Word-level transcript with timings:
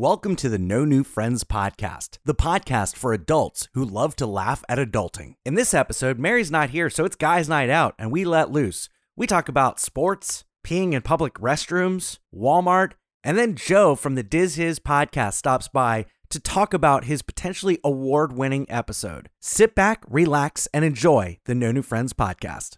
Welcome 0.00 0.36
to 0.36 0.48
the 0.48 0.60
No 0.60 0.84
New 0.84 1.02
Friends 1.02 1.42
podcast, 1.42 2.18
the 2.24 2.32
podcast 2.32 2.94
for 2.94 3.12
adults 3.12 3.68
who 3.74 3.84
love 3.84 4.14
to 4.14 4.26
laugh 4.26 4.62
at 4.68 4.78
adulting. 4.78 5.34
In 5.44 5.56
this 5.56 5.74
episode, 5.74 6.20
Mary's 6.20 6.52
not 6.52 6.70
here, 6.70 6.88
so 6.88 7.04
it's 7.04 7.16
guys' 7.16 7.48
night 7.48 7.68
out, 7.68 7.96
and 7.98 8.12
we 8.12 8.24
let 8.24 8.52
loose. 8.52 8.88
We 9.16 9.26
talk 9.26 9.48
about 9.48 9.80
sports, 9.80 10.44
peeing 10.64 10.92
in 10.92 11.02
public 11.02 11.34
restrooms, 11.40 12.20
Walmart, 12.32 12.92
and 13.24 13.36
then 13.36 13.56
Joe 13.56 13.96
from 13.96 14.14
the 14.14 14.22
Diz 14.22 14.54
Hiz 14.54 14.78
podcast 14.78 15.32
stops 15.32 15.66
by 15.66 16.06
to 16.30 16.38
talk 16.38 16.72
about 16.72 17.06
his 17.06 17.22
potentially 17.22 17.80
award 17.82 18.32
winning 18.32 18.66
episode. 18.68 19.28
Sit 19.40 19.74
back, 19.74 20.04
relax, 20.08 20.68
and 20.72 20.84
enjoy 20.84 21.40
the 21.46 21.56
No 21.56 21.72
New 21.72 21.82
Friends 21.82 22.12
podcast. 22.12 22.76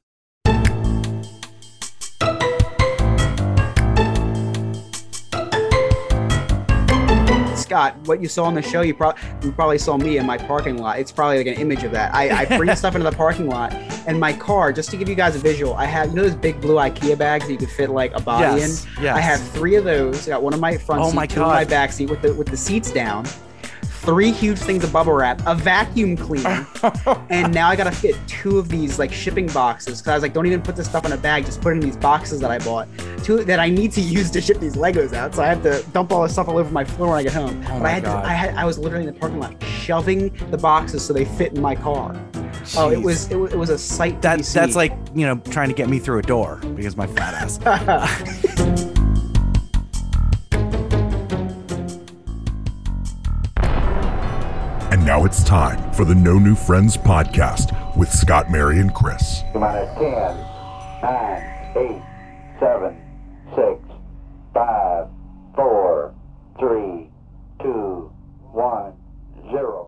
Scott, 7.70 7.94
what 8.06 8.20
you 8.20 8.26
saw 8.26 8.46
on 8.46 8.54
the 8.54 8.62
show, 8.62 8.80
you, 8.80 8.92
pro- 8.92 9.12
you 9.44 9.52
probably 9.52 9.78
saw 9.78 9.96
me 9.96 10.18
in 10.18 10.26
my 10.26 10.36
parking 10.36 10.76
lot. 10.78 10.98
It's 10.98 11.12
probably 11.12 11.36
like 11.38 11.46
an 11.46 11.54
image 11.54 11.84
of 11.84 11.92
that. 11.92 12.12
I, 12.12 12.40
I 12.42 12.44
bring 12.56 12.74
stuff 12.74 12.96
into 12.96 13.08
the 13.08 13.16
parking 13.16 13.46
lot, 13.48 13.72
and 14.08 14.18
my 14.18 14.32
car, 14.32 14.72
just 14.72 14.90
to 14.90 14.96
give 14.96 15.08
you 15.08 15.14
guys 15.14 15.36
a 15.36 15.38
visual, 15.38 15.74
I 15.74 15.84
have 15.84 16.08
you 16.08 16.16
know 16.16 16.22
those 16.24 16.34
big 16.34 16.60
blue 16.60 16.74
IKEA 16.74 17.16
bags 17.16 17.46
that 17.46 17.52
you 17.52 17.58
could 17.58 17.70
fit 17.70 17.90
like 17.90 18.10
a 18.16 18.20
body 18.20 18.58
Yes, 18.60 18.84
in. 18.96 19.04
yes. 19.04 19.16
I 19.16 19.20
have 19.20 19.40
three 19.50 19.76
of 19.76 19.84
those. 19.84 20.26
I 20.26 20.32
got 20.32 20.42
one 20.42 20.52
in 20.52 20.58
my 20.58 20.76
front 20.78 21.02
Oh 21.02 21.10
seat, 21.10 21.14
my 21.14 21.26
two 21.28 21.42
in 21.42 21.46
my 21.46 21.64
back 21.64 21.92
seat 21.92 22.10
with 22.10 22.22
the 22.22 22.34
with 22.34 22.48
the 22.48 22.56
seats 22.56 22.90
down. 22.90 23.24
Three 24.00 24.32
huge 24.32 24.58
things 24.58 24.82
of 24.82 24.94
bubble 24.94 25.12
wrap, 25.12 25.42
a 25.44 25.54
vacuum 25.54 26.16
cleaner, 26.16 26.66
and 27.30 27.52
now 27.52 27.68
I 27.68 27.76
gotta 27.76 27.92
fit 27.92 28.16
two 28.26 28.58
of 28.58 28.70
these 28.70 28.98
like 28.98 29.12
shipping 29.12 29.46
boxes. 29.48 30.00
Cause 30.00 30.08
I 30.08 30.14
was 30.14 30.22
like, 30.22 30.32
don't 30.32 30.46
even 30.46 30.62
put 30.62 30.74
this 30.74 30.88
stuff 30.88 31.04
in 31.04 31.12
a 31.12 31.18
bag, 31.18 31.44
just 31.44 31.60
put 31.60 31.72
it 31.72 31.76
in 31.76 31.80
these 31.80 31.98
boxes 31.98 32.40
that 32.40 32.50
I 32.50 32.58
bought, 32.60 32.88
two 33.22 33.44
that 33.44 33.60
I 33.60 33.68
need 33.68 33.92
to 33.92 34.00
use 34.16 34.30
to 34.30 34.40
ship 34.40 34.58
these 34.58 34.74
Legos 34.74 35.12
out. 35.12 35.34
So 35.34 35.42
I 35.42 35.46
have 35.48 35.62
to 35.64 35.84
dump 35.92 36.12
all 36.12 36.22
this 36.22 36.32
stuff 36.32 36.48
all 36.48 36.56
over 36.56 36.70
my 36.70 36.82
floor 36.82 37.10
when 37.10 37.18
I 37.18 37.22
get 37.22 37.34
home. 37.34 37.62
Oh 37.68 37.78
but 37.78 37.86
I 37.86 37.90
had 37.90 38.04
to, 38.04 38.10
I 38.10 38.32
had, 38.32 38.54
I 38.54 38.64
was 38.64 38.78
literally 38.78 39.06
in 39.06 39.12
the 39.12 39.20
parking 39.20 39.38
lot 39.38 39.62
shoving 39.64 40.30
the 40.50 40.58
boxes 40.58 41.04
so 41.04 41.12
they 41.12 41.26
fit 41.26 41.52
in 41.52 41.60
my 41.60 41.74
car. 41.74 42.18
Oh, 42.78 42.90
it 42.90 43.02
was 43.02 43.30
it 43.30 43.36
was, 43.36 43.52
it 43.52 43.58
was 43.58 43.68
a 43.68 43.78
sight. 43.78 44.22
That, 44.22 44.42
that's 44.42 44.76
like, 44.76 44.92
you 45.14 45.26
know, 45.26 45.36
trying 45.50 45.68
to 45.68 45.74
get 45.74 45.90
me 45.90 45.98
through 45.98 46.20
a 46.20 46.22
door 46.22 46.56
because 46.74 46.96
my 46.96 47.06
fat 47.06 47.34
ass. 47.34 48.86
now 55.10 55.24
it's 55.24 55.42
time 55.42 55.92
for 55.92 56.04
the 56.04 56.14
No 56.14 56.38
New 56.38 56.54
Friends 56.54 56.96
podcast 56.96 57.74
with 57.96 58.08
Scott, 58.12 58.48
Mary, 58.48 58.78
and 58.78 58.94
Chris. 58.94 59.42
minus 59.56 59.92
10, 59.98 60.04
9, 61.02 61.72
8, 61.76 62.02
7, 62.60 62.96
6, 63.56 63.80
5, 64.54 65.08
4, 65.56 66.14
3, 66.60 67.10
2, 67.60 68.12
1, 68.52 68.92
0. 69.50 69.86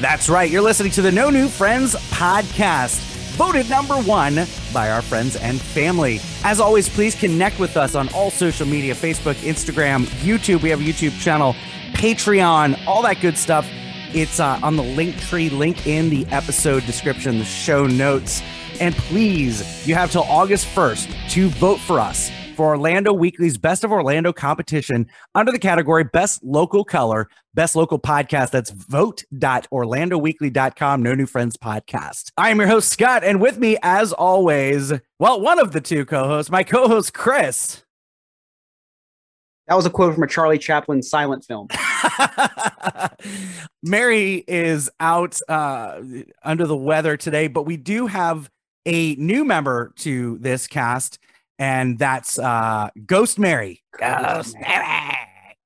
That's 0.00 0.30
right. 0.30 0.50
You're 0.50 0.62
listening 0.62 0.92
to 0.92 1.02
the 1.02 1.12
No 1.12 1.28
New 1.28 1.48
Friends 1.48 1.96
podcast, 2.08 3.15
voted 3.36 3.68
number 3.68 3.94
one 3.96 4.46
by 4.72 4.90
our 4.90 5.02
friends 5.02 5.36
and 5.36 5.60
family. 5.60 6.20
As 6.42 6.58
always, 6.58 6.88
please 6.88 7.14
connect 7.14 7.60
with 7.60 7.76
us 7.76 7.94
on 7.94 8.08
all 8.14 8.30
social 8.30 8.66
media 8.66 8.94
Facebook, 8.94 9.34
Instagram, 9.36 10.06
YouTube. 10.24 10.62
We 10.62 10.70
have 10.70 10.80
a 10.80 10.84
YouTube 10.84 11.18
channel, 11.20 11.54
Patreon, 11.92 12.86
all 12.86 13.02
that 13.02 13.20
good 13.20 13.36
stuff. 13.36 13.68
It's 14.14 14.40
uh, 14.40 14.58
on 14.62 14.76
the 14.76 14.82
link 14.82 15.20
tree 15.20 15.50
link 15.50 15.86
in 15.86 16.08
the 16.08 16.26
episode 16.28 16.86
description, 16.86 17.38
the 17.38 17.44
show 17.44 17.86
notes. 17.86 18.42
And 18.80 18.94
please, 18.94 19.86
you 19.86 19.94
have 19.94 20.10
till 20.10 20.24
August 20.24 20.66
1st 20.74 21.30
to 21.30 21.48
vote 21.48 21.80
for 21.80 22.00
us 22.00 22.30
for 22.56 22.70
Orlando 22.70 23.12
Weekly's 23.12 23.58
Best 23.58 23.84
of 23.84 23.92
Orlando 23.92 24.32
competition 24.32 25.06
under 25.34 25.52
the 25.52 25.58
category 25.58 26.04
Best 26.04 26.42
Local 26.42 26.84
Color, 26.84 27.28
Best 27.54 27.76
Local 27.76 27.98
Podcast. 27.98 28.50
That's 28.50 28.70
vote.orlandoweekly.com. 28.70 31.02
No 31.02 31.14
New 31.14 31.26
Friends 31.26 31.58
Podcast. 31.58 32.32
I 32.38 32.48
am 32.48 32.58
your 32.58 32.66
host, 32.66 32.88
Scott, 32.88 33.22
and 33.22 33.38
with 33.40 33.58
me, 33.58 33.76
as 33.82 34.14
always, 34.14 34.94
well, 35.18 35.38
one 35.40 35.58
of 35.58 35.72
the 35.72 35.82
two 35.82 36.06
co 36.06 36.24
hosts, 36.24 36.50
my 36.50 36.64
co 36.64 36.88
host, 36.88 37.12
Chris. 37.12 37.82
that 39.68 39.74
was 39.74 39.84
a 39.84 39.90
quote 39.90 40.14
from 40.14 40.22
a 40.22 40.26
Charlie 40.26 40.58
Chaplin 40.58 41.02
silent 41.02 41.44
film. 41.44 41.68
Mary 43.82 44.44
is 44.48 44.88
out 44.98 45.38
uh, 45.48 46.00
under 46.42 46.66
the 46.66 46.76
weather 46.76 47.18
today, 47.18 47.48
but 47.48 47.64
we 47.64 47.76
do 47.76 48.06
have 48.06 48.50
a 48.86 49.14
new 49.16 49.44
member 49.44 49.92
to 49.96 50.38
this 50.38 50.66
cast, 50.66 51.18
and 51.58 51.98
that's 51.98 52.38
uh, 52.38 52.90
Ghost 53.06 53.38
Mary. 53.38 53.82
Ghost 53.98 54.56
Mary. 54.60 55.16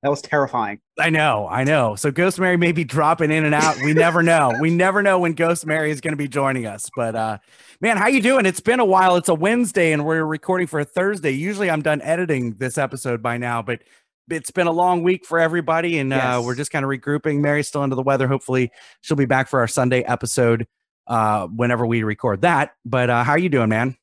That 0.02 0.08
was 0.08 0.22
terrifying. 0.22 0.80
I 0.98 1.10
know, 1.10 1.46
I 1.50 1.64
know. 1.64 1.94
So 1.94 2.10
Ghost 2.10 2.38
Mary 2.38 2.56
may 2.56 2.72
be 2.72 2.84
dropping 2.84 3.30
in 3.30 3.44
and 3.44 3.54
out. 3.54 3.76
We 3.84 3.92
never 3.92 4.22
know. 4.22 4.54
We 4.58 4.70
never 4.70 5.02
know 5.02 5.18
when 5.18 5.34
Ghost 5.34 5.66
Mary 5.66 5.90
is 5.90 6.00
going 6.00 6.12
to 6.12 6.16
be 6.16 6.28
joining 6.28 6.64
us. 6.66 6.88
But 6.96 7.14
uh 7.14 7.38
man, 7.82 7.98
how 7.98 8.08
you 8.08 8.22
doing? 8.22 8.46
It's 8.46 8.60
been 8.60 8.80
a 8.80 8.84
while. 8.84 9.16
It's 9.16 9.28
a 9.28 9.34
Wednesday 9.34 9.92
and 9.92 10.06
we're 10.06 10.24
recording 10.24 10.66
for 10.66 10.80
a 10.80 10.86
Thursday. 10.86 11.32
Usually 11.32 11.70
I'm 11.70 11.82
done 11.82 12.00
editing 12.00 12.54
this 12.54 12.78
episode 12.78 13.22
by 13.22 13.36
now, 13.36 13.60
but 13.60 13.82
it's 14.30 14.50
been 14.50 14.66
a 14.66 14.72
long 14.72 15.02
week 15.02 15.26
for 15.26 15.38
everybody 15.38 15.98
and 15.98 16.14
uh 16.14 16.40
we're 16.42 16.54
just 16.54 16.70
kind 16.70 16.82
of 16.84 16.88
regrouping. 16.88 17.40
Mary's 17.40 17.68
still 17.68 17.82
under 17.82 17.96
the 17.96 18.02
weather. 18.02 18.26
Hopefully 18.26 18.70
she'll 19.02 19.18
be 19.18 19.26
back 19.26 19.48
for 19.48 19.60
our 19.60 19.68
Sunday 19.68 20.00
episode 20.04 20.66
uh 21.08 21.46
whenever 21.48 21.86
we 21.86 22.04
record 22.04 22.40
that. 22.40 22.72
But 22.86 23.10
uh 23.10 23.22
how 23.22 23.32
are 23.32 23.38
you 23.38 23.50
doing, 23.50 23.68
man? 23.68 23.98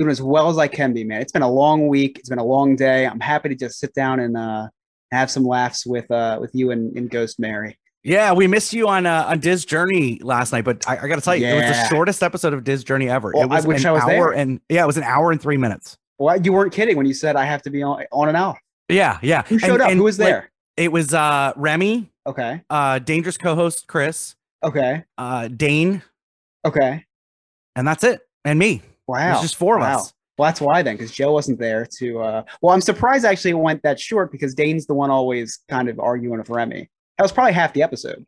Doing 0.00 0.10
as 0.10 0.22
well 0.22 0.48
as 0.48 0.56
I 0.56 0.66
can 0.66 0.94
be, 0.94 1.04
man. 1.04 1.20
It's 1.20 1.30
been 1.30 1.42
a 1.42 1.50
long 1.50 1.86
week. 1.86 2.18
It's 2.18 2.30
been 2.30 2.38
a 2.38 2.44
long 2.44 2.74
day. 2.74 3.06
I'm 3.06 3.20
happy 3.20 3.50
to 3.50 3.54
just 3.54 3.78
sit 3.78 3.92
down 3.92 4.18
and 4.18 4.34
uh, 4.34 4.68
have 5.12 5.30
some 5.30 5.44
laughs 5.44 5.84
with 5.84 6.10
uh, 6.10 6.38
with 6.40 6.50
you 6.54 6.70
and, 6.70 6.96
and 6.96 7.10
Ghost 7.10 7.38
Mary. 7.38 7.78
Yeah, 8.02 8.32
we 8.32 8.46
missed 8.46 8.72
you 8.72 8.88
on 8.88 9.04
uh, 9.04 9.26
on 9.28 9.40
Diz 9.40 9.66
Journey 9.66 10.18
last 10.22 10.52
night, 10.52 10.64
but 10.64 10.88
I, 10.88 10.96
I 11.02 11.06
got 11.06 11.16
to 11.16 11.20
tell 11.20 11.36
you, 11.36 11.46
it 11.46 11.54
was 11.54 11.76
the 11.76 11.88
shortest 11.88 12.22
episode 12.22 12.54
of 12.54 12.64
Diz 12.64 12.82
Journey 12.82 13.10
ever. 13.10 13.30
Well, 13.34 13.42
it 13.44 13.52
I 13.52 13.56
was 13.56 13.66
wish 13.66 13.82
an 13.82 13.88
I 13.88 13.92
was 13.92 14.02
hour 14.04 14.08
there. 14.08 14.32
and 14.32 14.58
yeah, 14.70 14.82
it 14.82 14.86
was 14.86 14.96
an 14.96 15.02
hour 15.02 15.30
and 15.32 15.38
three 15.42 15.58
minutes. 15.58 15.98
Well, 16.18 16.40
you 16.40 16.54
weren't 16.54 16.72
kidding 16.72 16.96
when 16.96 17.04
you 17.04 17.12
said 17.12 17.36
I 17.36 17.44
have 17.44 17.60
to 17.62 17.70
be 17.70 17.82
on 17.82 18.02
on 18.10 18.28
and 18.28 18.38
off. 18.38 18.58
Yeah, 18.88 19.18
yeah. 19.20 19.42
Who 19.48 19.58
showed 19.58 19.72
And- 19.72 19.82
up? 19.82 19.90
and, 19.90 19.98
Who 19.98 20.04
was 20.04 20.18
like, 20.18 20.28
there? 20.28 20.50
it 20.78 20.90
was 20.92 21.12
uh 21.12 21.52
Remy, 21.56 22.10
okay. 22.26 22.62
uh 22.70 23.00
dangerous 23.00 23.36
co-host 23.36 23.86
Chris, 23.86 24.34
Okay. 24.62 25.04
uh 25.18 25.48
Dane, 25.48 26.02
Okay. 26.64 27.04
and 27.76 27.86
that's 27.86 28.02
it. 28.02 28.22
And 28.46 28.58
me. 28.58 28.80
Wow. 29.10 29.38
It 29.38 29.42
just 29.42 29.56
four 29.56 29.76
of 29.76 29.82
Wow. 29.82 29.98
us. 29.98 30.12
Well, 30.38 30.48
that's 30.48 30.60
why 30.60 30.80
then, 30.82 30.96
because 30.96 31.10
Joe 31.12 31.32
wasn't 31.32 31.58
there 31.58 31.86
to. 31.98 32.20
Uh, 32.20 32.42
well, 32.62 32.74
I'm 32.74 32.80
surprised 32.80 33.24
actually 33.26 33.50
it 33.50 33.54
went 33.58 33.82
that 33.82 34.00
short 34.00 34.32
because 34.32 34.54
Dane's 34.54 34.86
the 34.86 34.94
one 34.94 35.10
always 35.10 35.58
kind 35.68 35.88
of 35.88 36.00
arguing 36.00 36.38
with 36.38 36.48
Remy. 36.48 36.88
That 37.18 37.22
was 37.24 37.30
probably 37.32 37.52
half 37.52 37.74
the 37.74 37.82
episode. 37.82 38.24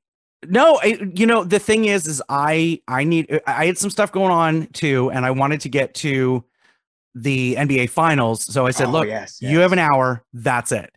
No, 0.46 0.78
I, 0.82 0.98
you 1.14 1.24
know 1.24 1.44
the 1.44 1.58
thing 1.60 1.84
is, 1.86 2.06
is 2.06 2.20
I 2.28 2.82
I 2.88 3.04
need 3.04 3.40
I 3.46 3.64
had 3.66 3.78
some 3.78 3.88
stuff 3.90 4.12
going 4.12 4.32
on 4.32 4.66
too, 4.74 5.10
and 5.12 5.24
I 5.24 5.30
wanted 5.30 5.60
to 5.62 5.68
get 5.70 5.94
to 5.94 6.44
the 7.14 7.54
NBA 7.56 7.88
Finals. 7.90 8.44
So 8.44 8.66
I 8.66 8.72
said, 8.72 8.88
Oh, 8.88 8.90
look, 8.90 9.06
yes, 9.06 9.38
you 9.40 9.60
have 9.60 9.72
an 9.72 9.78
hour. 9.78 10.24
That's 10.32 10.72
it. 10.72 10.90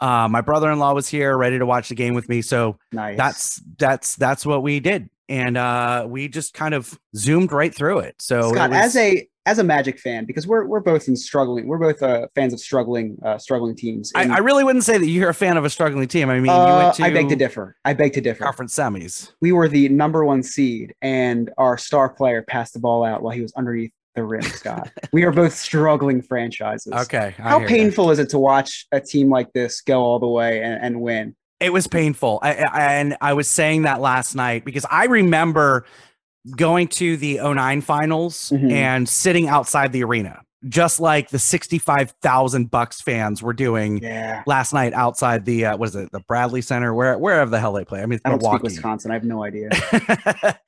Uh, 0.00 0.28
my 0.28 0.40
brother-in-law 0.40 0.92
was 0.94 1.08
here, 1.08 1.36
ready 1.36 1.58
to 1.58 1.66
watch 1.66 1.88
the 1.88 1.94
game 1.94 2.14
with 2.14 2.28
me. 2.28 2.42
So 2.42 2.78
Nice. 2.92 3.16
that's 3.16 3.62
that's 3.78 4.16
that's 4.16 4.44
what 4.46 4.62
we 4.62 4.80
did, 4.80 5.08
and 5.28 5.56
uh, 5.56 6.04
we 6.08 6.28
just 6.28 6.54
kind 6.54 6.74
of 6.74 6.98
zoomed 7.16 7.52
right 7.52 7.74
through 7.74 8.00
it. 8.00 8.16
So 8.20 8.50
it 8.50 8.54
Scott, 8.54 8.70
was- 8.70 8.78
as 8.78 8.96
a 8.96 9.28
as 9.46 9.58
a 9.58 9.64
Magic 9.64 9.98
fan, 9.98 10.26
because 10.26 10.46
we're 10.46 10.66
we're 10.66 10.80
both 10.80 11.08
in 11.08 11.16
struggling. 11.16 11.66
We're 11.66 11.78
both 11.78 12.02
uh, 12.02 12.26
fans 12.34 12.52
of 12.52 12.60
struggling 12.60 13.18
uh, 13.24 13.38
struggling 13.38 13.74
teams. 13.74 14.12
I, 14.14 14.22
And, 14.22 14.32
I 14.32 14.38
really 14.38 14.64
wouldn't 14.64 14.84
say 14.84 14.98
that 14.98 15.06
you're 15.06 15.30
a 15.30 15.34
fan 15.34 15.56
of 15.56 15.64
a 15.64 15.70
struggling 15.70 16.06
team. 16.08 16.28
I 16.28 16.34
mean, 16.34 16.46
you 16.46 16.50
uh, 16.52 16.84
went 16.84 16.94
to 16.96 17.04
I 17.04 17.10
beg 17.10 17.28
to 17.30 17.36
differ. 17.36 17.76
I 17.84 17.94
beg 17.94 18.12
to 18.14 18.20
differ. 18.20 18.44
conference 18.44 18.74
semis. 18.74 19.32
We 19.40 19.52
were 19.52 19.68
the 19.68 19.88
number 19.88 20.24
one 20.24 20.42
seed, 20.42 20.94
and 21.00 21.50
our 21.58 21.78
star 21.78 22.10
player 22.10 22.42
passed 22.42 22.74
the 22.74 22.80
ball 22.80 23.04
out 23.04 23.22
while 23.22 23.34
he 23.34 23.40
was 23.40 23.52
underneath 23.54 23.92
the 24.14 24.24
rim. 24.24 24.42
Scott, 24.42 24.90
we 25.12 25.24
are 25.24 25.32
both 25.32 25.54
struggling 25.54 26.22
franchises. 26.22 26.92
Okay, 26.92 27.34
I 27.38 27.42
How 27.42 27.66
painful 27.66 28.10
is 28.10 28.18
it 28.18 28.28
to 28.30 28.38
watch 28.38 28.86
a 28.92 29.00
team 29.00 29.30
like 29.30 29.52
this 29.52 29.80
go 29.80 30.02
all 30.02 30.18
the 30.18 30.28
way 30.28 30.62
and, 30.62 30.82
and 30.82 31.00
win? 31.00 31.34
It 31.60 31.74
was 31.74 31.86
painful. 31.86 32.38
I, 32.42 32.54
I, 32.54 32.92
and 32.94 33.16
I 33.20 33.34
was 33.34 33.46
saying 33.46 33.82
that 33.82 34.00
last 34.00 34.34
night 34.34 34.64
because 34.64 34.86
I 34.90 35.04
remember 35.04 35.84
going 36.56 36.88
to 36.88 37.16
the 37.16 37.38
09 37.38 37.80
finals 37.80 38.50
Mhm. 38.54 38.72
and 38.72 39.08
sitting 39.08 39.48
outside 39.48 39.92
the 39.92 40.02
arena, 40.04 40.40
just 40.68 41.00
like 41.00 41.30
the 41.30 41.38
65,000 41.38 42.70
Bucks 42.70 43.00
fans 43.00 43.42
were 43.42 43.52
doing 43.52 43.98
Yeah. 44.02 44.42
last 44.46 44.72
night 44.74 44.92
outside 44.92 45.44
the, 45.44 45.66
uh, 45.66 45.76
what 45.76 45.88
is 45.90 45.96
it, 45.96 46.12
the 46.12 46.20
Bradley 46.20 46.60
Center, 46.62 46.92
where, 46.94 47.16
wherever 47.18 47.50
the 47.50 47.58
hell 47.60 47.72
they 47.72 47.84
play. 47.84 48.00
I 48.02 48.06
mean, 48.06 48.14
it's 48.16 48.22
I 48.24 48.30
don't 48.30 48.40
speak 48.40 48.44
Milwaukee. 48.44 48.62
Wisconsin. 48.64 49.10
I 49.10 49.14
have 49.14 49.24
no 49.24 49.42
idea. 49.44 49.70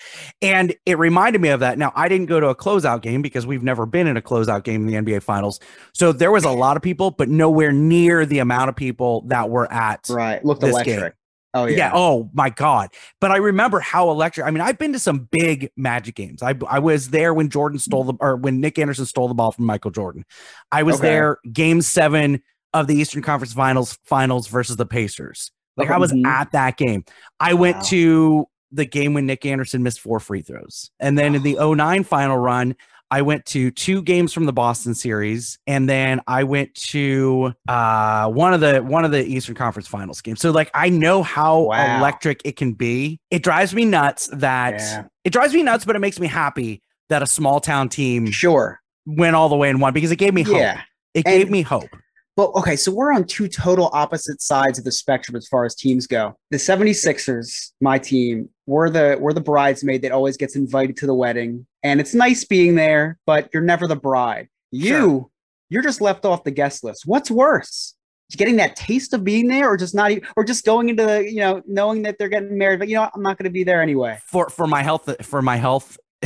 and 0.43 0.75
it 0.87 0.99
reminded 0.99 1.41
me 1.41 1.49
of 1.51 1.61
that. 1.61 1.79
Now, 1.79 1.93
I 1.95 2.09
didn't 2.09 2.27
go 2.27 2.41
to 2.41 2.49
a 2.49 2.55
closeout 2.55 3.03
game 3.03 3.23
because 3.23 3.47
we've 3.47 3.63
never 3.63 3.87
been 3.87 4.07
in 4.07 4.17
a 4.17 4.23
closeout 4.23 4.65
game 4.65 4.83
in 4.83 4.87
the 4.87 4.95
NBA 5.13 5.23
Finals. 5.23 5.61
So 5.95 6.13
there 6.13 6.31
was 6.31 6.45
a 6.45 6.51
lot 6.51 6.77
of 6.77 6.83
people, 6.83 7.11
but 7.11 7.29
nowhere 7.29 7.73
near 7.73 8.25
the 8.27 8.39
amount 8.39 8.69
of 8.71 8.77
people 8.77 9.25
that 9.29 9.51
were 9.51 9.71
at 9.73 10.07
right. 10.11 10.45
Looked 10.45 10.63
electric. 10.63 10.99
game. 10.99 11.11
Oh 11.55 11.67
yeah. 11.67 11.77
Yeah. 11.77 11.91
Oh 11.95 12.31
my 12.33 12.51
God. 12.51 12.91
But 13.21 13.31
I 13.31 13.37
remember 13.37 13.79
how 13.81 14.11
electric. 14.11 14.47
I 14.47 14.51
mean, 14.51 14.61
I've 14.63 14.79
been 14.79 14.93
to 14.95 14.99
some 14.99 15.29
big 15.31 15.71
Magic 15.77 16.15
games. 16.15 16.43
I 16.43 16.55
I 16.69 16.79
was 16.79 17.11
there 17.11 17.35
when 17.35 17.49
Jordan 17.51 17.79
stole 17.79 18.05
the 18.05 18.15
or 18.21 18.37
when 18.37 18.61
Nick 18.61 18.79
Anderson 18.79 19.05
stole 19.07 19.29
the 19.29 19.35
ball 19.35 19.53
from 19.53 19.67
Michael 19.67 19.91
Jordan. 19.91 20.25
I 20.71 20.83
was 20.83 20.97
Okay. 20.97 21.09
there 21.09 21.39
game 21.53 21.83
seven 21.83 22.43
of 22.75 22.87
the 22.87 22.95
Eastern 22.95 23.23
Conference 23.23 23.53
Finals 23.53 23.99
finals 24.05 24.49
versus 24.49 24.77
the 24.77 24.87
Pacers. 24.87 25.51
Like 25.77 25.91
I 25.91 25.99
was 25.99 26.13
Mhm. 26.13 26.27
at 26.27 26.53
that 26.53 26.77
game. 26.79 27.05
I 27.41 27.55
went 27.55 27.77
Wow. 27.77 27.83
to 27.83 28.47
the 28.71 28.85
game 28.87 29.13
when 29.13 29.27
Nick 29.27 29.45
Anderson 29.45 29.83
missed 29.83 30.01
four 30.01 30.21
free 30.21 30.41
throws. 30.41 30.91
And 30.99 31.19
then 31.19 31.35
in 31.35 31.43
the 31.43 31.59
09 31.59 32.05
final 32.05 32.39
run, 32.39 32.75
I 33.13 33.21
went 33.21 33.45
to 33.47 33.71
two 33.71 34.01
games 34.01 34.33
from 34.33 34.47
the 34.47 34.55
Boston 34.55 34.95
series, 34.95 35.59
and 35.67 35.87
then 35.87 36.23
I 36.27 36.45
went 36.45 36.75
to 36.93 37.53
uh, 37.69 38.31
one 38.31 38.55
of 38.55 38.61
the 38.61 38.81
one 38.81 39.05
of 39.05 39.11
the 39.11 39.23
Eastern 39.23 39.55
Conference 39.55 39.87
Finals 39.87 40.23
games. 40.23 40.41
So 40.41 40.51
like 40.51 40.71
I 40.73 40.89
know 40.89 41.23
how 41.23 41.65
Wow. 41.65 41.99
electric 41.99 42.41
it 42.47 42.57
can 42.57 42.73
be. 42.73 43.21
It 43.31 43.43
drives 43.43 43.75
me 43.75 43.85
nuts 43.85 44.31
that 44.33 44.75
Yeah. 44.81 45.05
it 45.25 45.31
drives 45.35 45.53
me 45.53 45.63
nuts, 45.63 45.85
but 45.85 45.95
it 45.95 45.99
makes 45.99 46.19
me 46.19 46.27
happy 46.27 46.81
that 47.11 47.23
a 47.23 47.27
small 47.27 47.61
town 47.61 47.91
team 47.91 48.31
Sure. 48.31 48.81
went 49.05 49.37
all 49.37 49.51
the 49.51 49.57
way 49.57 49.69
and 49.69 49.79
won 49.79 49.93
because 49.93 50.11
it 50.11 50.17
gave 50.17 50.33
me 50.33 50.41
hope. 50.43 50.57
Yeah. 50.57 50.81
It 51.13 51.27
And- 51.27 51.35
gave 51.37 51.51
me 51.51 51.61
hope. 51.61 51.91
But 52.35 52.51
okay, 52.55 52.77
so 52.77 52.93
we're 52.93 53.13
on 53.13 53.25
two 53.25 53.47
total 53.47 53.91
opposite 53.93 54.41
sides 54.41 54.79
of 54.79 54.85
the 54.85 54.93
spectrum 54.93 55.37
as 55.37 55.47
far 55.49 55.65
as 55.67 55.75
teams 55.75 56.07
go. 56.07 56.35
The 56.51 56.57
76ers, 56.57 57.73
my 57.81 57.99
team, 57.99 58.49
we're 58.67 58.89
the 58.91 59.17
we're 59.21 59.33
the 59.35 59.41
bridesmaid 59.41 60.03
that 60.03 60.13
always 60.13 60.37
gets 60.37 60.57
invited 60.57 60.97
to 60.99 61.07
the 61.07 61.15
wedding. 61.15 61.67
And 61.83 62.01
it's 62.01 62.15
nice 62.15 62.45
being 62.45 62.75
there, 62.75 63.19
but 63.27 63.51
you're 63.53 63.63
never 63.63 63.87
the 63.87 63.97
bride. 63.97 64.49
You, 64.71 64.89
Sure. 64.89 65.31
you're 65.69 65.83
just 65.83 66.01
left 66.01 66.25
off 66.25 66.45
the 66.45 66.51
guest 66.51 66.85
list. 66.85 67.03
What's 67.07 67.31
worse? 67.31 67.95
Getting 68.35 68.57
that 68.57 68.77
taste 68.77 69.13
of 69.13 69.25
being 69.25 69.49
there 69.49 69.69
or 69.71 69.77
just 69.77 69.95
not 69.95 70.11
even 70.11 70.25
or 70.37 70.45
just 70.45 70.65
going 70.65 70.89
into 70.89 71.05
the, 71.05 71.31
you 71.31 71.41
know, 71.41 71.61
knowing 71.67 72.01
that 72.05 72.17
they're 72.19 72.31
getting 72.31 72.57
married, 72.57 72.79
but 72.79 72.89
you 72.89 72.95
know. 72.95 73.11
I'm 73.15 73.21
not 73.23 73.37
gonna 73.37 73.51
be 73.51 73.63
there 73.63 73.83
anyway. 73.83 74.19
for 74.25 74.49
for 74.49 74.67
my 74.67 74.83
health 74.83 75.11
for 75.27 75.43
my 75.43 75.57
health 75.57 75.99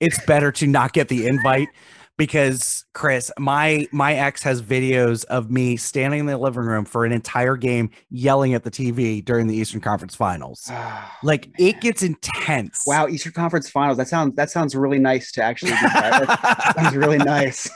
it's 0.00 0.24
better 0.24 0.50
to 0.50 0.66
not 0.66 0.92
get 0.94 1.06
the 1.08 1.28
invite 1.28 1.68
because 2.16 2.84
chris 2.94 3.30
my 3.38 3.86
my 3.92 4.14
ex 4.14 4.42
has 4.42 4.62
videos 4.62 5.24
of 5.26 5.50
me 5.50 5.76
standing 5.76 6.20
in 6.20 6.26
the 6.26 6.38
living 6.38 6.62
room 6.62 6.84
for 6.84 7.04
an 7.04 7.12
entire 7.12 7.56
game 7.56 7.90
yelling 8.10 8.54
at 8.54 8.62
the 8.62 8.70
tv 8.70 9.24
during 9.24 9.46
the 9.46 9.56
eastern 9.56 9.80
conference 9.80 10.14
finals 10.14 10.68
ah, 10.70 11.18
like 11.22 11.50
it 11.58 11.80
gets 11.80 12.02
intense 12.02 12.84
Wow, 12.86 13.08
Eastern 13.08 13.32
Conference 13.32 13.68
Finals. 13.70 13.96
That 13.98 14.08
sounds 14.08 14.34
that 14.36 14.50
sounds 14.50 14.74
really 14.74 14.98
nice 14.98 15.32
to 15.32 15.42
actually 15.42 15.72
do 15.72 15.88
that. 15.94 16.26
That 16.26 16.74
sounds 16.76 16.96
really 16.96 17.18
nice. 17.36 17.68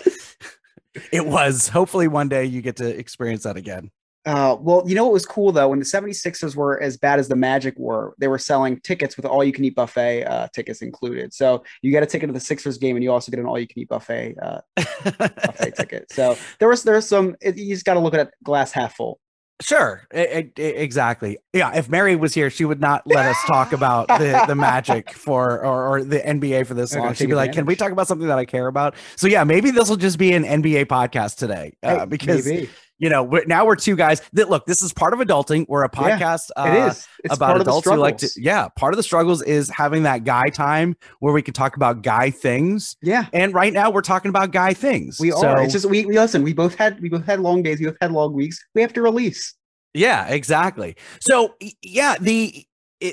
it 1.13 1.27
was 1.27 1.69
hopefully 1.69 2.09
one 2.09 2.29
day 2.29 2.45
you 2.45 2.63
get 2.63 2.77
to 2.77 2.87
experience 2.99 3.45
that 3.45 3.57
again 3.57 3.91
Uh, 4.29 4.55
well, 4.61 4.83
you 4.87 4.95
know 4.95 5.05
what 5.05 5.15
was 5.15 5.25
cool 5.25 5.53
though? 5.53 5.69
When 5.69 5.79
the 5.79 5.87
76ers 5.87 6.55
were 6.55 6.79
as 6.83 6.99
bad 6.99 7.19
as 7.19 7.29
the 7.29 7.35
Magic 7.35 7.79
were, 7.79 8.15
they 8.19 8.29
were 8.29 8.39
selling 8.39 8.79
tickets 8.81 9.17
with 9.17 9.25
all 9.25 9.43
you 9.43 9.53
can 9.53 9.65
eat 9.65 9.75
buffet 9.75 10.25
uh, 10.25 10.49
tickets 10.55 10.83
included. 10.83 11.33
So 11.33 11.65
you 11.81 11.91
get 11.91 12.03
a 12.03 12.07
ticket 12.07 12.29
to 12.29 12.35
the 12.35 12.41
Sixers 12.41 12.77
game 12.77 12.95
and 12.95 13.03
you 13.03 13.11
also 13.11 13.31
get 13.31 13.41
an 13.41 13.47
all 13.47 13.59
you 13.59 13.67
can 13.67 13.79
eat 13.79 13.89
buffet 13.89 14.37
uh, 14.43 14.61
buffet 14.77 15.77
ticket. 15.77 16.13
So 16.13 16.37
there 16.59 16.69
was 16.69 16.83
there's 16.83 17.09
some 17.09 17.37
it, 17.41 17.57
you 17.57 17.75
just 17.75 17.87
got 17.87 17.95
to 17.95 18.01
look 18.01 18.13
at 18.13 18.21
it 18.21 18.35
glass 18.45 18.71
half 18.71 18.97
full. 18.97 19.19
Sure, 19.63 20.07
e- 20.15 20.51
e- 20.57 20.63
exactly. 20.63 21.39
Yeah, 21.53 21.75
if 21.75 21.89
Mary 21.89 22.15
was 22.15 22.33
here, 22.33 22.51
she 22.51 22.65
would 22.65 22.81
not 22.81 23.07
let 23.07 23.27
us 23.27 23.37
talk 23.47 23.73
about 23.73 24.07
the, 24.07 24.45
the 24.47 24.55
Magic 24.55 25.11
for 25.15 25.65
or, 25.65 25.89
or 25.89 26.05
the 26.05 26.21
NBA 26.21 26.65
for 26.67 26.75
this 26.75 26.95
long. 26.95 27.15
She'd 27.15 27.27
be 27.27 27.35
like, 27.35 27.55
"Can 27.55 27.67
we 27.67 27.75
talk 27.75 27.91
about 27.91 28.07
something 28.07 28.29
that 28.29 28.39
I 28.39 28.45
care 28.45 28.69
about?" 28.69 28.95
So 29.17 29.27
yeah, 29.27 29.43
maybe 29.43 29.73
this 29.73 29.89
will 29.89 29.97
just 29.97 30.17
be 30.17 30.33
an 30.33 30.45
NBA 30.45 30.85
podcast 30.85 31.39
today 31.39 31.73
uh, 31.83 32.01
Hey, 32.01 32.05
because 32.07 32.47
maybe. 32.47 32.69
You 32.99 33.09
know 33.09 33.23
we're, 33.23 33.45
now 33.47 33.65
we're 33.67 33.77
two 33.77 33.97
guys 33.97 34.21
that 34.33 34.51
look. 34.51 34.67
This 34.67 34.83
is 34.83 34.93
part 34.93 35.13
of 35.15 35.21
adulting. 35.21 35.67
We're 35.69 35.85
a 35.85 35.91
Yeah, 35.93 36.19
podcast. 36.19 36.51
uh, 36.57 36.65
it 36.69 36.89
is. 36.91 37.07
It's 37.25 37.35
about 37.37 37.47
part 37.49 37.61
of 37.61 37.65
the 37.65 37.71
adults 37.71 37.89
who 37.89 37.97
like 37.97 38.19
to. 38.19 38.31
Yeah, 38.37 38.69
part 38.77 38.93
of 38.93 38.97
the 38.97 39.03
struggles 39.03 39.43
is 39.43 39.69
having 39.71 40.03
that 40.05 40.25
guy 40.25 40.49
time 40.49 40.97
where 41.21 41.33
we 41.33 41.43
can 41.43 41.55
talk 41.55 41.77
about 41.77 42.03
guy 42.03 42.31
things. 42.31 42.97
Yeah. 43.03 43.27
And 43.33 43.55
right 43.55 43.73
now 43.73 43.91
we're 43.91 44.03
talking 44.03 44.29
about 44.29 44.53
guy 44.53 44.75
things. 44.75 45.19
We 45.21 45.31
So- 45.31 45.47
are. 45.47 45.63
It's 45.63 45.73
just 45.73 45.87
we, 45.87 46.05
we 46.07 46.19
listen. 46.19 46.43
We 46.43 46.53
both 46.53 46.75
had 46.75 47.01
we 47.01 47.09
both 47.09 47.25
had 47.25 47.41
long 47.41 47.63
days. 47.63 47.81
We 47.81 47.87
both 47.87 47.97
had 48.01 48.13
long 48.13 48.33
weeks. 48.35 48.59
We 48.75 48.83
have 48.83 48.93
to 48.95 49.03
release. 49.03 49.55
Yeah, 49.95 50.27
exactly. 50.29 50.97
So 51.21 51.55
yeah, 51.83 52.17
the 52.21 52.65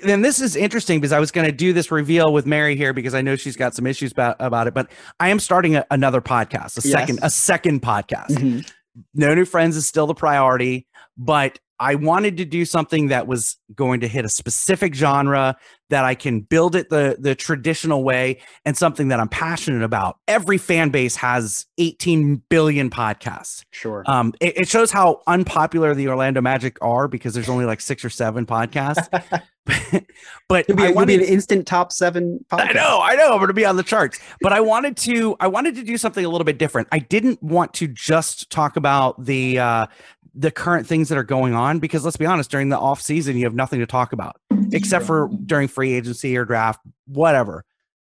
and 0.04 0.26
this 0.26 0.42
is 0.42 0.56
interesting 0.56 1.00
because 1.00 1.12
I 1.12 1.20
was 1.20 1.30
going 1.32 1.46
to 1.46 1.52
do 1.52 1.72
this 1.72 1.92
reveal 1.92 2.34
with 2.34 2.48
Mary 2.48 2.76
here 2.76 2.92
because 2.92 3.14
I 3.14 3.22
know 3.22 3.36
she's 3.36 3.56
got 3.56 3.76
some 3.76 3.86
issues 3.86 4.12
about, 4.12 4.36
about 4.40 4.66
it, 4.66 4.74
but 4.74 4.90
I 5.20 5.30
am 5.30 5.40
starting 5.40 5.76
a, 5.76 5.86
another 5.92 6.22
podcast, 6.22 6.84
a 6.84 6.88
Yes. 6.88 6.92
second 6.92 7.20
a 7.22 7.30
second 7.30 7.82
podcast. 7.84 8.32
Mhm. 8.32 8.72
No 9.14 9.34
new 9.34 9.46
friends 9.46 9.76
is 9.76 9.88
still 9.88 10.08
the 10.08 10.14
priority, 10.14 10.88
but 11.18 11.60
I 11.80 11.96
wanted 11.96 12.38
to 12.38 12.46
do 12.46 12.64
something 12.64 13.08
that 13.08 13.28
was 13.28 13.58
going 13.76 14.00
to 14.00 14.08
hit 14.08 14.24
a 14.24 14.30
specific 14.30 14.96
genre 14.96 15.58
that 15.90 16.06
I 16.06 16.16
can 16.16 16.40
build 16.40 16.76
it 16.76 16.90
the 16.90 17.18
the 17.20 17.36
traditional 17.36 18.04
way 18.04 18.40
and 18.64 18.78
something 18.78 19.10
that 19.10 19.20
I'm 19.20 19.28
passionate 19.28 19.84
about. 19.84 20.18
Every 20.28 20.58
fan 20.58 20.90
base 20.90 21.16
has 21.18 21.66
18 21.78 22.42
billion 22.50 22.90
podcasts. 22.90 23.64
Sure. 23.72 24.04
Um, 24.08 24.34
it, 24.40 24.58
it 24.62 24.68
shows 24.70 24.92
how 24.92 25.22
unpopular 25.28 25.94
the 25.94 26.08
Orlando 26.08 26.42
Magic 26.42 26.78
are 26.82 27.08
because 27.08 27.34
there's 27.34 27.50
only 27.50 27.66
like 27.66 27.82
six 27.82 28.06
or 28.06 28.10
seven 28.10 28.46
podcasts. 28.46 29.08
but 30.48 30.68
You'll 30.68 30.78
be, 30.78 30.84
I 30.84 30.88
you'll 30.90 31.06
be 31.06 31.16
an 31.16 31.22
instant 31.22 31.66
top 31.66 31.92
seven. 31.92 32.44
I 32.52 32.72
know, 32.74 33.00
I 33.02 33.16
know, 33.16 33.32
I'm 33.32 33.38
going 33.38 33.48
to 33.48 33.54
be 33.54 33.66
on 33.66 33.78
the 33.78 33.84
charts. 33.84 34.20
But 34.42 34.54
I 34.54 34.62
wanted 34.62 34.96
to, 34.98 35.36
I 35.40 35.48
wanted 35.48 35.76
to 35.76 35.84
do 35.84 35.98
something 35.98 36.24
a 36.24 36.30
little 36.30 36.46
bit 36.46 36.58
different. 36.58 36.88
I 36.92 37.00
didn't 37.00 37.42
want 37.42 37.74
to 37.76 37.88
just 37.88 38.50
talk 38.50 38.78
about 38.78 39.24
the 39.24 39.60
uh, 39.60 39.88
the 40.36 40.52
current 40.52 40.86
things 40.86 41.10
that 41.10 41.18
are 41.18 41.24
going 41.24 41.54
on 41.54 41.80
because 41.80 42.04
let's 42.04 42.18
be 42.18 42.26
honest, 42.26 42.52
during 42.52 42.70
the 42.70 42.78
off 42.78 43.02
season, 43.02 43.38
you 43.38 43.46
have 43.46 43.56
nothing 43.56 43.80
to 43.80 43.86
talk 43.86 44.14
about 44.14 44.40
except 44.72 45.06
for 45.06 45.30
during 45.46 45.68
free 45.68 45.94
agency 45.94 46.36
or 46.38 46.46
draft, 46.46 46.82
whatever. 47.08 47.64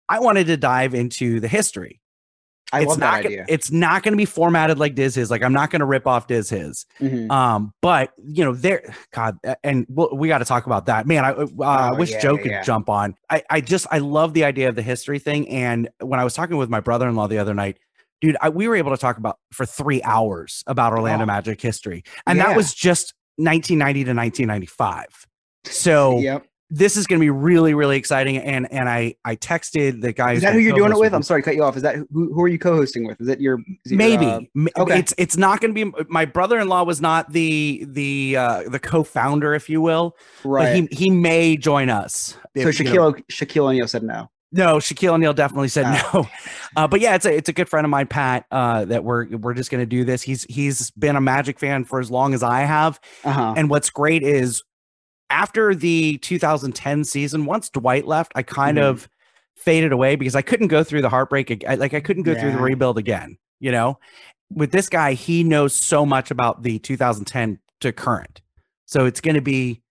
I 0.10 0.20
wanted 0.20 0.48
to 0.48 0.58
dive 0.58 0.94
into 0.94 1.40
the 1.40 1.48
history 1.48 2.02
I 2.74 2.80
it's 2.82 2.90
love 2.90 3.00
not 3.00 3.12
that 3.24 3.26
idea. 3.28 3.46
it's 3.48 3.72
not 3.72 4.04
going 4.04 4.12
to 4.14 4.18
be 4.18 4.26
formatted 4.26 4.80
like 4.80 4.96
Diz 4.96 5.16
hiz. 5.16 5.30
Like 5.32 5.44
I'm 5.44 5.54
not 5.54 5.70
going 5.72 5.80
to 5.82 5.86
rip 5.86 6.06
off 6.08 6.28
Diz 6.28 6.50
hiz. 6.50 6.86
Mhm. 7.00 7.32
Um, 7.32 7.74
but 7.82 8.12
you 8.26 8.44
know, 8.44 8.54
there, 8.54 8.94
God, 9.12 9.38
and 9.64 9.86
we'll, 9.90 10.10
we 10.16 10.28
got 10.28 10.40
to 10.40 10.46
talk 10.46 10.66
about 10.66 10.88
that, 10.88 11.06
man. 11.08 11.24
I 11.24 11.32
uh, 11.32 11.48
I 11.64 11.90
Oh, 11.92 11.96
wish 11.96 12.12
yeah, 12.12 12.20
Joe 12.20 12.36
yeah, 12.36 12.42
could 12.42 12.52
yeah. 12.52 12.62
jump 12.64 12.90
on. 12.90 13.16
I 13.30 13.44
I 13.50 13.62
just 13.62 13.88
I 13.92 14.00
love 14.00 14.34
the 14.34 14.44
idea 14.44 14.68
of 14.70 14.76
the 14.76 14.82
history 14.82 15.20
thing. 15.20 15.48
And 15.50 15.90
when 16.02 16.20
I 16.20 16.24
was 16.24 16.34
talking 16.34 16.58
with 16.58 16.70
my 16.70 16.80
brother-in-law 16.80 17.28
the 17.28 17.38
other 17.38 17.54
night, 17.54 17.78
dude, 18.22 18.38
I, 18.42 18.50
we 18.50 18.68
were 18.68 18.76
able 18.76 18.92
to 18.92 18.98
talk 18.98 19.18
about 19.18 19.38
for 19.52 19.66
three 19.66 20.02
hours 20.04 20.64
about 20.68 20.94
Orlando 20.94 21.24
Oh. 21.24 21.28
Magic 21.28 21.62
history, 21.62 22.04
and 22.26 22.40
that 22.40 22.56
was 22.56 22.74
just 22.74 23.14
1990 23.38 24.04
to 24.06 24.14
1995. 24.14 25.06
So 25.66 26.20
Yep. 26.20 26.46
This 26.76 26.98
is 26.98 27.06
going 27.06 27.20
to 27.20 27.24
be 27.24 27.30
really 27.30 27.74
really 27.74 27.98
exciting. 27.98 28.38
And 28.38 28.72
and 28.72 28.90
I 28.90 29.16
I 29.24 29.36
texted 29.36 30.02
the 30.02 30.12
guy. 30.12 30.34
Is 30.34 30.42
that 30.42 30.54
who 30.54 30.60
you're 30.60 30.74
doing 30.74 30.86
it 30.92 30.94
co-host 30.94 31.02
with? 31.02 31.14
I'm 31.14 31.24
sorry 31.24 31.44
cut 31.44 31.56
you 31.56 31.64
off. 31.64 31.76
Is 31.78 31.84
that 31.84 31.96
who, 31.96 32.34
who 32.34 32.42
are 32.42 32.48
you 32.48 32.58
co-hosting 32.60 33.06
with? 33.06 33.22
Is 33.22 33.28
it 33.28 33.40
your 33.40 33.60
is 33.86 33.92
it 33.92 33.96
your, 33.96 33.98
maybe 33.98 34.26
uh, 34.26 34.82
okay. 34.82 35.00
it's 35.00 35.14
it's 35.18 35.38
not 35.38 35.62
going 35.62 35.74
to 35.74 35.86
be 35.86 36.04
my 36.10 36.26
brother-in-law 36.26 36.84
was 36.84 37.00
not 37.00 37.32
the 37.32 37.86
the 37.90 38.36
uh 38.38 38.70
the 38.70 38.80
co-founder 38.80 39.54
if 39.54 39.70
you 39.70 39.82
will 39.82 40.18
right? 40.44 40.82
but 40.82 40.92
he 40.92 41.06
he 41.06 41.10
may 41.10 41.56
join 41.58 41.90
us 41.90 42.36
so 42.58 42.68
if, 42.68 42.80
you 42.80 42.86
know- 42.86 43.12
Shaquille 43.14 43.24
Shaquille 43.32 43.66
O'Neal 43.70 43.88
said 43.88 44.04
no. 44.04 44.30
no 44.52 44.78
Shaquille 44.78 45.14
O'Neal 45.14 45.34
definitely 45.34 45.68
said 45.68 45.86
Ah. 45.88 46.10
no 46.14 46.28
uh 46.76 46.88
but 46.88 47.00
yeah 47.02 47.16
it's 47.16 47.26
a 47.26 47.36
it's 47.36 47.50
a 47.50 47.54
good 47.54 47.70
friend 47.70 47.86
of 47.86 47.92
mine 47.92 48.08
Pat 48.08 48.46
uh 48.52 48.86
that 48.86 49.04
we're 49.04 49.28
we're 49.38 49.54
just 49.54 49.70
going 49.72 49.82
to 49.82 49.86
do 49.86 50.04
this 50.04 50.22
he's 50.22 50.44
he's 50.50 50.92
been 50.92 51.16
a 51.16 51.22
Magic 51.22 51.60
fan 51.60 51.84
for 51.84 52.00
as 52.00 52.10
long 52.10 52.34
as 52.34 52.44
I 52.44 52.62
have 52.62 53.00
Uh 53.24 53.32
huh. 53.32 53.54
and 53.58 53.70
what's 53.70 53.90
great 53.90 54.24
is 54.24 54.64
after 55.34 55.74
the 55.74 56.18
2010 56.20 57.04
season 57.04 57.46
once 57.46 57.70
Dwight 57.70 58.06
left 58.08 58.32
I 58.36 58.44
kind 58.44 58.78
Mhm. 58.78 58.84
of 58.90 59.10
faded 59.56 59.92
away 59.92 60.16
because 60.16 60.36
I 60.36 60.42
couldn't 60.44 60.68
go 60.68 60.84
through 60.84 61.02
the 61.02 61.10
heartbreak 61.10 61.64
I- 61.68 61.76
like 61.76 61.94
I 61.94 62.00
couldn't 62.00 62.24
go 62.24 62.36
through 62.40 62.52
the 62.52 62.58
rebuild 62.60 62.98
again 62.98 63.38
you 63.60 63.72
know? 63.72 63.98
With 64.52 64.72
this 64.72 64.90
guy 64.90 65.14
he 65.14 65.44
knows 65.44 65.74
so 65.74 66.06
much 66.06 66.30
about 66.32 66.64
the 66.64 66.80
2010 66.80 67.60
to 67.82 67.92
current. 67.92 68.42
So 68.86 69.06
it's 69.06 69.22
going 69.22 69.36
to 69.36 69.42
be 69.42 69.82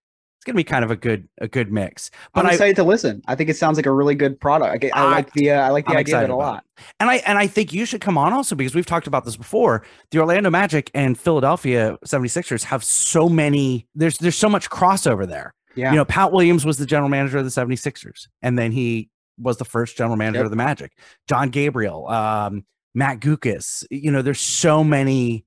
it's 0.42 0.44
going 0.44 0.54
to 0.54 0.58
be 0.58 0.64
kind 0.64 0.84
of 0.84 0.90
a 0.90 0.96
good 0.96 1.28
a 1.40 1.46
good 1.46 1.70
mix 1.70 2.10
but 2.34 2.40
I'm 2.40 2.46
I 2.50 2.52
excited 2.54 2.74
to 2.76 2.82
listen. 2.82 3.22
I 3.28 3.36
think 3.36 3.48
it 3.48 3.56
sounds 3.56 3.76
like 3.78 3.86
a 3.86 3.92
really 3.92 4.16
good 4.16 4.40
product. 4.40 4.84
I, 4.84 4.88
I 4.92 5.04
I- 5.04 5.10
like 5.12 5.32
the 5.34 5.52
uh, 5.52 5.60
I 5.60 5.68
like 5.68 5.84
the 5.86 5.92
I'm 5.92 5.98
idea 5.98 6.16
of 6.18 6.24
it 6.24 6.30
a 6.30 6.34
lot. 6.34 6.64
and 6.98 7.08
I 7.08 7.16
and 7.18 7.38
I 7.38 7.46
think 7.46 7.72
you 7.72 7.86
should 7.86 8.00
come 8.00 8.18
on 8.18 8.32
also 8.32 8.56
because 8.56 8.74
we've 8.74 8.84
talked 8.86 9.06
about 9.06 9.24
this 9.24 9.36
before. 9.36 9.84
The 10.10 10.18
Orlando 10.18 10.50
Magic 10.50 10.90
and 10.94 11.16
Philadelphia 11.16 11.96
76ers 12.04 12.64
have 12.64 12.82
so 12.82 13.28
many 13.28 13.86
there's 13.94 14.18
there's 14.18 14.34
so 14.36 14.48
much 14.48 14.68
crossover 14.68 15.28
there. 15.28 15.54
Yeah. 15.76 15.90
You 15.92 15.96
know, 15.96 16.04
Pat 16.04 16.32
Williams 16.32 16.66
was 16.66 16.76
the 16.76 16.86
general 16.86 17.08
manager 17.08 17.38
of 17.38 17.44
the 17.44 17.50
76ers 17.50 18.26
and 18.42 18.58
then 18.58 18.72
he 18.72 19.10
was 19.38 19.58
the 19.58 19.64
first 19.64 19.96
general 19.96 20.16
manager 20.16 20.38
Yep. 20.40 20.44
of 20.46 20.50
the 20.50 20.56
Magic. 20.56 20.92
John 21.28 21.50
Gabriel, 21.50 22.08
um 22.08 22.64
Matt 22.96 23.20
Guokas, 23.20 23.84
you 23.92 24.10
know, 24.10 24.22
there's 24.22 24.40
so 24.40 24.82
many 24.82 25.44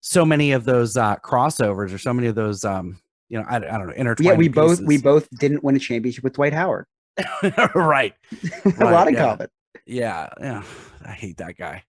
so 0.00 0.24
many 0.26 0.50
of 0.52 0.64
those 0.64 0.96
uh 0.96 1.16
crossovers 1.16 1.94
or 1.94 1.98
so 1.98 2.12
many 2.12 2.26
of 2.28 2.34
those 2.34 2.64
um 2.64 2.98
you 3.34 3.40
know, 3.40 3.46
I, 3.48 3.56
I 3.56 3.58
don't 3.58 3.88
know, 3.88 3.94
intertwined 3.94 4.24
yeah, 4.26 4.38
we 4.38 4.46
both 4.46 4.80
we 4.80 4.96
both 4.96 5.28
didn't 5.40 5.64
win 5.64 5.74
a 5.74 5.80
championship 5.80 6.22
with 6.22 6.34
Dwight 6.34 6.52
Howard. 6.52 6.86
right. 7.74 8.14
a 8.78 8.84
lot 8.84 9.08
in 9.08 9.14
yeah. 9.14 9.20
common. 9.20 9.48
Yeah, 9.86 10.28
yeah. 10.40 10.62
I 11.04 11.10
hate 11.10 11.38
that 11.38 11.56
guy. 11.56 11.82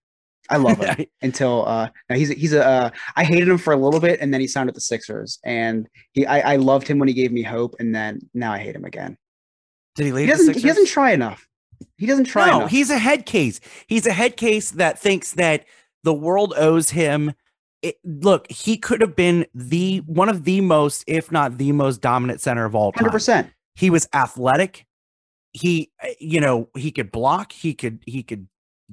I 0.50 0.56
love 0.56 0.78
him 0.78 1.06
until 1.22 1.64
uh 1.68 1.88
now 2.10 2.16
he's 2.16 2.30
a, 2.30 2.34
he's 2.34 2.52
a 2.52 2.66
uh, 2.66 2.90
I 3.14 3.22
hated 3.22 3.48
him 3.48 3.58
for 3.58 3.72
a 3.72 3.76
little 3.76 4.00
bit 4.00 4.20
and 4.20 4.34
then 4.34 4.40
he 4.40 4.48
signed 4.48 4.66
with 4.66 4.74
the 4.74 4.80
Sixers 4.80 5.38
and 5.44 5.88
he 6.12 6.26
I, 6.26 6.54
I 6.54 6.56
loved 6.56 6.88
him 6.88 6.98
when 6.98 7.06
he 7.06 7.14
gave 7.14 7.30
me 7.30 7.42
hope 7.42 7.76
and 7.78 7.94
then 7.94 8.28
now 8.34 8.52
I 8.52 8.58
hate 8.58 8.74
him 8.74 8.84
again. 8.84 9.16
Did 9.94 10.02
he 10.02 10.08
He 10.08 10.12
leave? 10.12 10.26
the 10.26 10.32
doesn't 10.32 10.56
he 10.56 10.62
doesn't 10.62 10.88
try 10.88 11.12
enough. 11.12 11.46
He 11.96 12.06
doesn't 12.06 12.24
try 12.24 12.48
no, 12.48 12.56
enough. 12.56 12.70
he's 12.70 12.90
a 12.90 12.98
head 12.98 13.24
case. 13.24 13.60
He's 13.86 14.06
a 14.06 14.12
head 14.12 14.36
case 14.36 14.72
that 14.72 14.98
thinks 14.98 15.32
that 15.32 15.64
the 16.02 16.14
world 16.14 16.54
owes 16.56 16.90
him. 16.90 17.34
It, 17.86 17.96
look, 18.04 18.50
he 18.50 18.76
could 18.78 19.00
have 19.00 19.14
been 19.14 19.46
the 19.54 19.98
one 20.06 20.28
of 20.28 20.44
the 20.44 20.60
most, 20.60 21.04
if 21.06 21.30
not 21.30 21.58
the 21.58 21.70
most 21.72 22.00
dominant 22.00 22.40
center 22.40 22.64
of 22.64 22.74
all 22.74 22.90
time. 22.92 23.04
hundred 23.04 23.12
percent. 23.12 23.50
He 23.74 23.90
was 23.90 24.08
athletic. 24.14 24.86
He, 25.52 25.90
you 26.18 26.40
know, 26.40 26.68
he 26.76 26.90
could 26.90 27.12
block. 27.12 27.52
He 27.52 27.74
could, 27.74 28.02
he 28.06 28.22
could, 28.22 28.48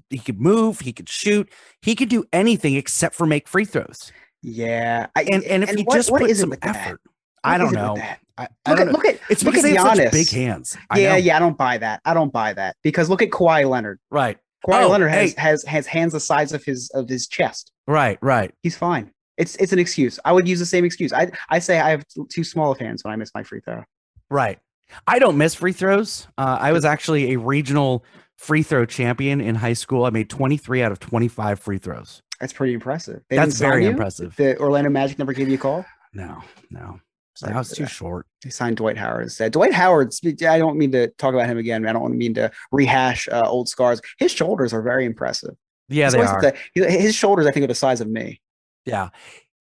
he 0.10 0.18
could 0.20 0.40
move. 0.40 0.80
He 0.82 0.94
could 0.94 1.10
shoot. 1.10 1.50
He 1.82 1.96
could 1.96 2.10
do 2.10 2.24
anything 2.32 2.76
except 2.76 3.16
for 3.16 3.26
make 3.26 3.48
free 3.48 3.66
throws. 3.66 4.12
Yeah. 4.42 5.08
I, 5.16 5.24
And 5.24 5.44
and 5.44 5.64
if 5.64 5.72
he 5.72 5.84
what- 5.84 5.96
just 5.96 6.12
what 6.12 6.22
put 6.22 6.36
some 6.38 6.54
effort, 6.62 7.02
I 7.44 7.58
don't 7.58 7.68
is 7.68 7.74
it 7.74 7.76
with 7.78 7.82
know. 7.82 7.96
I, 8.38 8.48
I 8.66 8.70
Look 8.70 8.78
don't 8.78 8.80
at, 8.80 8.86
know. 8.88 8.92
look 8.94 9.06
at 9.06 9.20
It's 9.30 9.44
look 9.44 9.54
because 9.54 9.66
at 9.66 9.70
they 9.72 9.76
have 9.76 9.96
such 9.98 10.08
Giannis. 10.08 10.12
big 10.12 10.30
hands. 10.30 10.78
I 10.90 11.00
Yeah, 11.00 11.10
know. 11.12 11.16
yeah, 11.18 11.36
I 11.36 11.40
don't 11.40 11.58
buy 11.58 11.78
that. 11.80 12.00
I 12.06 12.14
don't 12.14 12.32
buy 12.32 12.54
that 12.54 12.76
because 12.84 13.10
look 13.10 13.22
at 13.22 13.30
Kawhi 13.32 13.70
Leonard. 13.70 14.00
Right, 14.10 14.38
Kawhi 14.66 14.84
Oh, 14.84 14.88
Leonard 14.90 15.12
has, 15.12 15.34
hey. 15.34 15.42
has 15.42 15.64
has 15.66 15.86
hands 15.88 16.14
the 16.14 16.20
size 16.22 16.54
of 16.54 16.64
his 16.64 16.90
of 16.94 17.10
his 17.10 17.28
chest. 17.28 17.72
Right, 17.88 18.18
right. 18.22 18.54
He's 18.62 18.78
fine. 18.78 19.12
It's 19.38 19.56
it's 19.56 19.74
an 19.74 19.80
excuse. 19.80 20.20
I 20.26 20.32
would 20.32 20.48
use 20.48 20.60
the 20.60 20.66
same 20.66 20.86
excuse. 20.86 21.12
I 21.12 21.32
I 21.50 21.60
say 21.60 21.80
I 21.80 21.90
have 21.90 22.06
too 22.30 22.44
small 22.44 22.72
of 22.72 22.78
hands 22.78 23.04
when 23.04 23.14
I 23.14 23.16
miss 23.16 23.32
my 23.34 23.44
free 23.44 23.62
throw. 23.62 23.84
Right. 24.30 24.60
I 25.08 25.20
don't 25.20 25.38
miss 25.38 25.56
free 25.56 25.74
throws. 25.74 26.28
Uh, 26.38 26.58
I 26.60 26.72
was 26.72 26.86
actually 26.86 27.34
a 27.34 27.40
regional 27.40 28.06
free 28.38 28.64
throw 28.64 28.86
champion 28.86 29.42
in 29.42 29.56
high 29.56 29.74
school. 29.74 30.06
I 30.06 30.12
made 30.12 30.30
23 30.30 30.84
out 30.84 30.92
of 30.92 31.00
25 31.00 31.60
free 31.60 31.78
throws. 31.78 32.22
That's 32.40 32.54
pretty 32.54 32.74
impressive. 32.74 33.22
They 33.30 33.38
That's 33.38 33.58
very 33.58 33.86
impressive. 33.86 34.36
The 34.36 34.58
Orlando 34.60 34.90
Magic 34.90 35.18
never 35.18 35.34
gave 35.34 35.50
you 35.50 35.56
a 35.56 35.58
call. 35.58 35.86
No, 36.16 36.44
no. 36.70 37.00
Sorry 37.34 37.54
That 37.54 37.58
was 37.58 37.72
too 37.72 37.88
short. 37.88 38.28
They 38.44 38.52
signed 38.52 38.78
Dwight 38.78 38.98
Howard 38.98 39.24
instead. 39.24 39.52
Dwight 39.52 39.74
Howard. 39.74 40.14
I 40.24 40.60
don't 40.60 40.78
mean 40.78 40.92
to 40.92 41.08
talk 41.18 41.34
about 41.34 41.48
him 41.48 41.58
again. 41.58 41.88
I 41.88 41.94
don't 41.94 42.16
mean 42.16 42.36
to 42.36 42.52
rehash 42.72 43.28
uh, 43.30 43.42
old 43.48 43.68
scars. 43.68 44.00
His 44.20 44.32
shoulders 44.32 44.72
are 44.74 44.84
very 44.84 45.06
impressive. 45.06 45.56
Yeah, 45.90 46.06
He's 46.06 46.14
they 46.14 46.22
are. 46.22 46.42
the- 46.76 46.90
his 46.92 47.14
shoulders, 47.16 47.46
I 47.46 47.52
think, 47.52 47.64
are 47.64 47.68
the 47.68 47.76
size 47.76 48.02
of 48.02 48.08
me. 48.08 48.42
Yeah. 48.86 49.10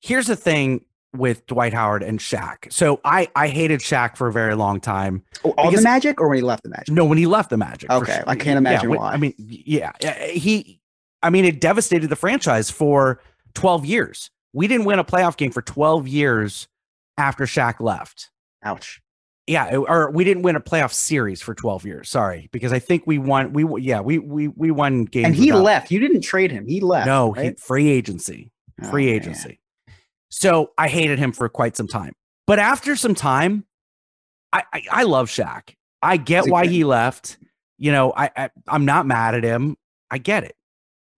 Here's 0.01 0.27
the 0.27 0.37
thing 0.37 0.85
with 1.15 1.45
Dwight 1.47 1.75
Howard 1.75 2.03
and 2.03 2.19
Shaq. 2.19 2.73
So 2.73 3.01
I 3.05 3.29
I 3.37 3.49
hated 3.49 3.81
Shaq 3.81 4.17
for 4.17 4.29
a 4.29 4.33
very 4.33 4.55
long 4.55 4.81
time. 4.81 5.23
Oh, 5.45 5.53
on 5.59 5.75
the 5.75 5.83
Magic 5.83 6.21
or 6.21 6.29
when 6.29 6.37
he 6.39 6.43
left 6.43 6.63
the 6.63 6.71
Magic? 6.71 6.89
No, 6.95 7.05
when 7.05 7.19
he 7.19 7.27
left 7.27 7.51
the 7.51 7.59
Magic. 7.59 7.91
Okay, 7.91 8.15
sure. 8.15 8.25
I 8.27 8.35
can't 8.35 8.57
imagine 8.59 8.91
when- 8.91 8.99
why. 8.99 9.13
I 9.13 9.17
mean, 9.17 9.35
yeah, 9.39 9.93
yeah, 10.01 10.27
he. 10.27 10.81
I 11.23 11.31
mean, 11.31 11.45
it 11.45 11.61
devastated 11.61 12.09
the 12.09 12.17
franchise 12.17 12.71
for 12.71 13.21
12 13.55 13.85
years. 13.87 14.31
We 14.53 14.67
didn't 14.67 14.87
win 14.87 14.99
a 14.99 15.05
playoff 15.05 15.37
game 15.37 15.53
for 15.53 15.63
12 15.63 16.09
years 16.09 16.67
after 17.17 17.45
Shaq 17.45 17.79
left. 17.79 18.31
Ouch. 18.65 19.01
Yeah, 19.49 19.75
or 19.77 20.11
we 20.11 20.23
didn't 20.23 20.45
win 20.45 20.55
a 20.55 20.61
playoff 20.61 20.93
series 20.93 21.43
for 21.43 21.53
12 21.55 21.85
years. 21.85 22.09
Sorry, 22.09 22.49
because 22.53 22.73
I 22.73 22.79
think 22.79 23.05
we 23.07 23.19
won. 23.19 23.53
We 23.53 23.83
yeah, 23.83 24.01
we 24.01 24.19
we 24.19 24.47
we 24.49 24.71
won 24.71 25.05
games. 25.05 25.27
And 25.27 25.35
he 25.35 25.51
without- 25.51 25.65
left. 25.65 25.91
You 25.91 25.99
didn't 25.99 26.21
trade 26.21 26.53
him. 26.53 26.67
He 26.67 26.81
left. 26.81 27.07
No, 27.07 27.33
he, 27.33 27.53
free 27.55 27.89
agency. 27.89 28.53
Oh, 28.81 28.89
Free 28.91 29.07
man. 29.07 29.15
agency. 29.17 29.61
So 30.31 30.71
I 30.79 30.89
hated 30.89 31.19
him 31.19 31.33
for 31.33 31.49
quite 31.49 31.77
some 31.77 31.89
time. 31.89 32.13
But 32.47 32.59
after 32.61 32.95
some 32.97 33.15
time, 33.17 33.65
I 34.53 34.63
I, 34.73 34.83
I 34.91 35.03
love 35.03 35.29
Shaq. 35.29 35.75
I 36.01 36.17
get 36.19 36.47
why 36.49 36.67
he 36.67 36.85
left. 36.85 37.37
You 37.79 37.91
know, 37.91 38.13
I, 38.17 38.31
I 38.37 38.51
I'm 38.69 38.85
not 38.85 39.07
mad 39.07 39.35
at 39.35 39.43
him. 39.45 39.77
I 40.11 40.19
get 40.19 40.45
it. 40.45 40.55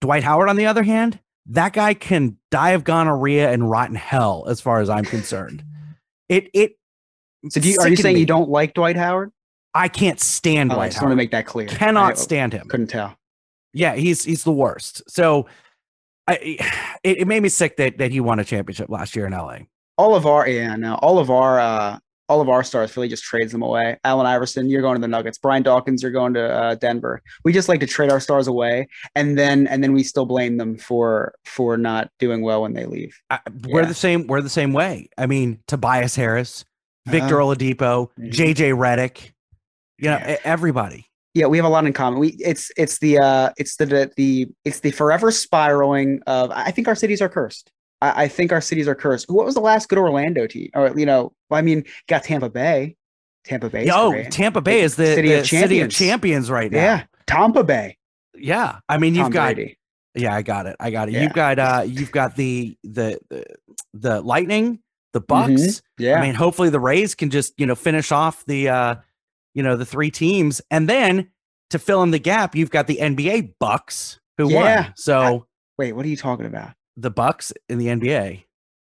Dwight 0.00 0.24
Howard, 0.24 0.48
on 0.48 0.56
the 0.56 0.66
other 0.66 0.82
hand, 0.82 1.18
that 1.46 1.74
guy 1.74 1.92
can 1.94 2.38
die 2.50 2.70
of 2.70 2.84
gonorrhea 2.84 3.50
and 3.52 3.70
rot 3.70 3.90
in 3.90 3.94
hell, 3.96 4.46
as 4.48 4.60
far 4.62 4.80
as 4.80 4.88
I'm 4.88 5.04
concerned. 5.04 5.62
It 6.30 6.48
it. 6.54 6.76
So 7.48 7.60
do 7.60 7.68
you, 7.68 7.76
are 7.80 7.88
you 7.88 7.96
saying 7.96 8.14
me. 8.14 8.20
you 8.20 8.26
don't 8.26 8.48
like 8.48 8.74
Dwight 8.74 8.96
Howard? 8.96 9.30
I 9.74 9.88
can't 9.88 10.20
stand 10.20 10.70
Oh, 10.70 10.74
I 10.74 10.76
Dwight 10.76 10.92
just 10.92 11.02
want 11.02 11.12
to 11.12 11.16
make 11.16 11.30
that 11.32 11.46
clear. 11.46 11.66
Cannot 11.66 12.12
I 12.12 12.14
stand 12.14 12.52
him. 12.52 12.68
Couldn't 12.68 12.86
tell. 12.86 13.16
Yeah, 13.72 13.94
he's 13.96 14.24
he's 14.24 14.44
the 14.44 14.52
worst. 14.52 15.02
So, 15.10 15.46
I 16.26 16.34
it, 17.02 17.18
it 17.18 17.28
made 17.28 17.42
me 17.42 17.48
sick 17.48 17.76
that 17.78 17.98
that 17.98 18.10
he 18.12 18.20
won 18.20 18.38
a 18.38 18.44
championship 18.44 18.88
last 18.88 19.16
year 19.16 19.26
in 19.26 19.32
LA. 19.32 19.58
All 19.98 20.14
of 20.14 20.26
our 20.26 20.48
yeah, 20.48 20.76
no, 20.76 20.94
all 20.96 21.18
of 21.18 21.30
our 21.30 21.58
uh 21.60 21.98
all 22.28 22.40
of 22.40 22.48
our 22.48 22.64
stars, 22.64 22.90
Philly 22.90 23.08
just 23.08 23.22
trades 23.22 23.52
them 23.52 23.60
away. 23.62 23.98
Allen 24.02 24.26
Iverson, 24.26 24.70
you're 24.70 24.80
going 24.80 24.94
to 24.94 25.00
the 25.00 25.08
Nuggets. 25.08 25.36
Brian 25.36 25.62
Dawkins, 25.62 26.02
you're 26.02 26.10
going 26.10 26.32
to 26.32 26.50
uh, 26.50 26.74
Denver. 26.76 27.20
We 27.44 27.52
just 27.52 27.68
like 27.68 27.80
to 27.80 27.86
trade 27.86 28.10
our 28.10 28.18
stars 28.20 28.46
away, 28.46 28.88
and 29.14 29.36
then 29.36 29.66
and 29.66 29.82
then 29.84 29.92
we 29.92 30.02
still 30.02 30.24
blame 30.24 30.56
them 30.56 30.78
for 30.78 31.34
for 31.44 31.76
not 31.76 32.10
doing 32.18 32.40
well 32.42 32.62
when 32.62 32.72
they 32.72 32.86
leave. 32.86 33.14
I, 33.28 33.40
we're 33.68 33.82
Yeah. 33.82 33.88
the 33.88 33.94
same. 33.94 34.26
We're 34.26 34.40
the 34.40 34.48
same 34.48 34.72
way. 34.72 35.08
I 35.18 35.26
mean, 35.26 35.58
Tobias 35.66 36.16
Harris, 36.16 36.64
Victor 37.10 37.40
Uh-huh. 37.40 37.54
Oladipo. 37.54 38.10
JJ 38.18 38.74
Redick. 38.76 39.30
You 39.98 40.10
know, 40.10 40.16
Yeah. 40.18 40.36
everybody. 40.44 41.06
Yeah, 41.34 41.46
we 41.46 41.56
have 41.58 41.64
a 41.66 41.68
lot 41.68 41.84
in 41.84 41.92
common. 41.92 42.20
We 42.20 42.28
it's 42.38 42.70
it's 42.76 42.98
the 43.00 43.18
uh 43.18 43.50
it's 43.56 43.74
the 43.76 43.86
the, 43.86 44.12
the 44.16 44.46
it's 44.64 44.80
the 44.80 44.92
forever 44.92 45.30
spiraling 45.32 46.22
of. 46.28 46.50
I 46.52 46.70
think 46.70 46.86
our 46.86 46.94
cities 46.94 47.20
are 47.20 47.28
cursed. 47.28 47.72
I, 48.00 48.24
I 48.24 48.28
think 48.28 48.52
our 48.52 48.60
cities 48.60 48.86
are 48.86 48.94
cursed. 48.94 49.28
What 49.28 49.44
was 49.44 49.54
the 49.56 49.60
last 49.60 49.88
good 49.88 49.98
Orlando 49.98 50.46
team? 50.46 50.70
Or 50.74 50.96
you 50.96 51.06
know, 51.06 51.32
well, 51.50 51.58
I 51.58 51.62
mean, 51.62 51.84
got 52.08 52.22
Tampa 52.22 52.48
Bay. 52.50 52.94
Tampa 53.44 53.68
Bay. 53.68 53.90
oh, 53.92 54.22
Tampa 54.30 54.60
Bay 54.60 54.80
is 54.80 54.94
the 54.94 55.06
City 55.06 55.28
the 55.28 55.40
of 55.40 55.46
city 55.46 55.80
of 55.80 55.90
champions. 55.90 55.94
champions 55.94 56.50
right 56.52 56.70
now. 56.70 56.78
yeah, 56.78 57.02
Tampa 57.26 57.64
Bay. 57.64 57.98
yeah. 58.36 58.78
I 58.88 58.98
mean, 58.98 59.14
you've 59.16 59.24
Tom 59.24 59.32
got. 59.32 59.54
Brady. 59.56 59.76
Yeah, 60.14 60.32
I 60.36 60.42
got 60.42 60.66
it. 60.66 60.76
I 60.78 60.92
got 60.92 61.08
it. 61.08 61.14
Yeah. 61.14 61.22
You've 61.24 61.32
got. 61.32 61.58
uh 61.58 61.82
You've 61.84 62.12
got 62.12 62.36
the 62.36 62.76
the 62.84 63.18
the, 63.28 63.44
the 63.92 64.20
Lightning, 64.20 64.78
the 65.14 65.22
Bucs. 65.22 65.48
Mhm. 65.48 65.82
Yeah. 65.98 66.18
I 66.18 66.20
mean, 66.20 66.34
hopefully 66.34 66.68
the 66.68 66.78
Rays 66.80 67.14
can 67.14 67.30
just, 67.30 67.54
you 67.58 67.64
know, 67.64 67.74
finish 67.74 68.12
off 68.12 68.44
the 68.44 68.68
uh, 68.68 68.94
you 69.54 69.62
know, 69.62 69.76
the 69.76 69.86
three 69.86 70.10
teams. 70.10 70.60
And 70.70 70.88
then 70.88 71.30
to 71.70 71.78
fill 71.78 72.02
in 72.02 72.10
the 72.10 72.18
gap, 72.18 72.54
you've 72.54 72.70
got 72.70 72.86
the 72.88 72.98
NBA 73.00 73.54
Bucks 73.58 74.20
who 74.36 74.50
Yeah. 74.50 74.82
won. 74.82 74.92
So 74.96 75.46
Wait, 75.78 75.92
what 75.94 76.04
are 76.04 76.08
you 76.08 76.16
talking 76.16 76.44
about? 76.46 76.72
the 76.96 77.10
Bucks 77.10 77.52
in 77.68 77.78
the 77.78 77.86
NBA 77.88 78.44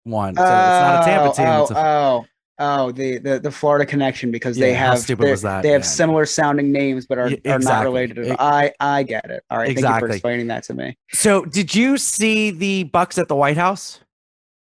won. 0.04 0.34
So 0.36 0.42
it's 0.42 0.80
not 0.80 1.00
a 1.02 1.04
Tampa 1.04 1.34
team. 1.34 1.46
Oh, 1.46 1.62
it's 1.62 1.70
a, 1.70 1.78
oh, 1.78 2.24
oh, 2.58 2.92
the, 2.92 3.18
the 3.18 3.40
the 3.40 3.50
Florida 3.50 3.84
connection 3.86 4.30
because 4.30 4.56
they 4.58 4.72
Yeah, 4.72 4.78
how 4.78 4.90
have 4.90 4.98
stupid 5.00 5.30
was 5.30 5.42
that? 5.42 5.62
They 5.62 5.70
have 5.70 5.80
Yeah. 5.82 5.86
similar 5.86 6.26
sounding 6.26 6.72
names 6.72 7.06
but 7.06 7.18
are, 7.18 7.28
Yeah, 7.30 7.54
are 7.54 7.58
not 7.58 7.84
related. 7.84 8.18
At 8.18 8.38
all. 8.40 8.46
I 8.46 8.72
I 8.80 9.02
get 9.02 9.30
it. 9.30 9.42
All 9.50 9.58
right, 9.58 9.66
thank 9.66 9.78
you 9.78 9.84
Exactly. 9.84 10.08
for 10.08 10.14
explaining 10.14 10.46
that 10.48 10.64
to 10.64 10.74
me. 10.74 10.96
so 11.12 11.44
did 11.44 11.74
you 11.74 11.96
see 11.98 12.50
the 12.50 12.90
Bucs 12.92 13.18
at 13.18 13.28
the 13.28 13.36
White 13.36 13.56
House? 13.58 14.00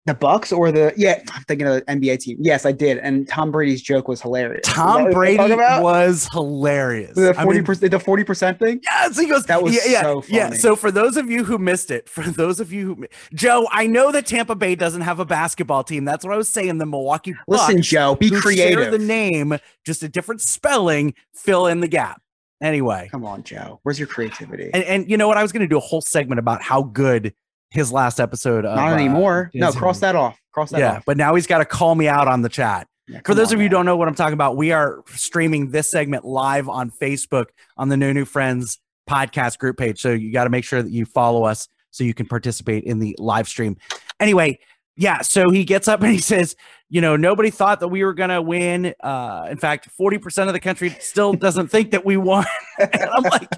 The 0.06 0.14
Bucks 0.14 0.52
or 0.52 0.70
the 0.70 0.92
yeah, 0.98 1.22
I'm 1.32 1.42
thinking 1.44 1.66
of 1.66 1.76
the 1.76 1.82
NBA 1.82 2.18
team. 2.18 2.36
Yes, 2.38 2.66
I 2.66 2.72
did. 2.72 2.98
And 2.98 3.26
Tom 3.26 3.50
Brady's 3.50 3.80
joke 3.80 4.06
was 4.06 4.20
hilarious. 4.20 4.68
Is 4.68 4.74
that 4.74 4.86
what 4.86 5.02
Tom 5.04 5.12
Brady 5.12 5.54
was 5.54 6.28
hilarious. 6.30 7.14
the 7.14 7.32
forty 7.32 7.62
percent 7.62 7.90
the 7.90 7.98
forty 7.98 8.22
percent 8.22 8.58
thing. 8.58 8.80
Yes, 8.82 9.18
he 9.18 9.26
goes. 9.26 9.44
That 9.44 9.62
was 9.62 9.74
yeah, 9.74 9.90
yeah, 9.90 10.02
so 10.02 10.24
yeah. 10.28 10.50
So 10.50 10.76
for 10.76 10.90
those 10.90 11.16
of 11.16 11.30
you 11.30 11.42
who 11.42 11.56
missed 11.56 11.90
it, 11.90 12.06
for 12.08 12.22
those 12.22 12.60
of 12.60 12.70
you 12.70 12.96
who, 12.96 13.06
Joe, 13.32 13.66
I 13.70 13.86
know 13.86 14.12
that 14.12 14.26
Tampa 14.26 14.54
Bay 14.54 14.74
doesn't 14.74 15.00
have 15.00 15.20
a 15.20 15.24
basketball 15.24 15.84
team. 15.84 16.04
That's 16.04 16.22
what 16.22 16.34
I 16.34 16.36
was 16.36 16.50
saying. 16.50 16.76
The 16.76 16.86
Milwaukee 16.86 17.34
Listen, 17.48 17.80
Joe, 17.80 18.14
be 18.14 18.30
creative. 18.30 18.92
The 18.92 18.98
name, 18.98 19.56
just 19.86 20.02
a 20.02 20.08
different 20.08 20.42
spelling. 20.42 21.14
Fill 21.32 21.66
in 21.66 21.80
the 21.80 21.88
gap. 21.88 22.20
Anyway, 22.62 23.08
Come 23.10 23.24
on, 23.24 23.42
Joe. 23.42 23.80
Where's 23.82 23.98
your 23.98 24.08
creativity? 24.08 24.70
and, 24.72 24.84
and 24.84 25.10
you 25.10 25.16
know 25.16 25.28
what? 25.28 25.36
I 25.36 25.42
was 25.42 25.52
going 25.52 25.62
to 25.62 25.66
do 25.66 25.76
a 25.76 25.80
whole 25.80 26.00
segment 26.00 26.38
about 26.38 26.62
how 26.62 26.82
good 26.82 27.34
his 27.74 27.92
last 27.92 28.20
episode. 28.20 28.64
Of, 28.64 28.76
Not 28.76 28.92
uh, 28.92 28.94
anymore. 28.94 29.50
no, 29.54 29.72
cross 29.72 30.00
that 30.00 30.16
off. 30.16 30.38
Cross 30.52 30.70
that 30.70 30.80
Yeah, 30.80 30.96
off. 30.98 31.04
but 31.04 31.16
now 31.16 31.34
he's 31.34 31.46
got 31.46 31.58
to 31.58 31.64
call 31.64 31.94
me 31.94 32.08
out 32.08 32.28
on 32.28 32.42
the 32.42 32.48
chat. 32.48 32.86
Yeah, 33.06 33.20
For 33.24 33.34
those 33.34 33.48
on 33.48 33.54
of 33.54 33.60
you 33.60 33.64
who 33.66 33.70
don't 33.70 33.84
know 33.84 33.96
what 33.96 34.08
I'm 34.08 34.14
talking 34.14 34.32
about, 34.34 34.56
we 34.56 34.72
are 34.72 35.02
streaming 35.08 35.70
this 35.70 35.90
segment 35.90 36.24
live 36.24 36.68
on 36.68 36.90
Facebook 36.90 37.46
on 37.76 37.88
the 37.88 37.96
No 37.96 38.12
New 38.12 38.24
Friends 38.24 38.80
podcast 39.08 39.58
group 39.58 39.76
page. 39.76 40.00
So 40.00 40.12
you 40.12 40.32
got 40.32 40.44
to 40.44 40.50
make 40.50 40.64
sure 40.64 40.82
that 40.82 40.90
you 40.90 41.04
follow 41.04 41.44
us 41.44 41.68
so 41.90 42.02
you 42.04 42.14
can 42.14 42.26
participate 42.26 42.84
in 42.84 43.00
the 43.00 43.14
live 43.18 43.46
stream. 43.46 43.76
Anyway, 44.20 44.58
yeah, 44.96 45.20
so 45.20 45.50
he 45.50 45.64
gets 45.64 45.86
up 45.88 46.00
and 46.02 46.12
he 46.12 46.18
says, 46.18 46.56
you 46.94 47.00
know, 47.00 47.16
nobody 47.16 47.50
thought 47.50 47.80
that 47.80 47.88
we 47.88 48.04
were 48.04 48.14
going 48.14 48.30
to 48.30 48.40
win. 48.40 48.94
Uh, 49.00 49.48
in 49.50 49.56
fact, 49.56 49.88
40% 50.00 50.46
of 50.46 50.52
the 50.52 50.60
country 50.60 50.90
still 51.00 51.32
doesn't 51.32 51.66
think 51.66 51.90
that 51.90 52.04
we 52.04 52.16
won. 52.16 52.46
and 52.78 53.10
I'm 53.12 53.24
like, 53.24 53.48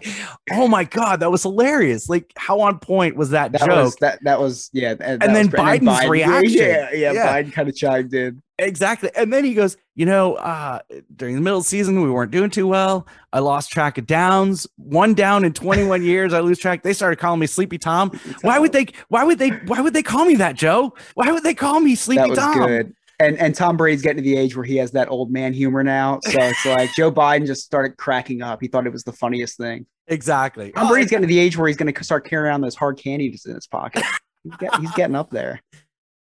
oh 0.53 0.67
my 0.67 0.85
God, 0.85 1.21
that 1.21 1.31
was 1.31 1.43
hilarious. 1.43 2.09
Like, 2.09 2.33
how 2.39 2.61
on 2.61 2.79
point 2.79 3.15
was 3.15 3.29
that, 3.31 3.53
that 3.53 3.61
joke? 3.61 3.69
was 3.69 3.97
that 3.97 4.21
that 4.23 4.41
was 4.41 4.71
yeah. 4.73 4.95
And, 5.01 5.23
And 5.23 5.37
then 5.37 5.51
Biden's 5.51 6.09
reaction. 6.09 6.57
Yeah, 6.57 6.91
yeah, 6.95 7.13
Yeah. 7.13 7.43
Biden 7.43 7.53
kind 7.53 7.69
of 7.69 7.77
chimed 7.77 8.15
in. 8.15 8.41
Exactly. 8.59 9.11
And 9.15 9.31
then 9.31 9.45
he 9.45 9.53
goes, 9.53 9.77
you 9.97 10.07
know, 10.07 10.37
uh, 10.37 10.79
during 11.15 11.35
the 11.35 11.43
middle 11.43 11.59
of 11.59 11.65
the 11.65 11.69
season, 11.69 12.01
we 12.01 12.11
weren't 12.11 12.31
doing 12.31 12.49
too 12.49 12.67
well. 12.67 13.07
I 13.35 13.41
lost 13.41 13.71
track 13.71 13.99
of 13.99 14.07
downs. 14.07 14.67
One 14.77 15.13
down 15.13 15.45
in 15.45 15.53
21 15.53 16.03
years, 16.05 16.33
I 16.33 16.41
lose 16.41 16.59
track. 16.59 16.83
They 16.83 16.95
started 16.95 17.17
calling 17.17 17.41
me 17.41 17.47
Sleepy 17.47 17.77
Tom. 17.77 18.19
Why 18.41 18.59
would 18.59 18.73
they 18.73 18.87
why 19.09 19.25
would 19.25 19.39
they 19.39 19.51
why 19.51 19.83
would 19.83 19.93
they 19.93 20.03
call 20.03 20.25
me 20.25 20.37
that, 20.37 20.57
Joe? 20.57 20.95
Why 21.15 21.33
would 21.33 21.43
they 21.43 21.53
call 21.53 21.81
me 21.81 21.95
Sleepy 21.97 22.23
That 22.23 22.31
was 22.31 22.39
Tom? 22.39 22.67
good. 22.67 22.96
And 23.19 23.39
and 23.39 23.55
Tom 23.55 23.77
Brady's 23.77 24.03
getting 24.03 24.19
to 24.19 24.23
the 24.23 24.37
age 24.37 24.55
where 24.57 24.65
he 24.65 24.77
has 24.77 24.91
that 24.93 25.09
old 25.11 25.31
man 25.31 25.53
humor 25.55 25.83
now. 25.83 26.21
So 26.23 26.39
it's 26.39 26.67
like 26.67 26.91
Joe 26.95 27.11
Biden 27.11 27.47
just 27.47 27.65
started 27.65 27.97
cracking 27.97 28.43
up. 28.43 28.61
He 28.61 28.69
thought 28.69 28.87
it 28.87 28.93
was 28.93 29.05
the 29.05 29.13
funniest 29.13 29.57
thing. 29.57 29.87
exactly. 30.07 30.73
Tom 30.73 30.87
Oh, 30.87 30.91
Brady's 30.91 31.11
getting 31.11 31.23
to 31.23 31.29
the 31.29 31.39
age 31.39 31.57
where 31.57 31.67
he's 31.67 31.77
going 31.77 31.93
to 31.93 32.05
start 32.05 32.27
carrying 32.29 32.47
around 32.47 32.61
those 32.61 32.75
hard 32.75 32.99
candies 32.99 33.47
in 33.47 33.55
his 33.55 33.67
pocket. 33.67 34.05
He's, 34.45 34.57
get, 34.57 34.75
he's 34.81 34.93
getting 34.93 35.17
up 35.17 35.31
there. 35.31 35.61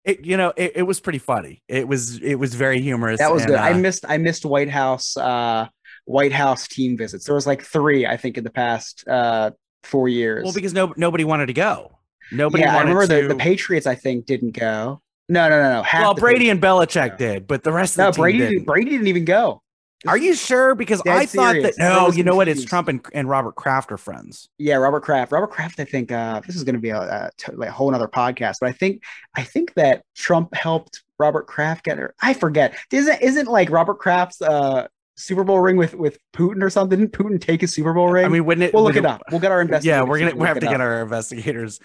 it, 0.04 0.24
you 0.24 0.36
know, 0.36 0.52
it, 0.56 0.72
it 0.76 0.82
was 0.82 1.00
pretty 1.00 1.18
funny. 1.18 1.62
It 1.68 1.88
was 1.88 2.18
it 2.18 2.36
was 2.36 2.54
very 2.54 2.80
humorous. 2.80 3.18
That 3.18 3.32
was 3.32 3.42
and, 3.42 3.50
good. 3.50 3.58
I 3.58 3.72
uh, 3.72 3.78
missed 3.78 4.04
I 4.08 4.16
missed 4.18 4.44
White 4.44 4.70
House 4.70 5.16
uh 5.16 5.66
White 6.04 6.32
House 6.32 6.68
team 6.68 6.96
visits. 6.96 7.24
There 7.26 7.34
was 7.34 7.46
like 7.46 7.62
three, 7.62 8.06
I 8.06 8.16
think, 8.16 8.38
in 8.38 8.44
the 8.44 8.50
past 8.50 9.06
uh 9.08 9.50
four 9.82 10.08
years. 10.08 10.44
well 10.44 10.52
because 10.54 10.72
no 10.72 10.94
nobody 10.96 11.24
wanted 11.24 11.46
to 11.46 11.52
go. 11.54 11.98
Nobody 12.32 12.62
yeah, 12.62 12.76
I 12.76 12.80
remember 12.80 13.06
to. 13.06 13.22
the, 13.22 13.28
the 13.28 13.34
Patriots. 13.36 13.86
I 13.86 13.94
think 13.94 14.24
didn't 14.26 14.52
go. 14.52 15.02
No, 15.28 15.48
no, 15.48 15.62
no, 15.62 15.76
no. 15.76 15.82
Half 15.82 16.02
well, 16.02 16.14
Brady 16.14 16.50
and 16.50 16.60
Belichick 16.60 17.16
did, 17.16 17.46
but 17.46 17.62
the 17.62 17.72
rest 17.72 17.94
of 17.94 17.98
No, 17.98 18.06
the 18.06 18.12
team 18.12 18.22
Brady. 18.22 18.38
didn't. 18.38 18.52
Didn't, 18.52 18.66
Brady 18.66 18.90
didn't 18.90 19.06
even 19.08 19.24
go. 19.24 19.62
Are 20.06 20.18
you 20.18 20.34
sure? 20.34 20.74
Because 20.74 21.00
Dead 21.00 21.16
I 21.16 21.26
thought 21.26 21.52
serious. 21.54 21.76
that 21.76 21.82
no, 21.82 22.10
you 22.10 22.24
know 22.24 22.36
what? 22.36 22.46
It's. 22.46 22.62
Trump 22.64 22.88
and, 22.88 23.04
and 23.14 23.26
Robert 23.26 23.54
Kraft 23.54 23.90
are 23.90 23.96
friends. 23.96 24.50
Yeah, 24.58 24.74
Robert 24.76 25.00
Kraft. 25.02 25.32
Robert 25.32 25.50
Kraft. 25.50 25.80
I 25.80 25.84
think 25.84 26.12
uh, 26.12 26.40
this 26.46 26.56
is 26.56 26.64
going 26.64 26.74
to 26.74 26.80
be 26.80 26.90
a, 26.90 27.00
a, 27.00 27.30
t- 27.38 27.52
like 27.54 27.70
a 27.70 27.72
whole 27.72 27.94
other 27.94 28.08
podcast, 28.08 28.56
but 28.60 28.68
I 28.68 28.72
think 28.72 29.02
I 29.34 29.42
think 29.42 29.72
that 29.74 30.02
Trump 30.14 30.54
helped 30.54 31.02
Robert 31.18 31.46
Kraft 31.46 31.84
get 31.84 31.96
her. 31.96 32.14
I 32.20 32.34
forget. 32.34 32.76
Isn't 32.92 33.22
isn't 33.22 33.48
like 33.48 33.70
Robert 33.70 33.98
Kraft's 33.98 34.42
uh 34.42 34.88
Super 35.16 35.42
Bowl 35.44 35.60
ring 35.60 35.78
with 35.78 35.94
with 35.94 36.18
Putin 36.34 36.62
or 36.62 36.68
something? 36.68 36.98
Didn't 36.98 37.12
Putin 37.12 37.40
take 37.40 37.62
his 37.62 37.72
Super 37.72 37.94
Bowl 37.94 38.10
ring? 38.10 38.26
I 38.26 38.28
mean, 38.28 38.44
wouldn't 38.44 38.64
it? 38.64 38.74
we'll 38.74 38.82
look 38.82 38.96
would 38.96 39.04
it 39.04 39.06
up. 39.06 39.22
We'll 39.30 39.40
get 39.40 39.52
our 39.52 39.62
investigators. 39.62 39.96
Yeah, 39.96 40.02
we're 40.02 40.18
gonna 40.18 40.34
we 40.36 40.46
have 40.46 40.58
it 40.58 40.60
to 40.60 40.66
up. 40.66 40.72
get 40.72 40.80
our 40.82 41.00
investigators 41.02 41.80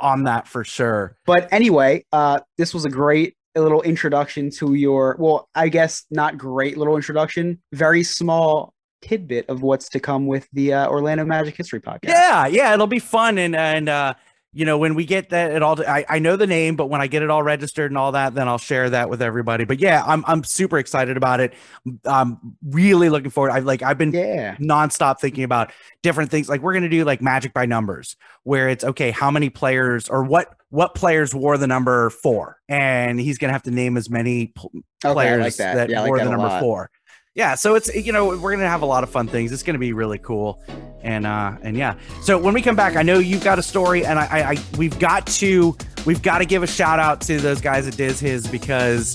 on 0.00 0.24
that 0.24 0.48
for 0.48 0.64
sure. 0.64 1.16
But 1.26 1.48
anyway, 1.52 2.04
uh, 2.12 2.40
this 2.58 2.74
was 2.74 2.84
a 2.84 2.90
great 2.90 3.36
little 3.54 3.82
introduction 3.82 4.50
to 4.50 4.74
your, 4.74 5.16
well, 5.18 5.48
I 5.54 5.68
guess 5.68 6.04
not 6.10 6.38
great 6.38 6.76
little 6.78 6.96
introduction, 6.96 7.60
very 7.72 8.02
small 8.02 8.74
tidbit 9.02 9.48
of 9.48 9.62
what's 9.62 9.88
to 9.90 10.00
come 10.00 10.26
with 10.26 10.48
the 10.52 10.74
uh, 10.74 10.88
Orlando 10.88 11.24
Magic 11.24 11.56
History 11.56 11.80
podcast. 11.80 12.08
Yeah, 12.08 12.46
yeah, 12.46 12.74
it'll 12.74 12.86
be 12.86 12.98
fun 12.98 13.38
and 13.38 13.56
and 13.56 13.88
uh 13.88 14.14
you 14.52 14.64
know 14.64 14.78
when 14.78 14.94
we 14.94 15.04
get 15.04 15.30
that 15.30 15.52
it 15.52 15.62
all 15.62 15.80
I, 15.86 16.04
I 16.08 16.18
know 16.18 16.36
the 16.36 16.46
name 16.46 16.74
but 16.76 16.86
when 16.86 17.00
i 17.00 17.06
get 17.06 17.22
it 17.22 17.30
all 17.30 17.42
registered 17.42 17.90
and 17.90 17.96
all 17.98 18.12
that 18.12 18.34
then 18.34 18.48
i'll 18.48 18.58
share 18.58 18.90
that 18.90 19.08
with 19.08 19.22
everybody 19.22 19.64
but 19.64 19.78
yeah 19.78 20.02
i'm 20.06 20.24
i'm 20.26 20.42
super 20.42 20.78
excited 20.78 21.16
about 21.16 21.38
it 21.40 21.54
i'm 22.04 22.56
really 22.66 23.08
looking 23.10 23.30
forward 23.30 23.50
I've 23.52 23.64
like 23.64 23.82
i've 23.82 23.98
been 23.98 24.12
Yeah. 24.12 24.56
nonstop 24.56 25.20
thinking 25.20 25.44
about 25.44 25.72
different 26.02 26.30
things 26.30 26.48
like 26.48 26.62
we're 26.62 26.72
going 26.72 26.82
to 26.82 26.88
do 26.88 27.04
like 27.04 27.22
magic 27.22 27.52
by 27.52 27.66
numbers 27.66 28.16
where 28.42 28.68
it's 28.68 28.82
okay 28.82 29.10
how 29.12 29.30
many 29.30 29.50
players 29.50 30.08
or 30.08 30.24
what 30.24 30.52
what 30.70 30.94
players 30.94 31.34
wore 31.34 31.56
the 31.56 31.66
number 31.66 32.10
four 32.10 32.56
and 32.68 33.20
he's 33.20 33.38
going 33.38 33.48
to 33.48 33.52
have 33.52 33.62
to 33.64 33.70
name 33.70 33.96
as 33.96 34.10
many 34.10 34.48
pl- 34.48 34.70
Okay, 35.02 35.14
players 35.14 35.42
like 35.42 35.56
that. 35.56 35.74
that, 35.76 35.90
Yeah, 35.90 35.98
I 35.98 36.02
like 36.02 36.08
wore 36.08 36.18
that 36.18 36.24
the 36.24 36.30
number 36.30 36.46
lot. 36.48 36.60
four 36.60 36.90
yeah 37.34 37.54
so 37.54 37.74
it's 37.74 37.94
you 37.94 38.12
know 38.12 38.36
we're 38.38 38.52
gonna 38.52 38.68
have 38.68 38.82
a 38.82 38.86
lot 38.86 39.04
of 39.04 39.10
fun 39.10 39.28
things. 39.28 39.52
It's 39.52 39.62
gonna 39.62 39.78
be 39.78 39.92
really 39.92 40.18
cool. 40.18 40.60
And 41.02 41.26
uh 41.26 41.56
and 41.62 41.76
yeah. 41.76 41.94
So 42.22 42.38
when 42.38 42.54
we 42.54 42.62
come 42.62 42.76
back 42.76 42.96
i 42.96 43.02
know 43.02 43.18
you've 43.18 43.44
got 43.44 43.58
a 43.58 43.62
story 43.62 44.04
and 44.04 44.18
i 44.18 44.26
i, 44.26 44.50
I 44.52 44.56
we've 44.76 44.98
got 44.98 45.26
to 45.28 45.76
we've 46.06 46.22
got 46.22 46.38
to 46.38 46.44
give 46.44 46.62
a 46.62 46.66
shout 46.66 46.98
out 46.98 47.20
to 47.22 47.38
those 47.38 47.60
guys 47.60 47.86
at 47.86 47.96
diz 47.96 48.20
hiz 48.20 48.46
because 48.46 49.14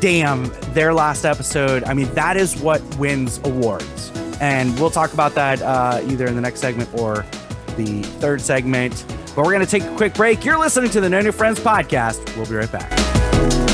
damn 0.00 0.50
their 0.74 0.92
last 0.92 1.24
episode 1.24 1.84
i 1.84 1.94
mean 1.94 2.12
that 2.14 2.36
is 2.36 2.56
what 2.60 2.82
wins 2.96 3.38
awards. 3.44 4.10
And 4.40 4.78
we'll 4.78 4.90
talk 4.90 5.12
about 5.12 5.34
that 5.34 5.62
uh 5.62 6.00
either 6.06 6.26
in 6.26 6.34
the 6.34 6.42
next 6.42 6.60
segment 6.60 6.88
or 6.98 7.24
the 7.76 8.02
third 8.20 8.40
segment. 8.40 9.04
But 9.34 9.44
we're 9.44 9.52
gonna 9.52 9.66
take 9.66 9.84
a 9.84 9.96
quick 9.96 10.14
break. 10.14 10.44
You're 10.44 10.58
listening 10.58 10.90
to 10.90 11.00
the 11.00 11.10
no 11.10 11.20
new 11.20 11.32
friends 11.32 11.60
podcast. 11.60 12.34
We'll 12.36 12.46
be 12.46 12.54
right 12.54 12.72
back 12.72 13.65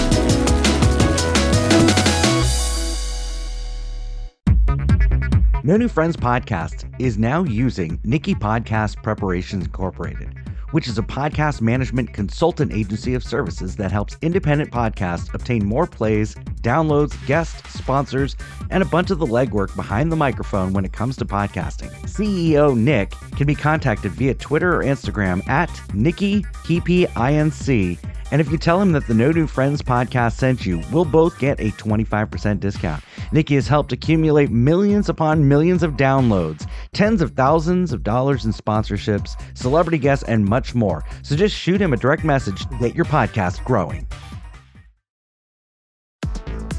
No 5.64 5.76
New 5.76 5.86
Friends 5.86 6.16
podcast 6.16 6.92
is 6.98 7.18
now 7.18 7.44
using 7.44 8.00
Nikki 8.02 8.34
Podcast 8.34 9.00
Preparations 9.00 9.66
Incorporated, 9.66 10.34
which 10.72 10.88
is 10.88 10.98
a 10.98 11.02
podcast 11.02 11.60
management 11.60 12.12
consultant 12.12 12.72
agency 12.72 13.14
of 13.14 13.22
services 13.22 13.76
that 13.76 13.92
helps 13.92 14.16
independent 14.22 14.72
podcasts 14.72 15.32
obtain 15.32 15.64
more 15.64 15.86
plays, 15.86 16.34
downloads, 16.62 17.14
guests, 17.28 17.78
sponsors, 17.78 18.34
and 18.70 18.82
a 18.82 18.86
bunch 18.86 19.12
of 19.12 19.20
the 19.20 19.26
legwork 19.26 19.72
behind 19.76 20.10
the 20.10 20.16
microphone 20.16 20.72
when 20.72 20.84
it 20.84 20.92
comes 20.92 21.16
to 21.18 21.24
podcasting. 21.24 21.92
CEO 22.08 22.76
Nick 22.76 23.12
can 23.36 23.46
be 23.46 23.54
contacted 23.54 24.10
via 24.10 24.34
Twitter 24.34 24.74
or 24.76 24.82
Instagram 24.82 25.48
at 25.48 25.70
Nikki 25.94 26.42
Inc. 26.42 27.98
And 28.32 28.40
if 28.40 28.50
you 28.50 28.56
tell 28.56 28.80
him 28.80 28.92
that 28.92 29.06
the 29.06 29.12
No 29.12 29.30
New 29.30 29.46
Friends 29.46 29.82
podcast 29.82 30.38
sent 30.38 30.64
you, 30.64 30.80
we'll 30.90 31.04
both 31.04 31.38
get 31.38 31.60
a 31.60 31.70
25% 31.72 32.60
discount. 32.60 33.04
Nikki 33.30 33.56
has 33.56 33.68
helped 33.68 33.92
accumulate 33.92 34.50
millions 34.50 35.10
upon 35.10 35.46
millions 35.46 35.82
of 35.82 35.98
downloads, 35.98 36.66
tens 36.92 37.20
of 37.20 37.32
thousands 37.32 37.92
of 37.92 38.02
dollars 38.02 38.46
in 38.46 38.52
sponsorships, 38.52 39.38
celebrity 39.54 39.98
guests, 39.98 40.24
and 40.24 40.46
much 40.46 40.74
more. 40.74 41.04
So 41.22 41.36
just 41.36 41.54
shoot 41.54 41.80
him 41.80 41.92
a 41.92 41.96
direct 41.98 42.24
message 42.24 42.64
to 42.64 42.78
get 42.78 42.94
your 42.94 43.04
podcast 43.04 43.62
growing. 43.64 44.08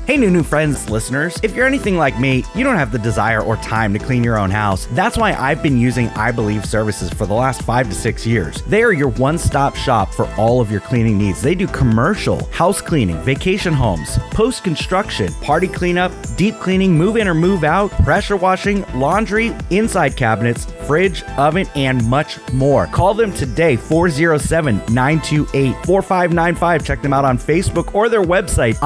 Hey, 0.05 0.17
new 0.17 0.29
new 0.29 0.43
friends, 0.43 0.89
listeners. 0.89 1.39
If 1.43 1.55
you're 1.55 1.65
anything 1.65 1.95
like 1.95 2.19
me, 2.19 2.43
you 2.55 2.65
don't 2.65 2.75
have 2.75 2.91
the 2.91 2.99
desire 2.99 3.41
or 3.41 3.55
time 3.55 3.93
to 3.93 3.99
clean 3.99 4.21
your 4.21 4.37
own 4.37 4.49
house. 4.49 4.85
That's 4.91 5.15
why 5.17 5.31
I've 5.31 5.63
been 5.63 5.79
using 5.79 6.09
I 6.09 6.29
Believe 6.33 6.65
services 6.65 7.09
for 7.09 7.25
the 7.25 7.33
last 7.33 7.61
five 7.61 7.87
to 7.87 7.95
six 7.95 8.27
years. 8.27 8.61
They 8.63 8.83
are 8.83 8.91
your 8.91 9.11
one 9.11 9.37
stop 9.37 9.77
shop 9.77 10.13
for 10.13 10.27
all 10.35 10.59
of 10.59 10.69
your 10.69 10.81
cleaning 10.81 11.17
needs. 11.17 11.41
They 11.41 11.55
do 11.55 11.67
commercial, 11.67 12.43
house 12.47 12.81
cleaning, 12.81 13.15
vacation 13.21 13.71
homes, 13.71 14.17
post 14.31 14.65
construction, 14.65 15.31
party 15.35 15.69
cleanup, 15.69 16.11
deep 16.35 16.59
cleaning, 16.59 16.97
move 16.97 17.15
in 17.15 17.25
or 17.25 17.33
move 17.33 17.63
out, 17.63 17.89
pressure 18.03 18.35
washing, 18.35 18.83
laundry, 18.95 19.55
inside 19.69 20.17
cabinets, 20.17 20.65
fridge, 20.85 21.23
oven, 21.37 21.65
and 21.75 22.05
much 22.09 22.39
more. 22.51 22.87
Call 22.87 23.13
them 23.13 23.31
today, 23.33 23.77
407 23.77 24.79
928 24.93 25.85
4595. 25.85 26.85
Check 26.85 27.01
them 27.01 27.13
out 27.13 27.23
on 27.23 27.37
Facebook 27.37 27.95
or 27.95 28.09
their 28.09 28.21
website, 28.21 28.77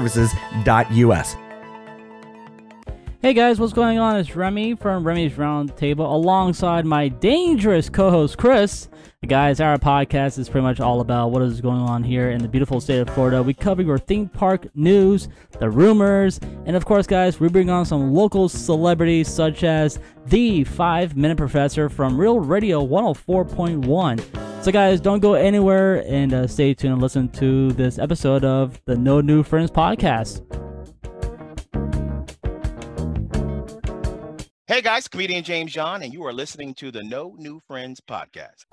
ibelieveservices.us. 0.00 1.36
Hey 3.22 3.32
guys, 3.34 3.58
what's 3.58 3.72
going 3.72 3.98
on? 3.98 4.16
It's 4.16 4.36
Remy 4.36 4.76
from 4.76 5.04
Remy's 5.04 5.36
Round 5.36 5.76
Table 5.76 6.14
alongside 6.14 6.86
my 6.86 7.08
dangerous 7.08 7.88
co 7.88 8.10
host 8.10 8.38
Chris. 8.38 8.88
Guys, 9.26 9.60
our 9.60 9.76
podcast 9.76 10.38
is 10.38 10.48
pretty 10.48 10.62
much 10.62 10.78
all 10.78 11.00
about 11.00 11.32
what 11.32 11.42
is 11.42 11.60
going 11.60 11.80
on 11.80 12.04
here 12.04 12.30
in 12.30 12.40
the 12.40 12.46
beautiful 12.46 12.80
state 12.80 13.00
of 13.00 13.10
Florida. 13.10 13.42
We 13.42 13.54
cover 13.54 13.82
your 13.82 13.98
theme 13.98 14.28
park 14.28 14.68
news, 14.76 15.28
the 15.58 15.68
rumors, 15.68 16.38
and 16.64 16.76
of 16.76 16.84
course, 16.84 17.08
guys, 17.08 17.40
we 17.40 17.48
bring 17.48 17.68
on 17.68 17.84
some 17.84 18.14
local 18.14 18.48
celebrities 18.48 19.26
such 19.28 19.64
as 19.64 19.98
the 20.26 20.62
5 20.62 21.16
Minute 21.16 21.38
Professor 21.38 21.88
from 21.88 22.16
Real 22.16 22.38
Radio 22.38 22.86
104.1. 22.86 24.62
So, 24.62 24.70
guys, 24.70 25.00
don't 25.00 25.20
go 25.20 25.34
anywhere 25.34 26.04
and 26.06 26.32
uh, 26.32 26.46
stay 26.46 26.72
tuned 26.72 26.92
and 26.92 27.02
listen 27.02 27.28
to 27.30 27.72
this 27.72 27.98
episode 27.98 28.44
of 28.44 28.80
the 28.84 28.96
No 28.96 29.20
New 29.20 29.42
Friends 29.42 29.72
podcast. 29.72 30.65
Hey 34.68 34.82
guys, 34.82 35.06
comedian 35.06 35.44
James 35.44 35.72
John, 35.72 36.02
and 36.02 36.12
you 36.12 36.26
are 36.26 36.32
listening 36.32 36.74
to 36.74 36.90
the 36.90 37.04
No 37.04 37.36
New 37.38 37.60
Friends 37.68 38.00
podcast. 38.00 38.64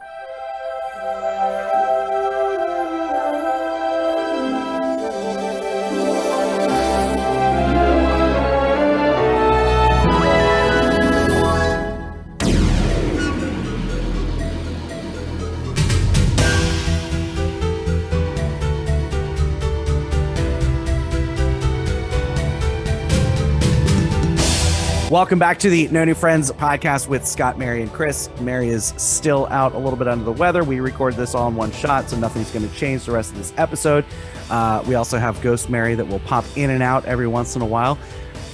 Welcome 25.14 25.38
back 25.38 25.60
to 25.60 25.70
the 25.70 25.88
No 25.90 26.04
New 26.06 26.16
Friends 26.16 26.52
podcast 26.54 27.08
with 27.08 27.28
Scott, 27.28 27.60
Mary, 27.60 27.84
and 27.84 27.94
Chris. 27.94 28.32
Mary 28.42 28.70
is 28.70 28.96
still 28.98 29.46
out 29.52 29.76
a 29.76 29.78
little 29.78 29.96
bit 29.96 30.08
under 30.08 30.26
the 30.26 30.32
weather. 30.32 30.64
We 30.64 30.80
record 30.80 31.14
this 31.14 31.36
all 31.36 31.50
in 31.50 31.56
one 31.56 31.72
shot, 31.72 32.10
so 32.10 32.18
nothing's 32.18 32.50
going 32.50 32.68
to 32.68 32.76
change 32.76 33.06
the 33.06 33.12
rest 33.12 33.30
of 33.30 33.38
this 33.38 33.54
episode. 33.58 34.06
Uh, 34.50 34.84
we 34.88 34.96
also 34.96 35.20
have 35.20 35.40
Ghost 35.44 35.70
Mary 35.70 35.94
that 35.94 36.08
will 36.08 36.18
pop 36.22 36.46
in 36.56 36.72
and 36.72 36.82
out 36.82 37.06
every 37.06 37.28
once 37.28 37.56
in 37.56 37.62
a 37.62 37.66
while. 37.66 38.00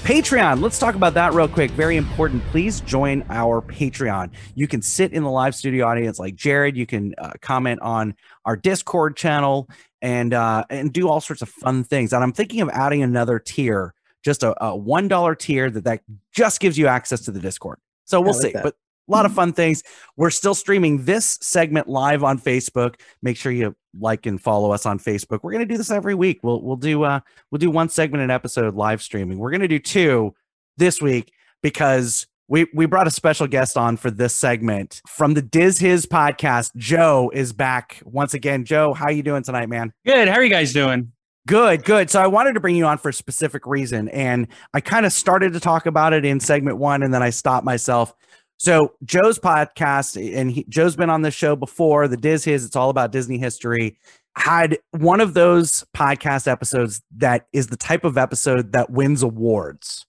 Patreon, 0.03 0.59
let's 0.59 0.77
talk 0.77 0.95
about 0.95 1.13
that 1.13 1.31
real 1.31 1.47
quick. 1.47 1.71
Very 1.71 1.95
important. 1.95 2.43
Please 2.47 2.81
join 2.81 3.23
our 3.29 3.61
Patreon. 3.61 4.29
You 4.53 4.67
can 4.67 4.81
sit 4.81 5.13
in 5.13 5.23
the 5.23 5.31
live 5.31 5.55
studio 5.55 5.85
audience 5.85 6.19
like 6.19 6.35
Jared. 6.35 6.75
You 6.75 6.85
can 6.85 7.15
uh, 7.17 7.31
comment 7.41 7.79
on 7.81 8.15
our 8.43 8.57
Discord 8.57 9.15
channel 9.15 9.69
and 10.01 10.33
uh, 10.33 10.65
and 10.69 10.91
do 10.91 11.07
all 11.07 11.21
sorts 11.21 11.41
of 11.41 11.47
fun 11.47 11.85
things. 11.85 12.11
And 12.11 12.21
I'm 12.21 12.33
thinking 12.33 12.59
of 12.59 12.67
adding 12.73 13.01
another 13.01 13.39
tier 13.39 13.93
just 14.23 14.43
a, 14.43 14.55
a 14.63 14.75
one 14.75 15.08
dollar 15.08 15.36
tier 15.36 15.69
that 15.69 15.84
that 15.84 16.01
just 16.32 16.60
gives 16.60 16.77
you 16.77 16.88
access 16.88 17.21
to 17.21 17.32
the 17.32 17.39
Discord. 17.39 17.79
So 18.05 18.21
we'll 18.21 18.34
like 18.34 18.41
see, 18.41 18.51
that. 18.51 18.63
but 18.63 18.75
a 19.08 19.12
lot 19.12 19.25
of 19.25 19.34
fun 19.34 19.53
things. 19.53 19.82
We're 20.17 20.29
still 20.29 20.53
streaming 20.55 21.05
this 21.05 21.39
segment 21.41 21.88
live 21.88 22.23
on 22.23 22.39
Facebook. 22.39 22.95
Make 23.21 23.38
sure 23.38 23.51
you 23.51 23.75
like 23.99 24.25
and 24.25 24.39
follow 24.39 24.71
us 24.71 24.86
on 24.86 24.99
Facebook. 24.99 25.39
We're 25.41 25.51
gonna 25.51 25.65
do 25.65 25.77
this 25.77 25.89
every 25.91 26.15
week. 26.15 26.39
We'll 26.43 26.62
we'll 26.62 26.75
do 26.75 27.03
uh 27.03 27.19
we'll 27.49 27.60
do 27.60 27.71
one 27.71 27.89
segment 27.89 28.23
an 28.23 28.29
episode 28.32 28.75
live 28.75 29.01
streaming. 29.01 29.39
We're 29.39 29.51
gonna 29.51 29.67
do 29.67 29.79
two 29.79 30.36
this 30.77 31.01
week 31.01 31.34
because 31.63 32.27
We 32.47 32.65
we 32.73 32.88
brought 32.88 33.05
a 33.05 33.12
special 33.12 33.45
guest 33.47 33.77
on 33.77 33.95
for 33.97 34.10
this 34.10 34.36
segment 34.36 35.01
from 35.08 35.36
the 35.36 35.41
Diz 35.41 35.77
Hiz 35.77 36.08
podcast. 36.08 36.75
Joe 36.75 37.32
is 37.34 37.53
back 37.53 38.01
once 38.03 38.34
again. 38.34 38.65
Joe, 38.65 38.93
how 38.93 39.10
you 39.10 39.21
doing 39.21 39.43
tonight, 39.43 39.69
man? 39.69 39.93
Good. 40.05 40.27
How 40.27 40.36
are 40.36 40.43
you 40.43 40.49
guys 40.49 40.73
doing? 40.73 41.12
Good, 41.47 41.84
good. 41.84 42.10
So 42.10 42.21
I 42.21 42.28
wanted 42.28 42.54
to 42.54 42.60
bring 42.60 42.75
you 42.75 42.86
on 42.86 42.97
for 42.97 43.10
a 43.10 43.13
specific 43.13 43.65
reason, 43.65 44.10
and 44.10 44.47
I 44.73 44.82
kind 44.82 45.06
of 45.06 45.13
started 45.13 45.54
to 45.54 45.60
talk 45.60 45.86
about 45.86 46.13
it 46.13 46.25
in 46.25 46.39
segment 46.39 46.78
one, 46.78 47.02
and 47.02 47.13
then 47.13 47.23
I 47.23 47.32
stopped 47.32 47.65
myself. 47.65 48.13
So 48.58 48.93
Joe's 49.04 49.39
podcast, 49.39 50.17
and 50.38 50.52
he, 50.52 50.65
Joe's 50.67 50.95
been 50.95 51.10
on 51.10 51.21
this 51.21 51.34
show 51.34 51.56
before, 51.56 52.08
the 52.08 52.17
Diz 52.17 52.43
Hiz. 52.43 52.65
It's 52.65 52.75
all 52.75 52.89
about 52.89 53.12
Disney 53.12 53.38
history. 53.38 53.97
Had 54.36 54.78
one 54.91 55.21
of 55.21 55.34
those 55.34 55.86
podcast 55.95 56.45
episodes 56.47 57.02
that 57.17 57.47
is 57.54 57.67
the 57.67 57.78
type 57.78 58.04
of 58.04 58.17
episode 58.17 58.73
that 58.73 58.89
wins 58.89 59.23
awards. 59.23 60.06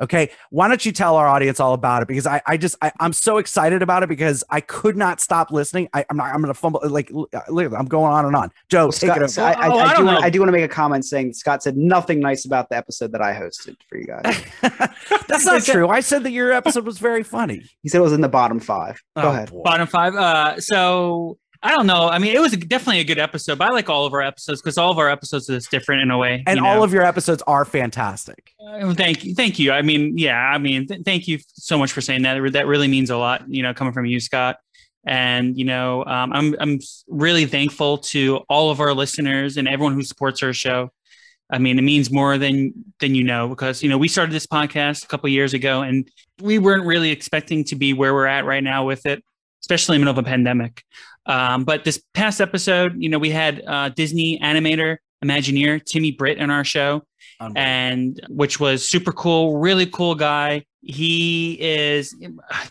Okay, 0.00 0.30
why 0.50 0.66
don't 0.66 0.84
you 0.84 0.90
tell 0.90 1.14
our 1.16 1.28
audience 1.28 1.60
all 1.60 1.74
about 1.74 2.02
it? 2.02 2.08
Because 2.08 2.26
I, 2.26 2.42
I 2.46 2.56
just, 2.56 2.76
I, 2.82 2.90
I'm 2.98 3.12
so 3.12 3.38
excited 3.38 3.82
about 3.82 4.02
it 4.02 4.08
because 4.08 4.42
I 4.50 4.60
could 4.60 4.96
not 4.96 5.20
stop 5.20 5.52
listening. 5.52 5.88
I, 5.92 6.04
I'm 6.10 6.16
not, 6.16 6.34
I'm 6.34 6.40
gonna 6.40 6.54
fumble. 6.54 6.80
Like, 6.84 7.08
look, 7.12 7.32
I'm 7.72 7.86
going 7.86 8.12
on 8.12 8.24
and 8.24 8.34
on. 8.34 8.50
Joe, 8.68 8.90
take 8.90 9.00
Scott, 9.10 9.16
it 9.18 9.22
over. 9.22 9.28
so 9.28 9.44
I, 9.44 9.52
I, 9.52 9.68
Oh, 9.68 9.78
I 9.78 9.84
I, 9.84 9.94
don't 9.94 10.06
want, 10.06 10.20
know. 10.20 10.26
I 10.26 10.30
do 10.30 10.40
want 10.40 10.48
to 10.48 10.52
make 10.52 10.64
a 10.64 10.68
comment 10.68 11.04
saying 11.04 11.34
Scott 11.34 11.62
said 11.62 11.76
nothing 11.76 12.18
nice 12.18 12.44
about 12.46 12.68
the 12.68 12.76
episode 12.76 13.12
that 13.12 13.22
I 13.22 13.32
hosted 13.34 13.76
for 13.88 13.96
you 13.98 14.06
guys. 14.06 14.42
That's 15.28 15.44
not 15.46 15.62
true. 15.62 15.88
I 15.88 16.00
said 16.00 16.24
that 16.24 16.32
your 16.32 16.50
episode 16.52 16.84
was 16.84 16.98
very 16.98 17.22
funny. 17.22 17.62
he 17.82 17.88
said 17.88 17.98
it 17.98 18.02
was 18.02 18.12
in 18.12 18.22
the 18.22 18.28
bottom 18.28 18.58
five. 18.58 19.00
Go 19.16 19.22
Oh, 19.22 19.28
ahead. 19.30 19.50
boy. 19.50 19.62
Bottom 19.62 19.86
five. 19.86 20.14
Uh, 20.14 20.58
so 20.60 21.38
I 21.64 21.70
don't 21.70 21.86
know. 21.86 22.08
I 22.08 22.18
mean, 22.18 22.34
it 22.34 22.40
was 22.40 22.52
definitely 22.52 23.00
a 23.00 23.04
good 23.04 23.18
episode, 23.18 23.58
but 23.58 23.68
I 23.68 23.70
like 23.70 23.88
all 23.88 24.04
of 24.04 24.12
our 24.12 24.20
episodes 24.20 24.60
because 24.60 24.78
all 24.78 24.90
of 24.90 24.98
our 24.98 25.08
episodes 25.08 25.48
is 25.48 25.66
different 25.68 26.02
in 26.02 26.10
a 26.10 26.18
way. 26.18 26.42
And 26.46 26.58
you 26.58 26.66
all 26.66 26.76
know? 26.76 26.84
of 26.84 26.92
your 26.92 27.04
episodes 27.04 27.42
are 27.46 27.64
fantastic. 27.64 28.52
Uh, 28.60 28.92
thank 28.94 29.24
you, 29.24 29.34
thank 29.34 29.60
you. 29.60 29.70
I 29.70 29.82
mean, 29.82 30.18
yeah. 30.18 30.38
I 30.38 30.58
mean, 30.58 30.88
th- 30.88 31.02
thank 31.04 31.28
you 31.28 31.38
so 31.54 31.78
much 31.78 31.92
for 31.92 32.00
saying 32.00 32.22
that. 32.22 32.52
That 32.52 32.66
really 32.66 32.88
means 32.88 33.10
a 33.10 33.16
lot. 33.16 33.48
You 33.48 33.62
know, 33.62 33.72
coming 33.74 33.92
from 33.92 34.06
you, 34.06 34.18
Scott. 34.18 34.56
And 35.04 35.56
you 35.56 35.64
know, 35.64 36.04
um, 36.04 36.32
I'm 36.32 36.56
I'm 36.58 36.80
really 37.08 37.46
thankful 37.46 37.98
to 37.98 38.38
all 38.48 38.70
of 38.70 38.80
our 38.80 38.94
listeners 38.94 39.56
and 39.56 39.68
everyone 39.68 39.94
who 39.94 40.02
supports 40.02 40.42
our 40.42 40.52
show. 40.52 40.90
I 41.50 41.58
mean, 41.58 41.78
it 41.78 41.82
means 41.82 42.10
more 42.10 42.38
than 42.38 42.72
than 42.98 43.14
you 43.14 43.22
know 43.24 43.48
because 43.48 43.82
you 43.82 43.88
know 43.88 43.98
we 43.98 44.08
started 44.08 44.32
this 44.32 44.46
podcast 44.46 45.04
a 45.04 45.08
couple 45.08 45.28
years 45.28 45.54
ago, 45.54 45.82
and 45.82 46.08
we 46.40 46.58
weren't 46.58 46.86
really 46.86 47.10
expecting 47.10 47.62
to 47.64 47.76
be 47.76 47.92
where 47.92 48.14
we're 48.14 48.26
at 48.26 48.44
right 48.44 48.64
now 48.64 48.84
with 48.84 49.06
it, 49.06 49.22
especially 49.62 49.96
in 49.96 50.00
the 50.00 50.06
middle 50.06 50.18
of 50.18 50.24
a 50.24 50.28
pandemic. 50.28 50.82
Um, 51.26 51.64
but 51.64 51.84
this 51.84 52.02
past 52.14 52.40
episode, 52.40 52.94
you 52.98 53.08
know, 53.08 53.18
we 53.18 53.30
had 53.30 53.62
uh, 53.66 53.88
Disney 53.90 54.38
animator, 54.40 54.98
Imagineer 55.24 55.82
Timmy 55.84 56.10
Britt 56.10 56.40
on 56.40 56.50
our 56.50 56.64
show, 56.64 57.02
and 57.56 58.20
which 58.28 58.58
was 58.60 58.88
super 58.88 59.12
cool, 59.12 59.58
really 59.58 59.86
cool 59.86 60.14
guy. 60.14 60.64
He 60.84 61.58
is 61.60 62.12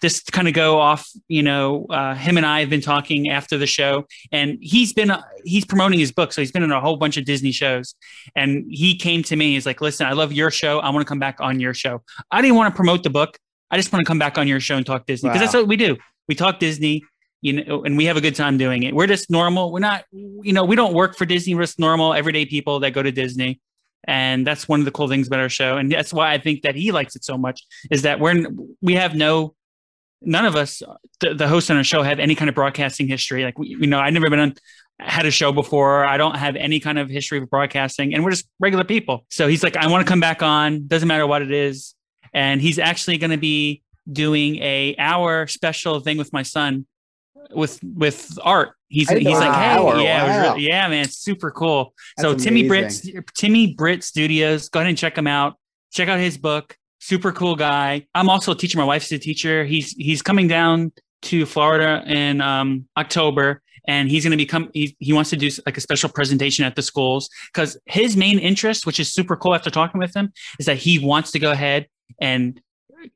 just 0.01 0.25
to 0.25 0.31
kind 0.33 0.49
of 0.49 0.53
go 0.53 0.79
off, 0.79 1.09
you 1.29 1.43
know, 1.43 1.85
uh, 1.89 2.13
him 2.15 2.35
and 2.35 2.45
I 2.45 2.59
have 2.59 2.69
been 2.69 2.81
talking 2.81 3.29
after 3.29 3.57
the 3.57 3.67
show, 3.67 4.05
and 4.33 4.57
he's 4.61 4.91
been 4.91 5.13
he's 5.45 5.63
promoting 5.63 5.97
his 5.99 6.11
book, 6.11 6.33
so 6.33 6.41
he's 6.41 6.51
been 6.51 6.63
in 6.63 6.71
a 6.73 6.81
whole 6.81 6.97
bunch 6.97 7.15
of 7.15 7.23
Disney 7.23 7.53
shows. 7.53 7.95
And 8.35 8.65
he 8.69 8.97
came 8.97 9.23
to 9.23 9.35
me, 9.37 9.53
he's 9.53 9.65
like, 9.65 9.79
"Listen, 9.79 10.07
I 10.07 10.11
love 10.11 10.33
your 10.33 10.51
show. 10.51 10.79
I 10.79 10.89
want 10.89 11.05
to 11.05 11.09
come 11.09 11.19
back 11.19 11.37
on 11.39 11.61
your 11.61 11.73
show. 11.73 12.01
I 12.31 12.41
didn't 12.41 12.57
want 12.57 12.73
to 12.73 12.75
promote 12.75 13.03
the 13.03 13.09
book. 13.09 13.37
I 13.71 13.77
just 13.77 13.93
want 13.93 14.03
to 14.03 14.07
come 14.07 14.19
back 14.19 14.37
on 14.37 14.45
your 14.45 14.59
show 14.59 14.75
and 14.75 14.85
talk 14.85 15.05
Disney 15.05 15.29
because 15.29 15.41
that's 15.41 15.53
what 15.53 15.67
we 15.69 15.77
do. 15.77 15.95
We 16.27 16.35
talk 16.35 16.59
Disney." 16.59 17.03
You 17.43 17.63
know, 17.63 17.83
and 17.83 17.97
we 17.97 18.05
have 18.05 18.17
a 18.17 18.21
good 18.21 18.35
time 18.35 18.59
doing 18.59 18.83
it. 18.83 18.93
We're 18.93 19.07
just 19.07 19.31
normal. 19.31 19.71
We're 19.71 19.79
not, 19.79 20.05
you 20.11 20.53
know, 20.53 20.63
we 20.63 20.75
don't 20.75 20.93
work 20.93 21.17
for 21.17 21.25
Disney. 21.25 21.55
We're 21.55 21.63
just 21.63 21.79
normal, 21.79 22.13
everyday 22.13 22.45
people 22.45 22.81
that 22.81 22.91
go 22.91 23.01
to 23.01 23.11
Disney 23.11 23.59
and 24.05 24.45
that's 24.45 24.67
one 24.67 24.79
of 24.79 24.85
the 24.85 24.91
cool 24.91 25.07
things 25.07 25.27
about 25.27 25.39
our 25.39 25.49
show 25.49 25.77
and 25.77 25.91
that's 25.91 26.13
why 26.13 26.33
i 26.33 26.37
think 26.37 26.63
that 26.63 26.75
he 26.75 26.91
likes 26.91 27.15
it 27.15 27.23
so 27.23 27.37
much 27.37 27.61
is 27.89 28.01
that 28.03 28.19
we're 28.19 28.45
we 28.81 28.95
have 28.95 29.15
no 29.15 29.53
none 30.21 30.45
of 30.45 30.55
us 30.55 30.81
the, 31.19 31.33
the 31.33 31.47
hosts 31.47 31.69
on 31.69 31.77
our 31.77 31.83
show 31.83 32.01
have 32.01 32.19
any 32.19 32.35
kind 32.35 32.49
of 32.49 32.55
broadcasting 32.55 33.07
history 33.07 33.43
like 33.43 33.57
we, 33.57 33.67
you 33.67 33.87
know 33.87 33.99
i've 33.99 34.13
never 34.13 34.29
been 34.29 34.39
on 34.39 34.53
had 34.99 35.25
a 35.25 35.31
show 35.31 35.51
before 35.51 36.03
i 36.05 36.17
don't 36.17 36.37
have 36.37 36.55
any 36.55 36.79
kind 36.79 36.99
of 36.99 37.09
history 37.09 37.39
of 37.39 37.49
broadcasting 37.49 38.13
and 38.13 38.23
we're 38.23 38.31
just 38.31 38.47
regular 38.59 38.83
people 38.83 39.25
so 39.29 39.47
he's 39.47 39.63
like 39.63 39.75
i 39.77 39.87
want 39.87 40.05
to 40.05 40.09
come 40.09 40.19
back 40.19 40.41
on 40.41 40.87
doesn't 40.87 41.07
matter 41.07 41.25
what 41.25 41.41
it 41.41 41.51
is 41.51 41.95
and 42.33 42.61
he's 42.61 42.79
actually 42.79 43.17
going 43.17 43.31
to 43.31 43.37
be 43.37 43.81
doing 44.11 44.57
a 44.57 44.95
hour 44.97 45.47
special 45.47 45.99
thing 45.99 46.17
with 46.17 46.31
my 46.33 46.43
son 46.43 46.85
with 47.51 47.79
with 47.83 48.37
art 48.43 48.73
he's 48.89 49.09
he's 49.09 49.25
like 49.25 49.25
it 49.25 49.29
was 49.29 49.39
an 49.41 49.53
hey 49.53 50.03
yeah 50.03 50.23
Wow. 50.23 50.51
really- 50.53 50.67
yeah 50.67 50.87
man 50.87 51.05
it's 51.05 51.17
super 51.17 51.49
cool 51.51 51.93
so 52.19 52.31
That's 52.31 52.43
Timmy 52.43 52.65
amazing. 52.67 53.13
Britt, 53.13 53.27
Timmy 53.35 53.73
Britt 53.73 54.03
Studios, 54.03 54.69
go 54.69 54.79
ahead 54.79 54.89
and 54.89 54.97
check 54.97 55.17
him 55.17 55.27
out. 55.27 55.55
Check 55.91 56.07
out 56.07 56.19
his 56.19 56.37
book. 56.37 56.77
Super 56.99 57.31
cool 57.31 57.55
guy. 57.55 58.05
I'm 58.13 58.29
also 58.29 58.51
a 58.51 58.55
teacher. 58.55 58.77
My 58.77 58.83
wife's 58.85 59.11
a 59.11 59.17
teacher. 59.17 59.65
He's 59.65 59.91
he's 59.93 60.21
coming 60.21 60.47
down 60.47 60.91
to 61.23 61.45
Florida 61.45 62.03
in 62.05 62.41
um, 62.41 62.85
October, 62.97 63.61
and 63.87 64.09
he's 64.09 64.23
going 64.23 64.31
to 64.31 64.37
become. 64.37 64.69
He, 64.73 64.95
he 64.99 65.11
wants 65.13 65.29
to 65.31 65.35
do 65.37 65.49
like 65.65 65.77
a 65.77 65.81
special 65.81 66.09
presentation 66.09 66.63
at 66.63 66.75
the 66.75 66.81
schools 66.81 67.29
because 67.53 67.77
his 67.87 68.15
main 68.15 68.39
interest, 68.39 68.85
which 68.85 68.99
is 68.99 69.11
super 69.11 69.35
cool 69.35 69.55
after 69.55 69.69
talking 69.69 69.99
with 69.99 70.15
him, 70.15 70.31
is 70.59 70.65
that 70.67 70.77
he 70.77 70.99
wants 70.99 71.31
to 71.31 71.39
go 71.39 71.51
ahead 71.51 71.87
and 72.21 72.61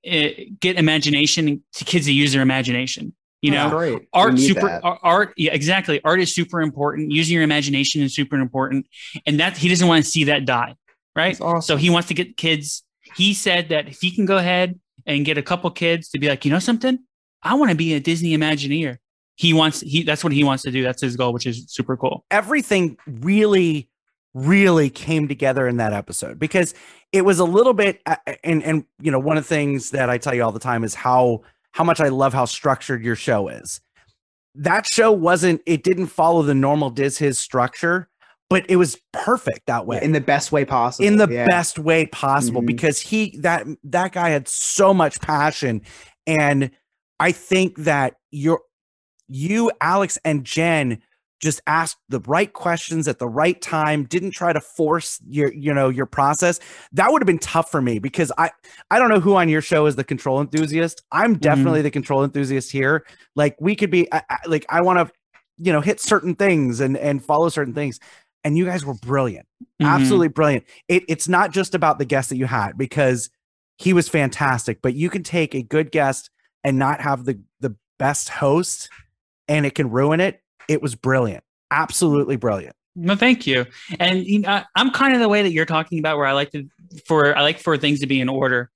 Eh, 0.03 0.45
get 0.59 0.77
imagination 0.77 1.63
to 1.73 1.85
kids 1.85 2.05
to 2.05 2.13
use 2.13 2.33
their 2.33 2.41
imagination. 2.41 3.13
You 3.41 3.51
know, 3.51 3.69
That's 3.69 3.73
great. 3.73 3.99
We 3.99 4.07
art 4.13 4.39
super 4.39 4.67
that. 4.67 4.81
art 4.83 5.33
yeah 5.37 5.53
exactly 5.53 6.01
art 6.03 6.19
is 6.19 6.33
super 6.33 6.61
important 6.61 7.11
using 7.11 7.35
your 7.35 7.43
imagination 7.43 8.01
is 8.01 8.15
super 8.15 8.37
important 8.37 8.87
and 9.27 9.39
that 9.39 9.55
he 9.55 9.69
doesn't 9.69 9.87
want 9.87 10.03
to 10.03 10.09
see 10.09 10.23
that 10.23 10.45
die 10.45 10.75
right 11.15 11.39
awesome. 11.39 11.61
so 11.61 11.77
he 11.77 11.91
wants 11.91 12.07
to 12.07 12.15
get 12.15 12.37
kids 12.37 12.83
he 13.15 13.35
said 13.35 13.69
that 13.69 13.87
if 13.87 13.99
he 14.01 14.09
can 14.09 14.25
go 14.25 14.37
ahead 14.37 14.79
and 15.05 15.25
get 15.25 15.37
a 15.37 15.43
couple 15.43 15.69
kids 15.69 16.09
to 16.09 16.17
be 16.17 16.27
like 16.27 16.43
you 16.43 16.49
know 16.49 16.57
something 16.57 16.97
i 17.43 17.53
want 17.53 17.69
to 17.69 17.77
be 17.77 17.93
a 17.93 17.99
disney 17.99 18.35
imagineer 18.35 18.97
he 19.35 19.53
wants 19.53 19.81
he 19.81 20.01
that's 20.01 20.23
what 20.23 20.33
he 20.33 20.43
wants 20.43 20.63
to 20.63 20.71
do 20.71 20.81
that's 20.81 21.01
his 21.01 21.15
goal 21.15 21.31
which 21.31 21.45
is 21.45 21.65
super 21.67 21.95
cool 21.95 22.25
Everything 22.31 22.97
really, 23.05 23.89
really 24.35 24.89
came 24.91 25.27
together 25.27 25.67
in 25.67 25.77
that 25.77 25.93
episode 25.93 26.37
because 26.37 26.75
it 27.11 27.23
was 27.25 27.39
a 27.39 27.45
little 27.45 27.73
bit, 27.73 28.01
uh, 28.05 28.17
and 28.43 28.61
and 28.63 28.85
you 29.01 29.09
know, 29.09 29.17
one 29.19 29.37
of 29.37 29.43
the 29.45 29.47
things 29.47 29.89
that 29.91 30.09
I 30.11 30.17
tell 30.19 30.35
you 30.35 30.43
all 30.43 30.51
the 30.51 30.59
time 30.59 30.83
is 30.83 30.93
how 30.93 31.41
how 31.71 31.83
much 31.83 31.99
I 31.99 32.09
love 32.09 32.33
how 32.33 32.45
structured 32.45 33.03
your 33.03 33.15
show 33.15 33.47
is. 33.47 33.81
That 34.57 34.85
show 34.85 35.11
wasn't, 35.11 35.61
it 35.65 35.83
didn't 35.83 36.07
follow 36.07 36.41
the 36.41 36.55
normal 36.55 36.89
Diz 36.89 37.17
Hiz 37.17 37.37
structure, 37.37 38.07
but 38.49 38.65
it 38.69 38.77
was 38.77 38.97
perfect 39.11 39.65
that 39.67 39.85
way. 39.85 39.99
in 40.01 40.11
the 40.13 40.21
best 40.21 40.51
way 40.53 40.63
possible. 40.63 41.05
in 41.05 41.17
the 41.17 41.27
yeah. 41.27 41.45
best 41.45 41.79
way 41.79 42.05
possible 42.05 42.61
Mhm. 42.61 42.67
because 42.67 42.99
he 43.01 43.37
that 43.39 43.65
that 43.85 44.11
guy 44.13 44.29
had 44.29 44.47
so 44.47 44.93
much 44.93 45.19
passion 45.19 45.81
and 46.27 46.71
i 47.19 47.31
think 47.31 47.75
that 47.77 48.15
you're 48.31 48.61
you 49.27 49.71
alex 49.81 50.17
and 50.23 50.43
jen 50.45 51.01
just 51.41 51.61
asked 51.67 51.97
the 52.09 52.19
right 52.21 52.53
questions 52.53 53.07
at 53.07 53.19
the 53.19 53.27
right 53.27 53.61
time 53.61 54.05
didn't 54.05 54.31
try 54.31 54.53
to 54.53 54.61
force 54.61 55.19
your 55.27 55.51
you 55.53 55.73
know 55.73 55.89
your 55.89 56.05
process 56.05 56.59
that 56.93 57.11
would 57.11 57.21
have 57.21 57.27
been 57.27 57.37
tough 57.39 57.69
for 57.69 57.81
me 57.81 57.99
because 57.99 58.31
i 58.37 58.49
i 58.89 58.97
don't 58.97 59.09
know 59.09 59.19
who 59.19 59.35
on 59.35 59.49
your 59.49 59.61
show 59.61 59.85
is 59.85 59.95
the 59.95 60.03
control 60.03 60.39
enthusiast 60.39 61.03
i'm 61.11 61.37
definitely 61.37 61.81
the 61.81 61.91
control 61.91 62.23
enthusiast 62.23 62.71
here 62.71 63.05
like 63.35 63.55
we 63.59 63.75
could 63.75 63.91
be 63.91 64.11
I, 64.13 64.21
I- 64.29 64.37
like 64.47 64.65
i 64.69 64.81
want 64.81 64.99
to 65.07 65.13
you 65.57 65.71
know 65.73 65.81
hit 65.81 65.99
certain 65.99 66.35
things 66.35 66.79
and 66.79 66.97
and 66.97 67.23
follow 67.23 67.49
certain 67.49 67.73
things 67.73 67.99
and 68.43 68.57
you 68.57 68.65
guys 68.65 68.85
were 68.85 68.95
brilliant 68.95 69.45
Mhm. 69.81 69.87
absolutely 69.93 70.27
brilliant. 70.29 70.63
It, 70.87 71.03
it's 71.09 71.27
not 71.27 71.51
just 71.51 71.75
about 71.75 71.99
the 71.99 72.05
guest 72.05 72.29
that 72.29 72.37
you 72.37 72.45
had 72.45 72.77
because 72.77 73.29
he 73.77 73.91
was 73.91 74.07
fantastic, 74.07 74.81
but 74.81 74.93
you 74.93 75.09
can 75.09 75.21
take 75.23 75.53
a 75.53 75.61
good 75.61 75.91
guest 75.91 76.29
and 76.63 76.77
not 76.79 77.01
have 77.01 77.25
the 77.25 77.41
the 77.59 77.75
best 77.99 78.29
host, 78.29 78.89
and 79.49 79.65
it 79.65 79.75
can 79.75 79.89
ruin 79.89 80.21
it. 80.21 80.41
It 80.67 80.81
was 80.81 80.95
brilliant, 80.95 81.43
absolutely 81.71 82.35
brilliant. 82.35 82.75
No, 82.95 83.15
thank 83.15 83.45
you. 83.45 83.65
And 83.99 84.25
you 84.25 84.39
know, 84.39 84.61
I'm 84.75 84.91
kind 84.91 85.13
of 85.13 85.19
the 85.19 85.27
way 85.27 85.43
that 85.43 85.51
you're 85.51 85.65
talking 85.65 85.99
about, 85.99 86.17
where 86.17 86.25
I 86.25 86.31
like 86.31 86.51
to 86.51 86.67
for 87.05 87.37
I 87.37 87.41
like 87.41 87.59
for 87.59 87.77
things 87.77 87.99
to 87.99 88.07
be 88.07 88.21
in 88.21 88.29
order, 88.29 88.71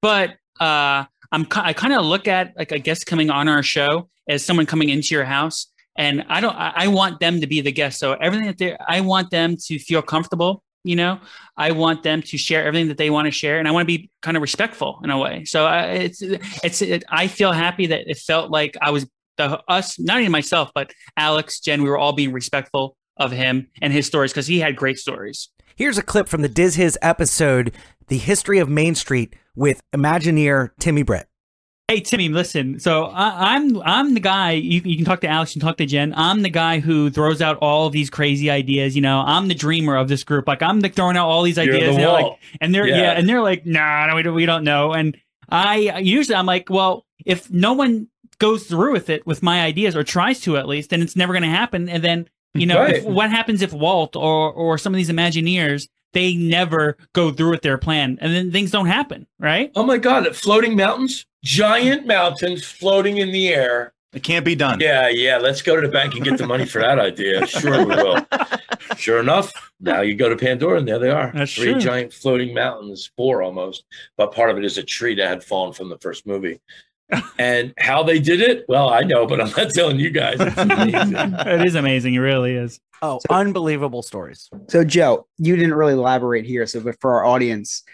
but 0.00 0.30
uh, 0.58 1.04
I'm 1.30 1.46
I 1.52 1.72
kind 1.74 1.92
of 1.92 2.04
look 2.04 2.26
at 2.26 2.54
like 2.56 2.72
a 2.72 2.78
guest 2.78 3.06
coming 3.06 3.30
on 3.30 3.48
our 3.48 3.62
show 3.62 4.08
as 4.28 4.44
someone 4.44 4.66
coming 4.66 4.88
into 4.88 5.14
your 5.14 5.24
house, 5.24 5.66
and 5.96 6.24
I 6.28 6.40
don't 6.40 6.56
I, 6.56 6.72
I 6.76 6.88
want 6.88 7.20
them 7.20 7.42
to 7.42 7.46
be 7.46 7.60
the 7.60 7.72
guest. 7.72 7.98
So 7.98 8.14
everything 8.14 8.46
that 8.46 8.58
they 8.58 8.76
I 8.76 9.02
want 9.02 9.30
them 9.30 9.56
to 9.66 9.78
feel 9.78 10.02
comfortable. 10.02 10.62
You 10.84 10.96
know, 10.96 11.20
I 11.56 11.72
want 11.72 12.02
them 12.02 12.22
to 12.22 12.38
share 12.38 12.64
everything 12.64 12.88
that 12.88 12.96
they 12.96 13.10
want 13.10 13.26
to 13.26 13.30
share, 13.30 13.58
and 13.58 13.68
I 13.68 13.72
want 13.72 13.82
to 13.82 13.98
be 13.98 14.10
kind 14.22 14.36
of 14.36 14.40
respectful 14.40 15.00
in 15.04 15.10
a 15.10 15.18
way. 15.18 15.44
So 15.44 15.66
I, 15.66 15.82
it's 15.88 16.22
it's 16.22 16.80
it, 16.80 17.04
I 17.10 17.26
feel 17.26 17.52
happy 17.52 17.88
that 17.88 18.08
it 18.08 18.16
felt 18.16 18.50
like 18.50 18.76
I 18.80 18.90
was 18.90 19.06
the 19.38 19.62
us 19.68 19.98
not 19.98 20.20
even 20.20 20.32
myself, 20.32 20.70
but 20.74 20.92
Alex, 21.16 21.60
Jen, 21.60 21.82
we 21.82 21.88
were 21.88 21.98
all 21.98 22.12
being 22.12 22.32
respectful 22.32 22.96
of 23.16 23.32
him 23.32 23.68
and 23.80 23.92
his 23.92 24.06
stories 24.06 24.32
because 24.32 24.46
he 24.46 24.60
had 24.60 24.76
great 24.76 24.98
stories. 24.98 25.48
Here's 25.76 25.98
a 25.98 26.02
clip 26.02 26.28
from 26.28 26.42
the 26.42 26.48
Diz 26.48 26.74
Hiz 26.74 26.98
episode, 27.00 27.72
"The 28.08 28.18
History 28.18 28.58
of 28.58 28.68
Main 28.68 28.94
Street" 28.94 29.34
with 29.56 29.80
Imagineer 29.94 30.70
Timmy 30.78 31.02
Britt. 31.02 31.26
Hey 31.90 32.00
Timmy, 32.00 32.28
listen. 32.28 32.78
So 32.80 33.04
I, 33.04 33.54
I'm 33.54 33.80
I'm 33.80 34.12
the 34.12 34.20
guy. 34.20 34.52
You, 34.52 34.82
you 34.84 34.96
can 34.96 35.06
talk 35.06 35.22
to 35.22 35.28
Alex, 35.28 35.54
you 35.54 35.60
can 35.60 35.68
talk 35.68 35.78
to 35.78 35.86
Jen. 35.86 36.12
I'm 36.14 36.42
the 36.42 36.50
guy 36.50 36.80
who 36.80 37.08
throws 37.08 37.40
out 37.40 37.56
all 37.62 37.86
of 37.86 37.94
these 37.94 38.10
crazy 38.10 38.50
ideas. 38.50 38.94
You 38.94 39.00
know, 39.00 39.22
I'm 39.24 39.48
the 39.48 39.54
dreamer 39.54 39.96
of 39.96 40.06
this 40.08 40.22
group. 40.22 40.46
Like 40.46 40.60
I'm 40.60 40.80
the 40.80 40.90
throwing 40.90 41.16
out 41.16 41.28
all 41.28 41.42
these 41.42 41.56
You're 41.56 41.76
ideas. 41.76 41.80
the 41.80 41.90
and 41.94 41.98
they're 42.02 42.12
like, 42.12 42.38
and 42.60 42.74
they're 42.74 42.86
yeah. 42.86 42.96
Yeah. 42.96 43.12
and 43.12 43.26
they're 43.26 43.40
like, 43.40 43.64
nah, 43.64 44.06
no, 44.06 44.16
we 44.16 44.22
don't, 44.22 44.34
we 44.34 44.44
don't 44.44 44.64
know. 44.64 44.92
And 44.92 45.16
I 45.48 45.98
usually 46.00 46.34
I'm 46.34 46.44
like, 46.44 46.68
well, 46.68 47.06
if 47.24 47.50
no 47.50 47.72
one 47.72 48.08
goes 48.38 48.66
through 48.66 48.92
with 48.92 49.10
it 49.10 49.26
with 49.26 49.42
my 49.42 49.62
ideas 49.62 49.96
or 49.96 50.04
tries 50.04 50.40
to 50.40 50.56
at 50.56 50.68
least, 50.68 50.90
then 50.90 51.02
it's 51.02 51.16
never 51.16 51.32
going 51.32 51.42
to 51.42 51.48
happen. 51.48 51.88
And 51.88 52.02
then 52.02 52.28
you 52.54 52.66
know 52.66 52.82
if, 52.84 53.04
what 53.04 53.30
happens 53.30 53.62
if 53.62 53.72
Walt 53.72 54.16
or 54.16 54.52
or 54.52 54.78
some 54.78 54.92
of 54.94 54.96
these 54.96 55.10
Imagineers 55.10 55.88
they 56.12 56.34
never 56.34 56.96
go 57.12 57.30
through 57.32 57.50
with 57.50 57.62
their 57.62 57.78
plan, 57.78 58.18
and 58.20 58.34
then 58.34 58.50
things 58.50 58.70
don't 58.70 58.86
happen, 58.86 59.26
right? 59.38 59.70
Oh 59.76 59.84
my 59.84 59.98
God! 59.98 60.34
Floating 60.34 60.76
mountains, 60.76 61.26
giant 61.44 62.06
mountains 62.06 62.64
floating 62.64 63.18
in 63.18 63.30
the 63.30 63.48
air. 63.48 63.92
It 64.14 64.22
can't 64.22 64.44
be 64.44 64.54
done. 64.54 64.80
Yeah, 64.80 65.08
yeah. 65.08 65.36
Let's 65.36 65.60
go 65.60 65.76
to 65.76 65.86
the 65.86 65.92
bank 65.92 66.14
and 66.14 66.24
get 66.24 66.38
the 66.38 66.46
money 66.46 66.64
for 66.64 66.80
that 66.80 66.98
idea. 66.98 67.46
Sure, 67.46 67.84
we 67.84 67.94
will. 67.94 68.26
Sure 68.96 69.20
enough, 69.20 69.52
now 69.80 70.00
you 70.00 70.14
go 70.14 70.30
to 70.30 70.36
Pandora 70.36 70.78
and 70.78 70.88
there 70.88 70.98
they 70.98 71.10
are. 71.10 71.30
That's 71.34 71.52
Three 71.52 71.72
true. 71.72 71.80
giant 71.80 72.12
floating 72.12 72.54
mountains, 72.54 73.10
four 73.16 73.42
almost. 73.42 73.84
But 74.16 74.32
part 74.32 74.50
of 74.50 74.56
it 74.56 74.64
is 74.64 74.78
a 74.78 74.82
tree 74.82 75.14
that 75.16 75.28
had 75.28 75.44
fallen 75.44 75.74
from 75.74 75.90
the 75.90 75.98
first 75.98 76.26
movie. 76.26 76.60
And 77.38 77.72
how 77.78 78.02
they 78.02 78.18
did 78.18 78.40
it, 78.40 78.64
well, 78.68 78.90
I 78.90 79.00
know, 79.00 79.26
but 79.26 79.40
I'm 79.40 79.50
not 79.56 79.70
telling 79.70 79.98
you 79.98 80.10
guys. 80.10 80.36
It's 80.40 80.58
amazing. 80.58 81.16
it 81.46 81.66
is 81.66 81.74
amazing. 81.74 82.14
It 82.14 82.18
really 82.18 82.54
is. 82.54 82.80
Oh, 83.00 83.20
unbelievable 83.30 84.02
stories. 84.02 84.48
So, 84.68 84.84
Joe, 84.84 85.26
you 85.38 85.56
didn't 85.56 85.74
really 85.74 85.92
elaborate 85.92 86.44
here. 86.44 86.66
So, 86.66 86.80
but 86.80 87.00
for 87.00 87.14
our 87.14 87.24
audience, 87.24 87.84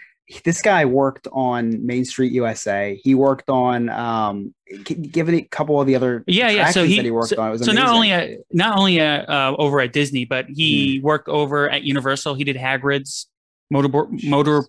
this 0.43 0.61
guy 0.61 0.85
worked 0.85 1.27
on 1.31 1.85
Main 1.85 2.03
Street 2.03 2.31
USA. 2.31 2.99
He 3.03 3.13
worked 3.13 3.49
on, 3.49 3.89
um, 3.89 4.55
g- 4.83 4.95
give 4.95 5.29
it 5.29 5.35
a 5.35 5.41
couple 5.43 5.79
of 5.79 5.85
the 5.85 5.95
other 5.95 6.23
Yeah, 6.25 6.49
yeah. 6.49 6.71
So 6.71 6.83
he, 6.83 6.95
that 6.95 7.05
he 7.05 7.11
worked 7.11 7.29
so, 7.29 7.41
on. 7.41 7.49
It 7.49 7.51
was 7.51 7.65
so 7.65 7.71
not 7.71 7.89
only 7.89 8.11
at, 8.11 8.39
not 8.51 8.77
only 8.77 8.99
at, 8.99 9.29
uh, 9.29 9.55
over 9.59 9.79
at 9.79 9.93
Disney, 9.93 10.25
but 10.25 10.47
he 10.49 10.99
worked 11.03 11.29
over 11.29 11.69
at 11.69 11.83
Universal. 11.83 12.33
He 12.33 12.43
did 12.43 12.55
Hagrid's 12.55 13.27
motor 13.69 14.07
motor 14.23 14.63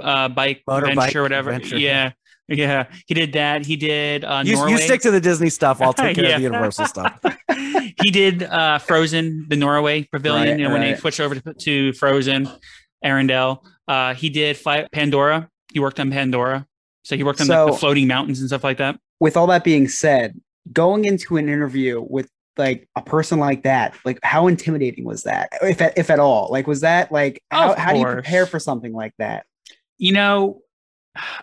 uh, 0.00 0.28
bike 0.28 0.62
Motorbike 0.68 0.92
adventure, 0.92 1.22
whatever. 1.22 1.50
adventure. 1.50 1.78
Yeah, 1.78 2.12
yeah. 2.52 2.86
He 3.06 3.14
did 3.14 3.32
that. 3.32 3.64
He 3.66 3.76
did 3.76 4.24
uh, 4.24 4.42
You, 4.44 4.54
Norway. 4.54 4.72
you 4.72 4.78
stick 4.78 5.00
to 5.02 5.10
the 5.10 5.20
Disney 5.20 5.50
stuff. 5.50 5.80
I'll 5.80 5.92
take 5.92 6.16
care 6.16 6.24
Yeah. 6.28 6.34
of 6.36 6.40
the 6.40 6.44
Universal 6.44 6.86
stuff. 6.86 7.18
he 8.02 8.10
did 8.10 8.44
uh, 8.44 8.78
Frozen, 8.78 9.46
the 9.48 9.56
Norway 9.56 10.04
Pavilion. 10.12 10.48
Right, 10.48 10.58
you 10.58 10.66
know, 10.66 10.72
when 10.72 10.80
they 10.82 10.90
right. 10.92 10.98
switched 10.98 11.20
over 11.20 11.34
to, 11.36 11.54
to 11.54 11.92
Frozen, 11.94 12.48
Arendelle. 13.04 13.64
Uh, 13.88 14.14
he 14.14 14.30
did 14.30 14.58
Pandora. 14.92 15.48
He 15.72 15.80
worked 15.80 15.98
on 16.00 16.10
Pandora. 16.10 16.66
So 17.04 17.16
he 17.16 17.24
worked 17.24 17.40
on 17.40 17.48
like, 17.48 17.56
So- 17.56 17.66
the 17.66 17.72
floating 17.72 18.06
mountains 18.06 18.40
and 18.40 18.48
stuff 18.48 18.64
like 18.64 18.78
that. 18.78 18.98
With 19.20 19.36
all 19.36 19.46
that 19.48 19.64
being 19.64 19.88
said, 19.88 20.40
going 20.72 21.04
into 21.04 21.36
an 21.36 21.48
interview 21.48 22.00
with 22.00 22.28
like 22.56 22.88
a 22.96 23.02
person 23.02 23.38
like 23.38 23.62
that, 23.62 23.94
like 24.04 24.18
how 24.22 24.46
intimidating 24.46 25.04
was 25.04 25.22
that, 25.22 25.48
if 25.62 25.80
at, 25.80 25.96
if 25.96 26.10
at 26.10 26.18
all? 26.18 26.48
Like, 26.50 26.66
was 26.66 26.80
that 26.80 27.10
like 27.12 27.40
how, 27.50 27.74
how 27.74 27.92
do 27.92 27.98
you 28.00 28.04
prepare 28.04 28.46
for 28.46 28.58
something 28.58 28.92
like 28.92 29.14
that? 29.18 29.46
You 29.98 30.12
know, 30.12 30.60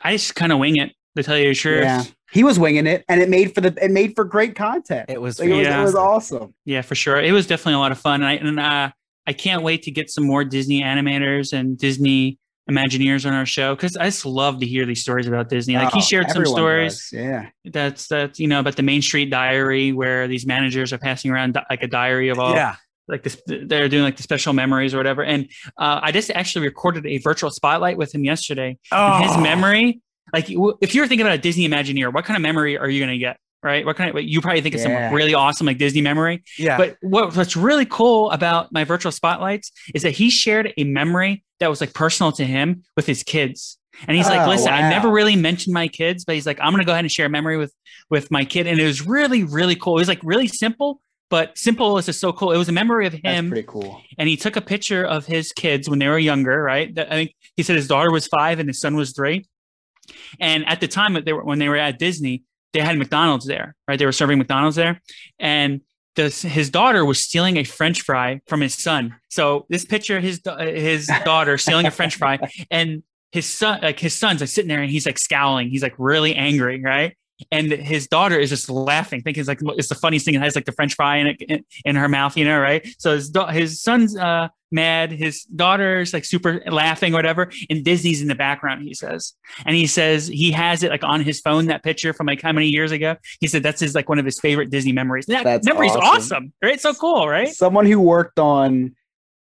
I 0.04 0.13
just 0.13 0.36
kind 0.36 0.52
of 0.52 0.60
wing 0.60 0.76
it 0.78 0.91
to 1.15 1.24
tell 1.24 1.38
you 1.38 1.50
the 1.50 1.56
truth. 1.56 1.84
Yeah, 1.84 2.04
he 2.32 2.43
was 2.43 2.60
winging 2.60 2.88
it, 2.88 3.04
and 3.10 3.22
it 3.22 3.30
made 3.30 3.54
for 3.56 3.62
the 3.62 3.76
it 3.84 3.91
made 3.91 4.13
for 4.15 4.24
great 4.26 4.56
content. 4.56 5.10
It 5.10 5.22
was, 5.22 5.39
Like, 5.39 5.50
it, 5.50 5.54
was 5.54 5.67
Yeah. 5.67 5.80
it 5.80 5.84
was 5.84 5.95
awesome. 5.95 6.54
Yeah, 6.65 6.82
for 6.82 6.95
sure. 6.95 7.19
It 7.19 7.32
was 7.32 7.48
definitely 7.48 7.74
a 7.74 7.80
lot 7.80 7.91
of 7.91 8.00
fun, 8.00 8.22
and 8.22 8.26
I 8.30 8.34
and 8.34 8.60
uh, 8.60 8.91
I 9.28 9.34
can't 9.34 9.63
wait 9.63 9.84
to 9.84 9.91
get 9.91 10.10
some 10.10 10.26
more 10.26 10.43
Disney 10.43 10.82
animators 10.82 11.54
and 11.54 11.78
Disney 11.78 12.38
Imagineers 12.69 13.26
on 13.26 13.34
our 13.34 13.48
show 13.48 13.76
because 13.76 13.98
I 13.98 14.06
just 14.06 14.28
love 14.28 14.60
to 14.60 14.65
hear 14.67 14.86
these 14.86 15.02
stories 15.02 15.28
about 15.28 15.50
Disney. 15.50 15.76
Like 15.76 15.91
he 15.91 16.00
Oh, 16.00 16.04
shared 16.04 16.30
some 16.30 16.45
stories 16.45 17.10
does, 17.10 17.13
Yeah, 17.13 17.50
that's 17.65 18.08
that's 18.08 18.39
you 18.39 18.48
know 18.48 18.60
about 18.60 18.76
the 18.76 18.84
Main 18.84 19.02
Street 19.02 19.32
Diary 19.32 19.91
where 19.91 20.28
these 20.28 20.45
managers 20.45 20.93
are 20.93 21.00
passing 21.00 21.32
around 21.32 21.56
di- 21.56 21.65
like 21.69 21.82
a 21.82 21.88
diary 21.88 22.30
of 22.30 22.38
all 22.38 22.54
yeah. 22.54 22.76
like 23.08 23.24
this 23.24 23.41
they're 23.48 23.89
doing 23.89 24.04
like 24.04 24.17
the 24.17 24.22
special 24.24 24.54
memories 24.54 24.93
or 24.93 24.98
whatever. 24.98 25.24
And 25.24 25.50
uh, 25.80 26.00
I 26.04 26.12
just 26.12 26.30
actually 26.30 26.65
recorded 26.65 27.08
a 27.08 27.17
virtual 27.17 27.50
spotlight 27.50 27.98
with 27.98 28.13
him 28.13 28.24
yesterday. 28.24 28.78
And 28.91 29.24
his 29.26 29.36
Oh. 29.36 29.41
memory, 29.41 30.00
like 30.34 30.48
if 30.82 30.96
you're 30.96 31.08
thinking 31.08 31.26
about 31.26 31.36
a 31.36 31.42
Disney 31.42 31.68
Imagineer, 31.68 32.13
what 32.13 32.26
kind 32.26 32.36
of 32.38 32.42
memory 32.42 32.78
are 32.78 32.89
you 32.89 33.00
gonna 33.02 33.18
get? 33.18 33.38
Right? 33.62 33.86
What 33.86 33.98
kind 33.98 34.15
of 34.15 34.24
you 34.24 34.39
probably 34.39 34.62
think 34.62 34.76
of 34.76 34.82
Yeah. 34.82 35.10
some 35.10 35.15
really 35.15 35.34
awesome 35.34 35.68
like 35.68 35.78
Disney 35.78 36.02
memory. 36.02 36.44
Yeah. 36.58 36.78
But 36.78 36.96
what, 37.02 37.36
what's 37.36 37.58
really 37.58 37.86
cool 37.86 38.32
about 38.32 38.72
my 38.72 38.86
virtual 38.86 39.12
spotlights 39.12 39.72
is 39.94 40.04
that 40.04 40.12
he 40.12 40.30
shared 40.30 40.74
a 40.78 40.84
memory 40.86 41.44
that 41.60 41.70
was 41.70 41.82
like 41.82 41.94
personal 41.94 42.32
to 42.34 42.46
him 42.46 42.84
with 42.96 43.06
his 43.06 43.22
kids. 43.22 43.78
And 44.08 44.15
he's 44.15 44.28
like, 44.28 44.48
Oh, 44.48 44.50
listen, 44.50 44.72
I 44.72 44.89
never 44.89 45.10
really 45.10 45.36
mentioned 45.36 45.74
my 45.74 45.89
kids, 45.89 46.24
but 46.24 46.36
he's 46.36 46.46
like, 46.46 46.58
I'm 46.62 46.72
gonna 46.72 46.86
go 46.86 46.94
ahead 46.94 47.04
and 47.04 47.12
share 47.12 47.26
a 47.26 47.30
memory 47.30 47.58
with 47.58 47.74
with 48.10 48.32
my 48.32 48.46
kid. 48.46 48.65
And 48.65 48.80
it 48.80 48.86
was 48.86 49.06
really, 49.06 49.44
really 49.44 49.76
cool. 49.76 49.98
It 49.98 50.02
was 50.02 50.08
like 50.08 50.22
really 50.24 50.48
simple, 50.48 51.02
but 51.30 51.58
simple 51.58 51.98
is 51.98 52.06
just 52.06 52.22
so 52.22 52.32
cool. 52.32 52.54
It 52.54 52.58
was 52.58 52.70
a 52.70 52.72
memory 52.72 53.08
of 53.08 53.12
that's 53.12 53.24
him 53.24 53.50
pretty 53.50 53.68
cool. 53.68 54.02
and 54.18 54.30
he 54.30 54.38
took 54.38 54.56
a 54.56 54.62
picture 54.62 55.04
of 55.04 55.26
his 55.26 55.52
kids 55.52 55.89
when 55.89 56.00
they 56.00 56.08
were 56.08 56.18
younger, 56.18 56.63
right? 56.63 56.96
That- 56.96 57.08
I 57.12 57.15
think 57.15 57.36
he 57.58 57.63
said 57.63 57.76
his 57.76 57.89
daughter 57.89 58.10
was 58.10 58.26
five 58.28 58.60
and 58.60 58.70
his 58.70 58.80
son 58.80 58.96
was 58.96 59.12
three. 59.12 59.46
And 60.39 60.67
at 60.67 60.80
the 60.80 60.88
time 60.88 61.13
that 61.13 61.26
they 61.26 61.34
were 61.34 61.43
when 61.43 61.60
they 61.60 61.69
were 61.69 61.78
at 61.78 62.00
Disney, 62.00 62.43
they 62.74 62.82
had 62.82 62.98
McDonald's 62.98 63.45
there, 63.45 63.76
right? 63.88 63.98
They 63.98 64.06
were 64.06 64.12
serving 64.12 64.38
McDonald's 64.38 64.76
there, 64.76 65.02
and 65.39 65.82
his 66.15 66.69
daughter 66.69 67.06
was 67.06 67.19
stealing 67.19 67.58
a 67.58 67.63
French 67.63 68.02
fry 68.02 68.41
from 68.48 68.62
his 68.62 68.76
son. 68.76 69.15
So 69.30 69.65
this 69.69 69.86
picture, 69.86 70.19
his 70.19 70.41
his 70.60 71.10
daughter 71.24 71.58
stealing 71.58 71.86
a 71.86 71.91
French 71.91 72.15
fry, 72.15 72.39
and 72.69 73.04
his 73.32 73.45
son, 73.45 73.80
like 73.82 74.00
his 74.00 74.15
son's 74.15 74.41
like 74.41 74.50
sitting 74.50 74.69
there 74.69 74.82
and 74.82 74.91
he's 74.91 75.06
like 75.06 75.17
scowling, 75.17 75.69
he's 75.69 75.84
like 75.84 75.95
really 75.98 76.36
angry, 76.36 76.82
right? 76.82 77.15
And 77.52 77.71
his 77.71 78.08
daughter 78.08 78.38
is 78.38 78.49
just 78.49 78.69
laughing, 78.69 79.21
thinking 79.21 79.41
it's 79.41 79.47
like 79.47 79.60
it's 79.78 79.89
the 79.89 79.95
funniest 79.95 80.25
thing. 80.25 80.36
It 80.36 80.41
has 80.41 80.56
like 80.56 80.65
the 80.65 80.71
French 80.71 80.95
fry 80.95 81.17
in 81.17 81.28
it 81.28 81.41
in, 81.41 81.65
in 81.86 81.95
her 81.95 82.10
mouth, 82.10 82.36
you 82.36 82.45
know, 82.45 82.60
right? 82.60 82.86
So 82.97 83.15
his 83.15 83.30
da- 83.30 83.47
his 83.47 83.82
son's 83.82 84.17
uh, 84.17 84.49
mad, 84.71 85.12
his 85.12 85.43
daughter's 85.45 86.13
like 86.13 86.25
super 86.25 86.62
laughing, 86.67 87.13
or 87.13 87.17
whatever, 87.17 87.52
and 87.69 87.84
Disney's 87.84 88.21
in 88.21 88.28
the 88.28 88.36
background. 88.36 88.84
He 88.84 88.93
says, 88.93 89.34
and 89.65 89.75
he 89.75 89.88
says 89.88 90.28
he 90.28 90.52
has 90.52 90.84
it 90.84 90.91
like 90.91 91.04
on 91.04 91.21
his 91.21 91.39
phone 91.39 91.67
that 91.67 91.84
picture 91.84 92.13
from 92.13 92.28
like 92.28 92.41
how 92.41 92.52
many 92.52 92.67
years 92.67 92.91
ago. 92.91 93.15
He 93.39 93.47
said 93.47 93.63
that's 93.63 93.80
his 93.80 93.95
like 93.95 94.10
one 94.10 94.19
of 94.19 94.25
his 94.25 94.39
favorite 94.39 94.69
Disney 94.69 94.91
memories. 94.91 95.25
That 95.28 95.43
That's 95.43 95.65
memory's 95.65 95.91
awesome. 95.91 96.04
awesome. 96.08 96.54
right? 96.62 96.80
So 96.80 96.93
cool, 96.93 97.28
right? 97.28 97.47
Someone 97.47 97.86
who 97.86 97.99
worked 97.99 98.39
on 98.39 98.95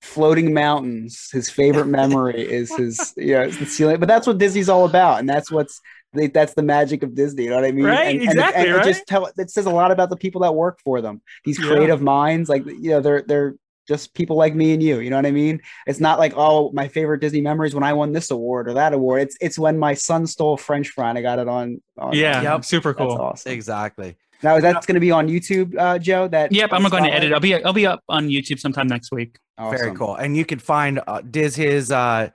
floating 0.01 0.53
mountains, 0.53 1.29
his 1.31 1.49
favorite 1.49 1.87
memory 1.87 2.41
is 2.41 2.75
his, 2.75 3.13
yeah, 3.17 3.43
it's 3.43 3.57
the 3.57 3.65
ceiling. 3.65 3.99
But 3.99 4.07
that's 4.07 4.27
what 4.27 4.37
Disney's 4.37 4.69
all 4.69 4.85
about, 4.85 5.19
and 5.19 5.27
that's 5.27 5.51
what's 5.51 5.81
they, 6.15 6.27
that's 6.27 6.53
the 6.53 6.63
magic 6.63 7.03
of 7.03 7.13
Disney. 7.15 7.43
You 7.43 7.49
know 7.51 7.57
what 7.57 7.65
I 7.65 7.71
mean? 7.71 7.85
Right, 7.85 8.07
And, 8.15 8.21
and- 8.21 8.29
exactly, 8.31 8.61
And, 8.63 8.71
it 8.71 8.75
right? 8.75 8.85
just 8.85 9.05
tell 9.07 9.25
it 9.37 9.49
says 9.51 9.65
a 9.65 9.69
lot 9.71 9.91
about 9.91 10.09
the 10.09 10.17
people 10.17 10.41
that 10.41 10.53
work 10.55 10.79
for 10.83 11.01
them. 11.01 11.21
These 11.43 11.59
Yeah. 11.59 11.67
creative 11.67 12.01
minds, 12.01 12.49
like 12.49 12.65
you 12.65 12.89
know, 12.91 13.01
they're 13.01 13.21
they're 13.21 13.55
just 13.87 14.15
people 14.15 14.35
like 14.35 14.55
me 14.55 14.73
and 14.73 14.81
you. 14.81 14.99
You 14.99 15.11
know 15.11 15.15
what 15.17 15.27
I 15.27 15.31
mean? 15.31 15.61
It's 15.85 15.99
not 15.99 16.17
like 16.17 16.33
oh, 16.35 16.71
my 16.73 16.87
favorite 16.87 17.19
Disney 17.21 17.41
memories 17.41 17.75
when 17.75 17.83
I 17.83 17.93
won 17.93 18.13
this 18.13 18.31
award 18.31 18.67
or 18.67 18.73
that 18.73 18.93
award. 18.93 19.21
It's 19.21 19.37
it's 19.41 19.59
when 19.59 19.77
my 19.77 19.93
son 19.93 20.25
stole 20.25 20.57
French 20.57 20.89
fry 20.89 21.09
and 21.09 21.17
I 21.19 21.21
got 21.21 21.37
it 21.37 21.47
on. 21.47 21.81
on 21.99 22.13
Yeah, 22.13 22.41
Yep. 22.41 22.65
super 22.65 22.93
that's 22.93 22.97
cool. 22.97 23.11
awesome. 23.21 23.51
Exactly. 23.51 24.15
Now 24.43 24.59
that's 24.59 24.85
going 24.85 24.95
to 24.95 24.99
be 24.99 25.11
on 25.11 25.27
YouTube, 25.27 25.75
uh, 25.77 25.97
Joe. 25.97 26.27
That 26.27 26.51
Yep, 26.51 26.69
I'm 26.73 26.83
going 26.89 27.03
to 27.03 27.13
edit. 27.13 27.31
I'll 27.31 27.39
be 27.39 27.53
I'll 27.63 27.73
be 27.73 27.85
up 27.85 28.01
on 28.09 28.27
YouTube 28.27 28.59
sometime 28.59 28.87
next 28.87 29.11
week. 29.11 29.37
Very 29.57 29.95
cool. 29.95 30.15
And 30.15 30.35
you 30.35 30.45
can 30.45 30.59
find 30.59 30.99
uh, 31.07 31.21
Diz 31.21 31.55
hiz 31.55 31.91
uh 31.91 32.29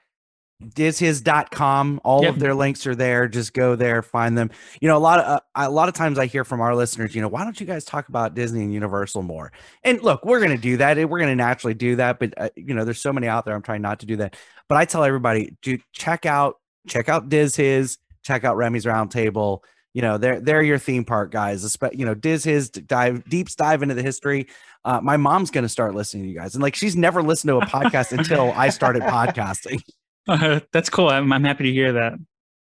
dizhis.com 0.60 2.00
all 2.04 2.22
Yep. 2.22 2.34
of 2.34 2.38
their 2.40 2.54
links 2.54 2.86
are 2.86 2.94
there. 2.94 3.28
Just 3.28 3.54
go 3.54 3.76
there 3.76 4.02
find 4.02 4.36
them. 4.36 4.50
You 4.80 4.88
know 4.88 4.96
a 4.96 4.98
lot 4.98 5.18
of 5.20 5.24
uh, 5.26 5.40
a 5.54 5.70
lot 5.70 5.88
of 5.88 5.94
times 5.94 6.18
i 6.18 6.26
hear 6.26 6.44
from 6.44 6.60
our 6.60 6.74
listeners 6.74 7.14
you 7.14 7.22
know 7.22 7.28
why 7.28 7.44
don't 7.44 7.58
you 7.60 7.66
guys 7.66 7.84
talk 7.84 8.08
about 8.08 8.34
disney 8.34 8.62
and 8.62 8.72
universal 8.72 9.22
more? 9.22 9.52
And 9.84 10.02
look 10.02 10.24
we're 10.24 10.40
going 10.40 10.54
to 10.54 10.60
do 10.60 10.76
that. 10.78 10.96
We're 10.96 11.18
going 11.18 11.30
to 11.30 11.36
naturally 11.36 11.74
do 11.74 11.96
that 11.96 12.18
but 12.18 12.34
uh, 12.36 12.50
you 12.56 12.74
know 12.74 12.84
there's 12.84 13.00
so 13.00 13.12
many 13.12 13.26
out 13.26 13.44
there. 13.44 13.54
I'm 13.54 13.62
trying 13.62 13.82
not 13.82 14.00
to 14.00 14.06
do 14.06 14.16
that. 14.16 14.36
But 14.68 14.76
i 14.78 14.84
tell 14.84 15.04
everybody 15.04 15.56
to 15.62 15.78
check 15.92 16.26
out 16.26 16.56
check 16.86 17.08
out 17.08 17.28
diz 17.28 17.56
hiz 17.56 17.98
check 18.22 18.44
out 18.44 18.56
remy's 18.56 18.84
roundtable. 18.84 19.60
You 19.94 20.02
know 20.02 20.18
they're 20.18 20.40
they're 20.40 20.62
your 20.62 20.78
theme 20.78 21.04
park 21.04 21.32
guys. 21.32 21.76
You 21.92 22.04
know 22.04 22.14
diz 22.14 22.44
hiz 22.44 22.70
dive 22.70 23.24
deeps 23.28 23.54
dive 23.54 23.82
into 23.82 23.94
the 23.94 24.02
history. 24.02 24.46
Uh, 24.84 25.00
my 25.02 25.16
mom's 25.16 25.50
going 25.50 25.62
to 25.64 25.68
start 25.68 25.94
listening 25.94 26.22
to 26.24 26.28
you 26.30 26.34
guys. 26.38 26.54
And 26.54 26.62
like 26.62 26.74
she's 26.74 26.96
never 26.96 27.22
listened 27.22 27.48
to 27.48 27.58
a 27.58 27.66
podcast 27.66 28.16
until 28.16 28.52
i 28.52 28.68
started 28.70 29.02
podcasting 29.02 29.82
That's 30.72 30.90
cool. 30.90 31.08
I'm, 31.08 31.32
I'm 31.32 31.44
happy 31.44 31.64
to 31.64 31.72
hear 31.72 31.92
that. 31.94 32.14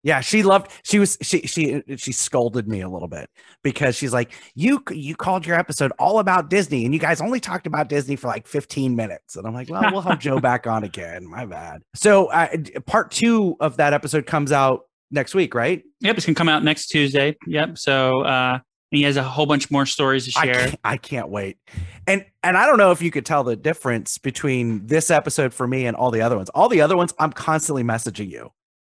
yeah, 0.02 0.20
she 0.20 0.42
loved. 0.42 0.70
She 0.82 0.98
was 0.98 1.16
she 1.22 1.40
she 1.46 1.82
she 1.96 2.12
scolded 2.12 2.68
me 2.68 2.82
a 2.82 2.88
little 2.88 3.08
bit 3.08 3.30
because 3.62 3.96
she's 3.96 4.12
like, 4.12 4.32
"You 4.54 4.82
you 4.90 5.16
called 5.16 5.46
your 5.46 5.58
episode 5.58 5.92
all 5.98 6.18
about 6.18 6.50
Disney, 6.50 6.84
and 6.84 6.92
you 6.92 7.00
guys 7.00 7.20
only 7.20 7.40
talked 7.40 7.66
about 7.66 7.88
Disney 7.88 8.16
for 8.16 8.26
like 8.26 8.46
15 8.46 8.94
minutes." 8.94 9.36
And 9.36 9.46
I'm 9.46 9.54
like, 9.54 9.70
"Well, 9.70 9.90
we'll 9.92 10.02
have 10.02 10.18
Joe 10.18 10.38
back 10.50 10.66
on 10.66 10.84
again. 10.84 11.26
My 11.26 11.46
bad." 11.46 11.82
So, 11.94 12.26
uh, 12.26 12.48
part 12.86 13.10
two 13.10 13.56
of 13.60 13.78
that 13.78 13.94
episode 13.94 14.26
comes 14.26 14.52
out 14.52 14.82
next 15.10 15.34
week, 15.34 15.54
right? 15.54 15.82
Yep, 16.00 16.16
it's 16.18 16.26
gonna 16.26 16.34
come 16.34 16.48
out 16.50 16.64
next 16.64 16.88
Tuesday. 16.88 17.36
Yep. 17.46 17.78
So 17.78 18.22
uh, 18.22 18.58
he 18.90 19.02
has 19.02 19.16
a 19.16 19.22
whole 19.22 19.46
bunch 19.46 19.70
more 19.70 19.86
stories 19.86 20.32
to 20.32 20.38
I 20.38 20.44
share. 20.44 20.54
can't, 20.54 20.80
I 20.84 20.96
can't 20.96 21.28
wait. 21.28 21.58
And 22.06 22.24
and 22.42 22.56
I 22.56 22.66
don't 22.66 22.78
know 22.78 22.90
if 22.90 23.02
you 23.02 23.10
could 23.10 23.26
tell 23.26 23.44
the 23.44 23.56
difference 23.56 24.18
between 24.18 24.86
this 24.86 25.10
episode 25.10 25.52
for 25.52 25.66
me 25.66 25.86
and 25.86 25.96
all 25.96 26.10
the 26.10 26.20
other 26.20 26.36
ones. 26.36 26.50
All 26.50 26.68
the 26.68 26.80
other 26.80 26.96
ones, 26.96 27.12
I'm 27.18 27.32
constantly 27.32 27.82
messaging 27.82 28.30
you. 28.30 28.52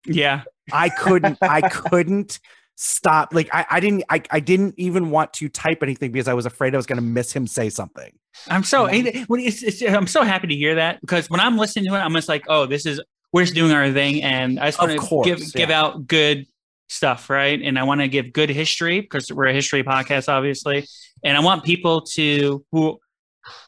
Yeah. 0.07 0.42
I 0.72 0.88
couldn't 0.88 1.38
I 1.42 1.68
couldn't 1.68 2.38
stop. 2.77 3.35
Like 3.35 3.48
I, 3.53 3.66
I 3.70 3.81
didn't 3.81 4.05
I, 4.09 4.22
I 4.31 4.40
didn't 4.40 4.74
even 4.77 5.11
want 5.11 5.33
to 5.35 5.48
type 5.48 5.83
anything 5.83 6.12
because 6.12 6.29
I 6.29 6.35
was 6.35 6.46
afraid 6.46 6.74
I 6.74 6.77
was 6.77 6.87
gonna 6.87 7.01
miss 7.01 7.33
him 7.33 7.46
say 7.46 7.70
something. 7.70 8.12
I'm 8.48 8.62
so 8.62 8.87
it's, 8.87 9.62
it's, 9.62 9.83
I'm 9.83 10.07
so 10.07 10.22
happy 10.22 10.46
to 10.46 10.55
hear 10.55 10.77
that 10.77 11.01
because 11.01 11.29
when 11.29 11.40
I'm 11.40 11.59
listening 11.59 11.87
to 11.87 11.94
it, 11.94 11.98
I'm 11.98 12.14
just 12.14 12.29
like, 12.29 12.44
oh, 12.48 12.66
this 12.66 12.87
is 12.87 13.01
we're 13.33 13.42
just 13.42 13.55
doing 13.55 13.72
our 13.72 13.92
thing, 13.92 14.22
and 14.22 14.59
I 14.59 14.68
just 14.68 14.81
want 14.81 14.98
to 14.98 15.22
give 15.24 15.53
give 15.53 15.70
out 15.70 16.07
good 16.07 16.46
stuff, 16.88 17.31
right? 17.31 17.61
And 17.61 17.79
I 17.79 17.85
want 17.85 18.01
to 18.01 18.09
give 18.09 18.33
good 18.33 18.51
history 18.51 19.01
because 19.01 19.33
we're 19.33 19.46
a 19.46 19.53
history 19.53 19.83
podcast, 19.85 20.29
obviously. 20.29 20.87
And 21.22 21.37
I 21.37 21.40
want 21.40 21.64
people 21.64 22.03
to 22.03 22.64
who 22.72 22.98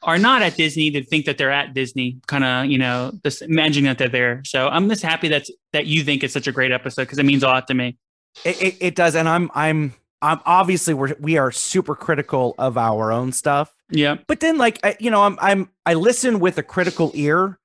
are 0.03 0.19
not 0.19 0.43
at 0.43 0.57
Disney 0.57 0.91
to 0.91 1.05
think 1.05 1.27
that 1.27 1.39
they're 1.39 1.51
at 1.51 1.75
Disney, 1.75 2.19
kind 2.27 2.45
of, 2.45 2.67
you 2.67 2.79
know, 2.79 3.13
just 3.25 3.43
imagining 3.43 3.89
that 3.89 3.99
they're 3.99 4.09
there. 4.09 4.43
So 4.45 4.69
I'm 4.69 4.89
just 4.89 5.03
happy 5.03 5.29
that 5.29 5.47
that 5.73 5.87
you 5.87 6.03
think 6.03 6.25
it's 6.25 6.35
such 6.35 6.47
a 6.47 6.53
great 6.53 6.73
episode 6.73 7.03
because 7.03 7.19
it 7.19 7.27
means 7.27 7.43
a 7.43 7.47
lot 7.47 7.69
to 7.69 7.75
me. 7.75 7.99
It, 8.45 8.63
it, 8.63 8.77
it 8.81 8.95
does, 8.95 9.15
and 9.15 9.29
I'm 9.29 9.51
I'm 9.55 9.95
I'm 10.23 10.41
obviously 10.45 10.95
we're 10.95 11.15
we 11.21 11.39
are 11.39 11.51
super 11.51 11.95
critical 11.95 12.55
of 12.59 12.77
our 12.77 13.13
own 13.13 13.33
stuff. 13.33 13.75
Yeah. 13.91 14.17
But 14.27 14.41
then, 14.41 14.59
like 14.59 14.79
I, 14.85 14.97
you 15.01 15.11
know, 15.11 15.23
I'm 15.23 15.39
I'm 15.41 15.71
I 15.87 15.95
listen 15.95 16.41
with 16.41 16.59
a 16.59 16.63
critical 16.63 17.11
ear 17.15 17.59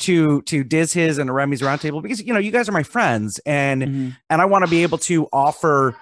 to 0.00 0.42
to 0.42 0.64
Diz 0.64 0.92
Hiz 0.92 1.18
and 1.18 1.32
Remy's 1.34 1.60
roundtable 1.62 2.02
because 2.02 2.20
you 2.22 2.32
know 2.32 2.38
you 2.38 2.50
guys 2.50 2.68
are 2.68 2.72
my 2.72 2.82
friends 2.82 3.40
and 3.46 3.82
Mhm. 3.82 4.16
and 4.28 4.42
I 4.42 4.44
want 4.46 4.64
to 4.64 4.70
be 4.70 4.82
able 4.82 4.98
to 4.98 5.28
offer 5.32 5.96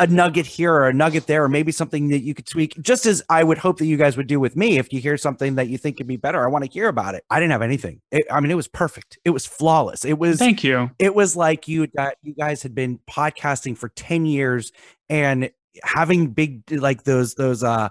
a 0.00 0.06
nugget 0.06 0.46
here 0.46 0.72
or 0.72 0.86
a 0.86 0.92
nugget 0.92 1.26
there 1.26 1.42
or 1.42 1.48
maybe 1.48 1.72
something 1.72 2.08
that 2.10 2.20
you 2.20 2.32
could 2.32 2.46
tweak 2.46 2.76
just 2.80 3.04
as 3.04 3.20
I 3.28 3.42
would 3.42 3.58
hope 3.58 3.78
that 3.78 3.86
you 3.86 3.96
guys 3.96 4.16
would 4.16 4.28
do 4.28 4.38
with 4.38 4.54
me 4.54 4.78
if 4.78 4.92
you 4.92 5.00
hear 5.00 5.16
something 5.16 5.56
that 5.56 5.68
you 5.68 5.76
think 5.76 5.96
could 5.96 6.06
be 6.06 6.16
better. 6.16 6.44
I 6.44 6.48
want 6.48 6.64
to 6.64 6.70
hear 6.70 6.86
about 6.86 7.16
it. 7.16 7.24
I 7.30 7.40
didn't 7.40 7.50
have 7.50 7.62
anything. 7.62 8.00
It, 8.12 8.24
I 8.30 8.38
mean 8.40 8.52
it 8.52 8.54
was 8.54 8.68
perfect. 8.68 9.18
It 9.24 9.30
was 9.30 9.44
flawless. 9.44 10.04
It 10.04 10.16
was 10.18 10.38
Thank 10.38 10.62
you. 10.62 10.90
it 11.00 11.16
was 11.16 11.34
like 11.34 11.66
you 11.66 11.88
got 11.88 12.14
you 12.22 12.32
guys 12.34 12.62
had 12.62 12.74
been 12.76 13.00
podcasting 13.10 13.76
for 13.76 13.88
10 13.88 14.24
years 14.24 14.70
and 15.10 15.50
having 15.82 16.28
big 16.28 16.62
like 16.70 17.02
those 17.04 17.34
those 17.34 17.64
uh 17.64 17.88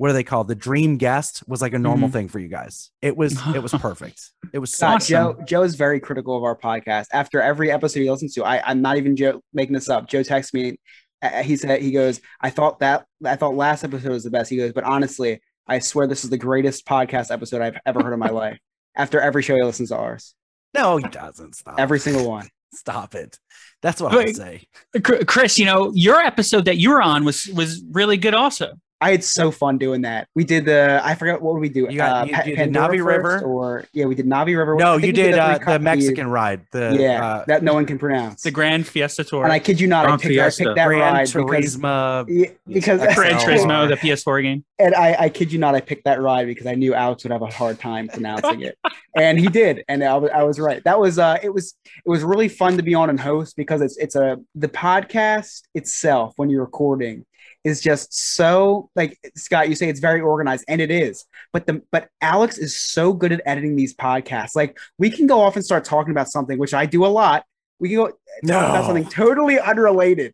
what 0.00 0.08
are 0.08 0.14
they 0.14 0.24
called 0.24 0.48
the 0.48 0.54
dream 0.54 0.96
guest 0.96 1.42
was 1.46 1.60
like 1.60 1.74
a 1.74 1.78
normal 1.78 2.08
Mhm. 2.08 2.12
thing 2.12 2.28
for 2.28 2.38
you 2.38 2.48
guys 2.48 2.90
it 3.02 3.14
was 3.14 3.32
it 3.54 3.62
was 3.62 3.72
perfect 3.72 4.30
it 4.54 4.58
was 4.58 4.72
so 4.72 4.86
Awesome. 4.86 5.12
Joe 5.12 5.44
Joe 5.46 5.62
is 5.62 5.74
very 5.74 6.00
critical 6.00 6.34
of 6.36 6.42
our 6.42 6.56
podcast. 6.56 7.06
After 7.12 7.40
every 7.42 7.70
episode 7.70 8.00
he 8.00 8.10
listens 8.10 8.32
to, 8.34 8.44
I, 8.44 8.62
I'm 8.68 8.80
not 8.80 8.96
even 8.96 9.14
Joe 9.14 9.42
making 9.52 9.74
this 9.74 9.88
up. 9.90 10.08
Joe 10.08 10.22
texts 10.22 10.54
me. 10.54 10.78
uh, 11.22 11.42
He 11.42 11.56
said 11.56 11.82
he 11.82 11.90
goes, 11.92 12.20
"I 12.40 12.48
thought 12.50 12.78
that 12.80 13.04
I 13.24 13.36
thought 13.36 13.54
last 13.54 13.84
episode 13.84 14.10
was 14.10 14.24
the 14.24 14.30
best." 14.30 14.48
He 14.50 14.56
goes, 14.56 14.72
"But 14.72 14.84
honestly, 14.84 15.40
I 15.68 15.78
swear 15.80 16.06
this 16.06 16.24
is 16.24 16.30
the 16.30 16.38
greatest 16.38 16.86
podcast 16.86 17.30
episode 17.30 17.60
I've 17.60 17.76
ever 17.86 18.02
heard 18.02 18.14
in 18.14 18.18
my 18.18 18.30
life." 18.30 18.58
After 18.96 19.20
every 19.20 19.42
show 19.42 19.54
he 19.54 19.62
listens 19.62 19.90
to 19.90 19.96
ours, 19.96 20.34
no 20.74 20.96
he 20.96 21.04
doesn't 21.08 21.54
stop 21.56 21.78
every 21.78 22.00
single 22.00 22.26
one. 22.28 22.48
stop 22.74 23.14
it 23.16 23.36
that's 23.82 24.00
what 24.00 24.12
i 24.12 24.16
Wait. 24.16 24.36
say 24.36 24.62
Chris, 25.02 25.58
you 25.58 25.64
know, 25.66 25.90
your 25.94 26.20
episode 26.20 26.64
that 26.66 26.76
you 26.78 26.90
were 26.90 27.02
on 27.02 27.24
was 27.24 27.46
was 27.54 27.82
really 27.92 28.16
good 28.16 28.34
also. 28.34 28.72
I 29.02 29.12
had 29.12 29.24
so 29.24 29.50
fun 29.50 29.78
doing 29.78 30.02
that. 30.02 30.28
We 30.34 30.44
did 30.44 30.66
the 30.66 31.00
I 31.02 31.14
forgot 31.14 31.40
what 31.40 31.58
we 31.58 31.68
do. 31.70 31.86
You 31.90 31.96
got- 31.96 32.28
you 32.28 32.34
Pa- 32.34 32.42
did 32.42 32.56
Pandora 32.56 32.88
Navi 32.98 33.04
River? 33.06 33.40
or 33.42 33.84
yeah, 33.92 34.04
we 34.04 34.14
did 34.14 34.26
Navi 34.26 34.56
River. 34.56 34.76
No 34.76 34.96
you 34.96 35.06
we 35.06 35.12
did 35.12 35.34
the 35.34 35.42
uh, 35.42 35.56
three 35.56 35.64
co- 35.64 35.72
the 35.72 35.78
mexican 35.78 36.28
ride 36.28 36.60
the 36.72 36.96
yeah, 36.98 37.24
uh, 37.24 37.44
that 37.46 37.62
no 37.62 37.72
one 37.74 37.86
can 37.86 37.98
pronounce. 37.98 38.42
The 38.42 38.50
Grand 38.50 38.86
Fiesta 38.86 39.24
Tour. 39.24 39.44
and 39.44 39.52
I 39.52 39.58
kid 39.58 39.80
you 39.80 39.86
not, 39.86 40.04
I 40.04 40.08
Grand 40.08 40.20
picked, 40.22 40.38
I 40.40 40.50
picked 40.50 40.76
that 40.76 40.86
Gran 40.86 41.00
ride 41.14 41.32
because 41.32 41.76
Turismo 41.76 42.26
Yeah, 42.28 42.50
because 42.68 43.00
Gran 43.14 43.38
XL. 43.40 43.46
Turismo, 43.46 43.88
the 43.88 43.96
PS4 43.96 44.42
game. 44.42 44.64
and 44.78 44.94
I, 44.94 45.16
I 45.18 45.28
kid 45.30 45.52
you 45.52 45.58
not, 45.58 45.74
I 45.74 45.80
picked 45.80 46.04
that 46.04 46.20
ride 46.20 46.46
because 46.46 46.66
I 46.66 46.74
knew 46.74 46.94
Alex 46.94 47.24
would 47.24 47.32
have 47.32 47.42
a 47.42 47.46
hard 47.50 47.78
time 47.80 48.08
pronouncing 48.08 48.60
it, 48.62 48.76
and 49.16 49.38
he 49.40 49.46
did, 49.48 49.82
and 49.88 50.04
I 50.04 50.16
was, 50.16 50.30
I 50.34 50.42
was 50.42 50.58
right. 50.60 50.82
That 50.84 51.00
was 51.00 51.18
uh, 51.18 51.38
it 51.42 51.52
was 51.54 51.74
it 52.04 52.08
was 52.08 52.22
really 52.22 52.48
fun 52.48 52.76
to 52.76 52.82
be 52.82 52.94
on 52.94 53.08
and 53.08 53.18
host 53.18 53.56
because 53.56 53.80
it's 53.80 53.96
it's 53.96 54.14
a 54.14 54.38
the 54.54 54.68
podcast 54.68 55.62
itself 55.74 56.34
when 56.36 56.50
you're 56.50 56.62
recording 56.64 57.24
is 57.64 57.80
just 57.80 58.12
so 58.36 58.88
like 58.96 59.18
Scott, 59.36 59.68
you 59.68 59.74
say 59.74 59.88
it's 59.88 60.00
very 60.00 60.20
organized, 60.20 60.64
and 60.68 60.80
it 60.80 60.90
is. 60.90 61.24
But 61.52 61.66
the 61.66 61.82
but 61.92 62.08
Alex 62.20 62.56
is 62.58 62.78
so 62.78 63.12
good 63.12 63.32
at 63.32 63.42
editing 63.44 63.76
these 63.76 63.94
podcasts. 63.94 64.56
Like 64.56 64.78
we 64.98 65.10
can 65.10 65.26
go 65.26 65.40
off 65.40 65.56
and 65.56 65.64
start 65.64 65.84
talking 65.84 66.10
about 66.10 66.28
something, 66.28 66.58
which 66.58 66.74
I 66.74 66.86
do 66.86 67.04
a 67.04 67.08
lot. 67.08 67.44
We 67.78 67.88
can 67.90 67.96
go 67.98 68.06
talk 68.06 68.16
about 68.44 68.80
No. 68.80 68.86
something 68.86 69.06
totally 69.06 69.58
unrelated. 69.60 70.32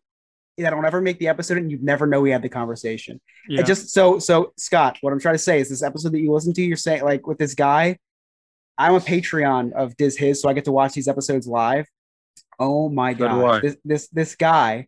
That 0.57 0.73
will 0.73 0.81
never 0.81 1.01
make 1.01 1.19
the 1.19 1.27
episode, 1.27 1.57
and 1.59 1.69
you'd 1.69 1.83
never 1.83 2.07
know 2.07 2.19
we 2.19 2.31
had 2.31 2.41
the 2.41 2.49
conversation. 2.49 3.21
Yeah. 3.47 3.59
It 3.61 3.67
just 3.67 3.89
so 3.89 4.17
so 4.19 4.53
Scott, 4.57 4.97
what 5.01 5.13
I'm 5.13 5.19
trying 5.19 5.35
to 5.35 5.39
say 5.39 5.59
is 5.59 5.69
this 5.69 5.83
episode 5.83 6.13
that 6.13 6.19
you 6.19 6.31
listen 6.33 6.51
to, 6.53 6.61
you're 6.63 6.77
saying 6.77 7.03
like 7.03 7.27
with 7.27 7.37
this 7.37 7.53
guy, 7.53 7.97
I'm 8.77 8.95
a 8.95 8.99
Patreon 8.99 9.73
of 9.73 9.95
Diz 9.97 10.17
Hiz, 10.17 10.41
so 10.41 10.49
I 10.49 10.53
get 10.53 10.65
to 10.65 10.71
watch 10.71 10.93
these 10.93 11.07
episodes 11.07 11.45
live. 11.45 11.85
Oh 12.59 12.89
my 12.89 13.13
So 13.13 13.19
god. 13.19 13.61
This 13.61 13.77
this 13.85 14.07
this 14.07 14.35
guy, 14.35 14.87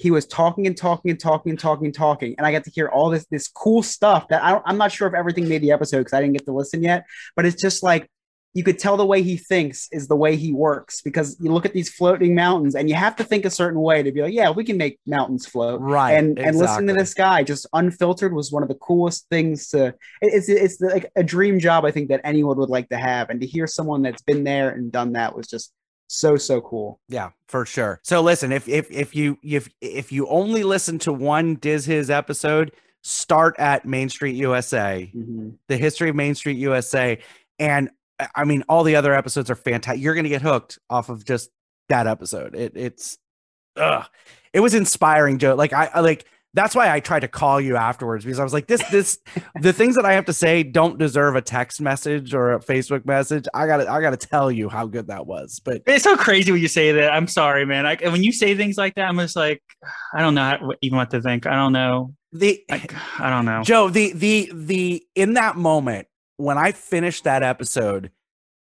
he 0.00 0.10
was 0.10 0.26
talking 0.26 0.66
and 0.66 0.76
talking 0.76 1.10
and 1.10 1.20
talking 1.20 1.50
and 1.50 1.58
talking 1.58 1.84
and 1.84 1.94
talking, 1.94 2.34
and 2.38 2.46
I 2.46 2.52
got 2.52 2.64
to 2.64 2.70
hear 2.70 2.88
all 2.88 3.10
this 3.10 3.26
this 3.30 3.48
cool 3.48 3.82
stuff 3.82 4.28
that 4.28 4.42
I 4.42 4.52
don't, 4.52 4.62
I'm 4.64 4.78
not 4.78 4.92
sure 4.92 5.06
if 5.06 5.14
everything 5.14 5.46
made 5.46 5.60
the 5.60 5.72
episode 5.72 5.98
because 5.98 6.14
I 6.14 6.20
didn't 6.20 6.32
get 6.32 6.46
to 6.46 6.52
listen 6.52 6.82
yet, 6.82 7.04
but 7.36 7.44
it's 7.44 7.60
just 7.60 7.82
like 7.82 8.10
you 8.54 8.64
could 8.64 8.78
tell 8.78 8.96
the 8.96 9.06
way 9.06 9.22
he 9.22 9.36
thinks 9.36 9.88
is 9.92 10.08
the 10.08 10.16
way 10.16 10.36
he 10.36 10.52
works 10.52 11.02
because 11.02 11.36
you 11.38 11.52
look 11.52 11.66
at 11.66 11.72
these 11.72 11.90
floating 11.90 12.34
mountains 12.34 12.74
and 12.74 12.88
you 12.88 12.96
have 12.96 13.14
to 13.14 13.22
think 13.22 13.44
a 13.44 13.50
certain 13.50 13.80
way 13.80 14.02
to 14.02 14.10
be 14.10 14.22
like, 14.22 14.32
yeah, 14.32 14.50
we 14.50 14.64
can 14.64 14.76
make 14.76 14.98
mountains 15.06 15.46
float. 15.46 15.80
Right 15.80 16.14
and 16.14 16.38
and 16.38 16.56
listening 16.56 16.88
to 16.88 16.94
this 16.94 17.12
guy 17.12 17.42
just 17.42 17.66
unfiltered 17.74 18.32
was 18.32 18.50
one 18.50 18.62
of 18.62 18.70
the 18.70 18.74
coolest 18.76 19.28
things 19.28 19.68
to 19.68 19.94
it's 20.22 20.48
it's 20.48 20.80
like 20.80 21.12
a 21.14 21.22
dream 21.22 21.60
job 21.60 21.84
i 21.84 21.90
think 21.90 22.08
that 22.08 22.22
anyone 22.24 22.56
would 22.56 22.70
like 22.70 22.88
to 22.88 22.96
have. 22.96 23.28
And 23.28 23.40
to 23.42 23.46
hear 23.46 23.66
someone 23.66 24.00
that's 24.02 24.22
been 24.22 24.44
there 24.44 24.70
and 24.70 24.90
done 24.90 25.12
that 25.12 25.36
was 25.36 25.46
just 25.46 25.72
so 26.12 26.36
so 26.36 26.60
cool 26.60 26.98
Yeah, 27.08 27.30
for 27.46 27.64
sure. 27.64 28.00
So 28.02 28.20
listen, 28.20 28.50
if 28.52 28.68
if 28.68 28.90
if 28.90 29.14
you 29.14 29.38
if 29.44 29.68
if 29.80 30.10
you 30.10 30.26
only 30.26 30.64
listen 30.64 30.98
to 31.00 31.12
one 31.12 31.54
Diz 31.54 31.86
Hiz 31.86 32.10
episode, 32.10 32.72
start 33.02 33.54
at 33.58 33.84
Main 33.86 34.08
Street 34.08 34.34
USA, 34.36 35.10
Mhm. 35.14 35.54
the 35.68 35.76
history 35.76 36.10
of 36.10 36.16
Main 36.16 36.34
Street 36.34 36.58
USA, 36.58 37.18
and 37.60 37.90
I- 38.18 38.28
I 38.34 38.44
mean 38.44 38.64
all 38.68 38.82
the 38.82 38.96
other 38.96 39.14
episodes 39.14 39.50
are 39.50 39.54
fantastic. 39.54 40.02
You're 40.02 40.14
gonna 40.14 40.28
get 40.28 40.42
hooked 40.42 40.78
off 40.90 41.08
of 41.10 41.24
just 41.24 41.50
that 41.88 42.06
episode. 42.08 42.54
It 42.56 42.72
it's, 42.74 43.18
ugh, 43.76 44.04
it 44.52 44.60
was 44.60 44.74
inspiring, 44.74 45.38
Joe. 45.38 45.54
Like 45.54 45.72
I, 45.72 45.90
I 45.94 46.00
like 46.00 46.24
that's 46.52 46.74
why 46.74 46.92
I 46.92 47.00
tried 47.00 47.20
to 47.20 47.28
call 47.28 47.60
you 47.60 47.76
afterwards 47.76 48.24
because 48.24 48.40
I 48.40 48.42
was 48.42 48.52
like, 48.52 48.66
this 48.66 48.82
this 48.90 49.18
the 49.60 49.72
things 49.72 49.94
that 49.96 50.04
I 50.04 50.14
have 50.14 50.24
to 50.26 50.32
say 50.32 50.62
don't 50.62 50.98
deserve 50.98 51.36
a 51.36 51.42
text 51.42 51.80
message 51.80 52.34
or 52.34 52.52
a 52.52 52.58
Facebook 52.58 53.06
message. 53.06 53.46
I 53.54 53.66
gotta 53.66 53.90
I 53.90 54.00
gotta 54.00 54.16
tell 54.16 54.50
you 54.50 54.68
how 54.68 54.86
good 54.86 55.06
that 55.08 55.26
was. 55.26 55.60
But 55.60 55.82
It's 55.86 56.04
so 56.04 56.16
crazy 56.16 56.50
when 56.50 56.60
you 56.60 56.68
say 56.68 56.92
that. 56.92 57.12
I'm 57.12 57.28
sorry, 57.28 57.64
man. 57.64 57.86
I, 57.86 57.96
when 58.08 58.22
you 58.22 58.32
say 58.32 58.56
things 58.56 58.76
like 58.76 58.96
that, 58.96 59.08
I'm 59.08 59.18
just 59.18 59.36
like, 59.36 59.62
I 60.12 60.20
don't 60.20 60.34
know 60.34 60.42
how, 60.42 60.72
even 60.80 60.98
what 60.98 61.10
to 61.10 61.22
think. 61.22 61.46
I 61.46 61.54
don't 61.54 61.72
know. 61.72 62.14
the 62.32 62.64
Like, 62.68 62.94
I 63.20 63.30
don't 63.30 63.44
know. 63.44 63.62
Joe, 63.62 63.88
the 63.88 64.12
the 64.12 64.50
the 64.52 65.04
in 65.14 65.34
that 65.34 65.56
moment 65.56 66.08
when 66.36 66.58
I 66.58 66.72
finished 66.72 67.24
that 67.24 67.42
episode, 67.42 68.10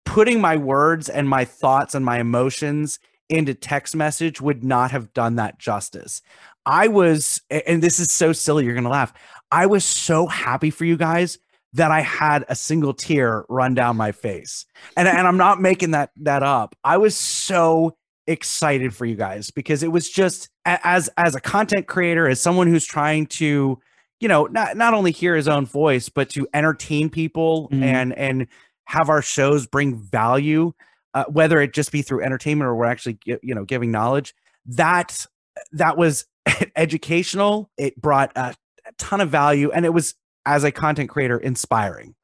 putting 0.05 0.41
my 0.41 0.57
words 0.57 1.09
and 1.09 1.29
my 1.29 1.45
thoughts 1.45 1.95
and 1.95 2.05
my 2.05 2.19
emotions 2.19 2.99
into 3.29 3.55
text 3.55 3.95
message 3.95 4.41
would 4.41 4.65
not 4.65 4.91
have 4.91 5.13
done 5.13 5.37
that 5.37 5.59
justice. 5.59 6.21
I 6.67 6.89
was, 6.89 7.41
and 7.51 7.83
this 7.83 7.99
is 8.01 8.13
so 8.13 8.33
silly, 8.33 8.65
you're 8.65 8.75
gonna 8.75 8.89
laugh. 8.89 9.13
I 9.51 9.67
was 9.67 9.85
so 9.85 10.27
happy 10.27 10.71
for 10.71 10.85
you 10.85 10.97
guys 10.97 11.39
that 11.73 11.91
I 11.91 12.01
had 12.01 12.45
a 12.49 12.57
single 12.57 12.93
tear 12.95 13.45
run 13.49 13.75
down 13.75 13.97
my 13.97 14.13
face. 14.13 14.67
And, 14.97 15.07
and 15.09 15.27
I'm 15.27 15.37
not 15.37 15.61
making 15.61 15.93
that 15.93 16.11
that 16.23 16.43
up. 16.43 16.75
I 16.85 16.97
was 16.99 17.17
so 17.17 17.97
excited 18.27 18.95
for 18.95 19.07
you 19.07 19.17
guys 19.17 19.51
because 19.51 19.83
it 19.83 19.91
was 19.91 20.09
just 20.09 20.49
as 20.65 21.09
as 21.17 21.35
a 21.35 21.41
content 21.41 21.87
creator, 21.87 22.29
as 22.29 22.41
someone 22.41 22.67
who's 22.67 22.85
trying 22.85 23.27
to 23.27 23.79
you 24.21 24.29
know 24.29 24.45
not 24.47 24.77
not 24.77 24.95
only 24.95 25.11
hear 25.13 25.35
his 25.35 25.49
own 25.49 25.65
voice 25.67 26.09
but 26.09 26.29
to 26.31 26.47
entertain 26.53 27.09
people 27.09 27.69
Mhm. 27.73 27.83
and 27.83 28.13
and 28.19 28.47
have 28.85 29.09
our 29.09 29.23
shows 29.23 29.67
bring 29.67 29.97
value 29.97 30.73
uh, 31.15 31.25
whether 31.29 31.61
it 31.61 31.73
just 31.73 31.91
be 31.91 32.03
through 32.03 32.23
entertainment 32.23 32.69
or 32.69 32.75
we're 32.77 32.85
actually 32.85 33.19
you 33.25 33.55
know 33.55 33.65
giving 33.65 33.91
knowledge 33.91 34.35
that 34.67 35.25
that 35.73 35.97
was 35.97 36.27
educational 36.77 37.71
it 37.77 38.01
brought 38.01 38.33
a, 38.37 38.55
a 38.87 38.93
ton 38.99 39.21
of 39.21 39.29
value 39.31 39.71
and 39.71 39.85
it 39.85 39.91
was 39.93 40.15
as 40.47 40.65
a 40.65 40.71
content 40.73 41.09
creator 41.11 41.39
inspiring 41.39 42.15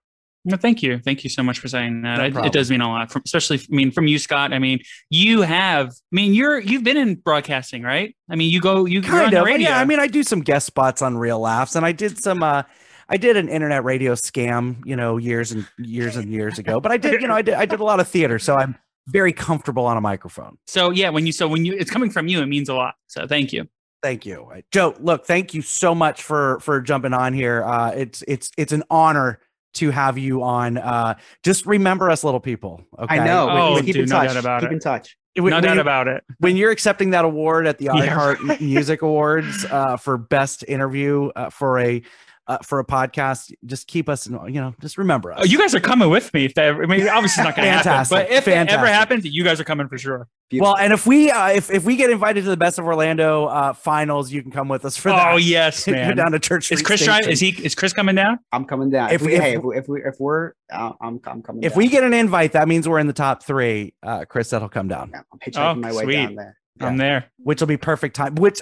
No, 0.44 0.56
thank 0.56 0.80
you. 0.82 1.00
Thank 1.00 1.24
you 1.24 1.30
so 1.30 1.42
much 1.42 1.58
for 1.58 1.66
saying 1.68 2.02
that. 2.02 2.18
No 2.32 2.40
It- 2.40 2.46
it 2.46 2.52
does 2.52 2.70
mean 2.70 2.80
a 2.80 2.88
lot, 2.88 3.10
from, 3.10 3.22
especially, 3.24 3.58
I 3.58 3.74
mean, 3.74 3.90
from 3.90 4.06
you, 4.06 4.16
Scott. 4.18 4.52
I 4.52 4.60
mean, 4.60 4.78
you 5.10 5.42
have, 5.42 5.88
I 5.88 6.12
mean, 6.12 6.34
you're, 6.34 6.60
you've 6.60 6.84
been 6.84 6.96
in 6.96 7.16
broadcasting, 7.16 7.82
right? 7.82 8.14
I 8.30 8.36
mean, 8.36 8.50
you 8.52 8.60
go, 8.60 8.84
you, 8.86 9.02
kind 9.02 9.32
the 9.32 9.40
of 9.40 9.44
radio. 9.46 9.68
yeah 9.70 9.80
i 9.80 9.84
mean 9.84 9.98
i 9.98 10.06
do 10.06 10.22
some 10.22 10.40
guest 10.40 10.66
spots 10.66 11.02
on 11.02 11.18
real 11.18 11.40
laughs 11.40 11.74
and 11.74 11.84
i 11.84 11.90
did 11.92 12.16
some 12.22 12.42
uh 12.44 12.62
i 13.08 13.16
did 13.16 13.36
an 13.36 13.48
internet 13.48 13.82
radio 13.84 14.12
scam 14.14 14.76
you 14.86 14.94
know 14.96 15.16
years 15.16 15.50
and 15.52 15.66
years 15.78 16.14
and 16.16 16.30
years 16.32 16.58
ago 16.58 16.80
but 16.80 16.90
i 16.92 16.96
did 16.96 17.20
you 17.20 17.26
know 17.28 17.34
i 17.34 17.42
did 17.42 17.54
i 17.54 17.64
did 17.66 17.80
a 17.80 17.84
lot 17.84 17.98
of 18.00 18.06
theater 18.08 18.38
so 18.38 18.54
i'm 18.56 18.76
very 19.08 19.32
comfortable 19.32 19.84
on 19.86 19.96
a 19.96 20.00
microphone 20.00 20.56
so 20.66 20.90
yeah, 20.90 21.08
when 21.10 21.26
you, 21.26 21.32
so 21.32 21.46
when 21.48 21.64
you, 21.64 21.72
it's 21.74 21.90
coming 21.90 22.10
from 22.10 22.26
you, 22.28 22.40
it 22.42 22.46
means 22.46 22.68
a 22.68 22.74
lot. 22.74 22.94
So 23.08 23.26
thank 23.26 23.52
you. 23.52 23.68
Thank 24.06 24.24
you, 24.24 24.48
Joe. 24.70 24.94
Look, 25.00 25.26
thank 25.26 25.52
you 25.52 25.62
so 25.62 25.92
much 25.92 26.22
for 26.22 26.60
for 26.60 26.80
jumping 26.80 27.12
on 27.12 27.32
here. 27.32 27.64
Uh, 27.64 27.90
it's 27.90 28.22
it's 28.28 28.52
it's 28.56 28.72
an 28.72 28.84
honor 28.88 29.40
to 29.74 29.90
have 29.90 30.16
you 30.16 30.44
on. 30.44 30.78
Uh, 30.78 31.14
just 31.42 31.66
remember 31.66 32.08
us, 32.08 32.22
little 32.22 32.38
people. 32.38 32.84
Okay, 33.00 33.18
i 33.18 33.26
know 33.26 33.48
Oh, 33.50 33.74
but 33.74 33.84
keep 33.84 33.94
dude, 33.94 34.04
in 34.04 34.08
no 34.10 34.16
touch 34.20 34.28
doubt 34.28 34.36
about 34.36 34.60
keep 34.60 34.70
it. 34.70 34.74
in 34.74 34.78
touch 34.78 35.16
When, 35.34 35.50
no 35.50 35.56
when 35.56 35.62
doubt 35.64 35.74
you- 35.74 35.80
about 35.80 36.06
it. 36.06 36.22
when 36.38 36.54
you're 36.56 36.70
accepting 36.70 37.10
that 37.10 37.24
award 37.24 37.66
at 37.66 37.78
the 37.78 37.86
Yeah. 37.86 37.94
iHeart 38.06 38.60
Music 38.60 39.02
Awards 39.02 39.64
uh, 39.64 39.96
for 39.96 40.16
best 40.16 40.62
interview 40.68 41.30
uh, 41.34 41.50
for 41.50 41.80
a 41.80 42.00
uh, 42.48 42.58
for 42.58 42.78
a 42.78 42.84
podcast, 42.84 43.52
just 43.64 43.86
keep 43.88 44.08
us, 44.08 44.26
you 44.28 44.32
know, 44.60 44.74
just 44.80 44.98
remember 44.98 45.32
us. 45.32 45.38
Oh, 45.42 45.44
you 45.44 45.58
guys 45.58 45.74
are 45.74 45.80
coming 45.80 46.08
with 46.10 46.32
me. 46.32 46.44
If 46.44 46.54
that, 46.54 46.74
I 46.74 46.86
mean, 46.86 47.08
obviously 47.08 47.24
it's 47.26 47.36
not 47.38 47.56
going 47.56 47.66
to 47.66 47.72
happen. 47.72 47.82
Fantastic. 47.84 48.16
But 48.16 48.30
if 48.30 48.46
it 48.48 48.52
ever 48.70 48.86
happens, 48.86 49.24
you 49.24 49.42
guys 49.44 49.58
are 49.60 49.64
coming 49.64 49.88
for 49.88 49.98
sure. 49.98 50.28
well, 50.52 50.76
and 50.76 50.92
if 50.92 51.06
we 51.08 51.30
uh, 51.30 51.48
if 51.48 51.70
if 51.72 51.84
we 51.84 51.96
get 51.96 52.08
invited 52.10 52.44
to 52.44 52.50
the 52.50 52.56
Best 52.56 52.78
of 52.78 52.86
Orlando 52.86 53.46
uh, 53.46 53.72
finals, 53.72 54.30
you 54.30 54.42
can 54.42 54.52
come 54.52 54.68
with 54.68 54.84
us 54.84 54.96
for 54.96 55.08
that. 55.08 55.32
Oh 55.32 55.36
yes, 55.36 55.84
Go 55.86 55.92
man. 55.92 56.16
down 56.16 56.30
to 56.32 56.38
Church 56.38 56.70
Is 56.70 56.82
Chris 56.82 57.02
trying? 57.04 57.24
Station. 57.24 57.32
Is 57.32 57.40
he? 57.58 57.64
Is 57.64 57.74
Chris 57.74 57.92
coming 57.92 58.14
down? 58.14 58.38
I'm 58.52 58.64
coming 58.64 58.90
down. 58.90 59.08
If 59.10 59.16
If, 59.16 59.22
we, 59.22 59.32
we- 59.32 59.38
hey, 59.38 59.52
if- 59.54 59.58
if, 59.58 59.64
we, 59.64 59.76
if 59.78 59.88
we 59.88 60.00
if 60.04 60.14
we're, 60.20 60.52
uh, 60.72 60.92
I'm 61.00 61.20
I'm 61.26 61.42
coming. 61.42 61.64
If 61.64 61.72
down. 61.72 61.78
we 61.78 61.88
get 61.88 62.04
an 62.04 62.14
invite, 62.14 62.52
that 62.52 62.68
means 62.68 62.88
we're 62.88 63.00
in 63.00 63.08
the 63.08 63.12
top 63.12 63.42
three. 63.42 63.94
Uh, 64.04 64.24
Chris, 64.24 64.50
that'll 64.50 64.68
come 64.68 64.86
down, 64.86 65.10
Yeah, 65.12 65.22
I'm 65.32 65.38
hitchhiking 65.40 65.72
Oh, 65.72 65.74
my 65.74 65.92
way 65.92 66.04
sweet. 66.04 66.14
down 66.16 66.34
there. 66.36 66.56
I'm 66.78 66.96
there. 66.98 67.24
which 67.38 67.60
will 67.60 67.66
be 67.68 67.76
perfect 67.78 68.14
time. 68.14 68.34
Which 68.36 68.60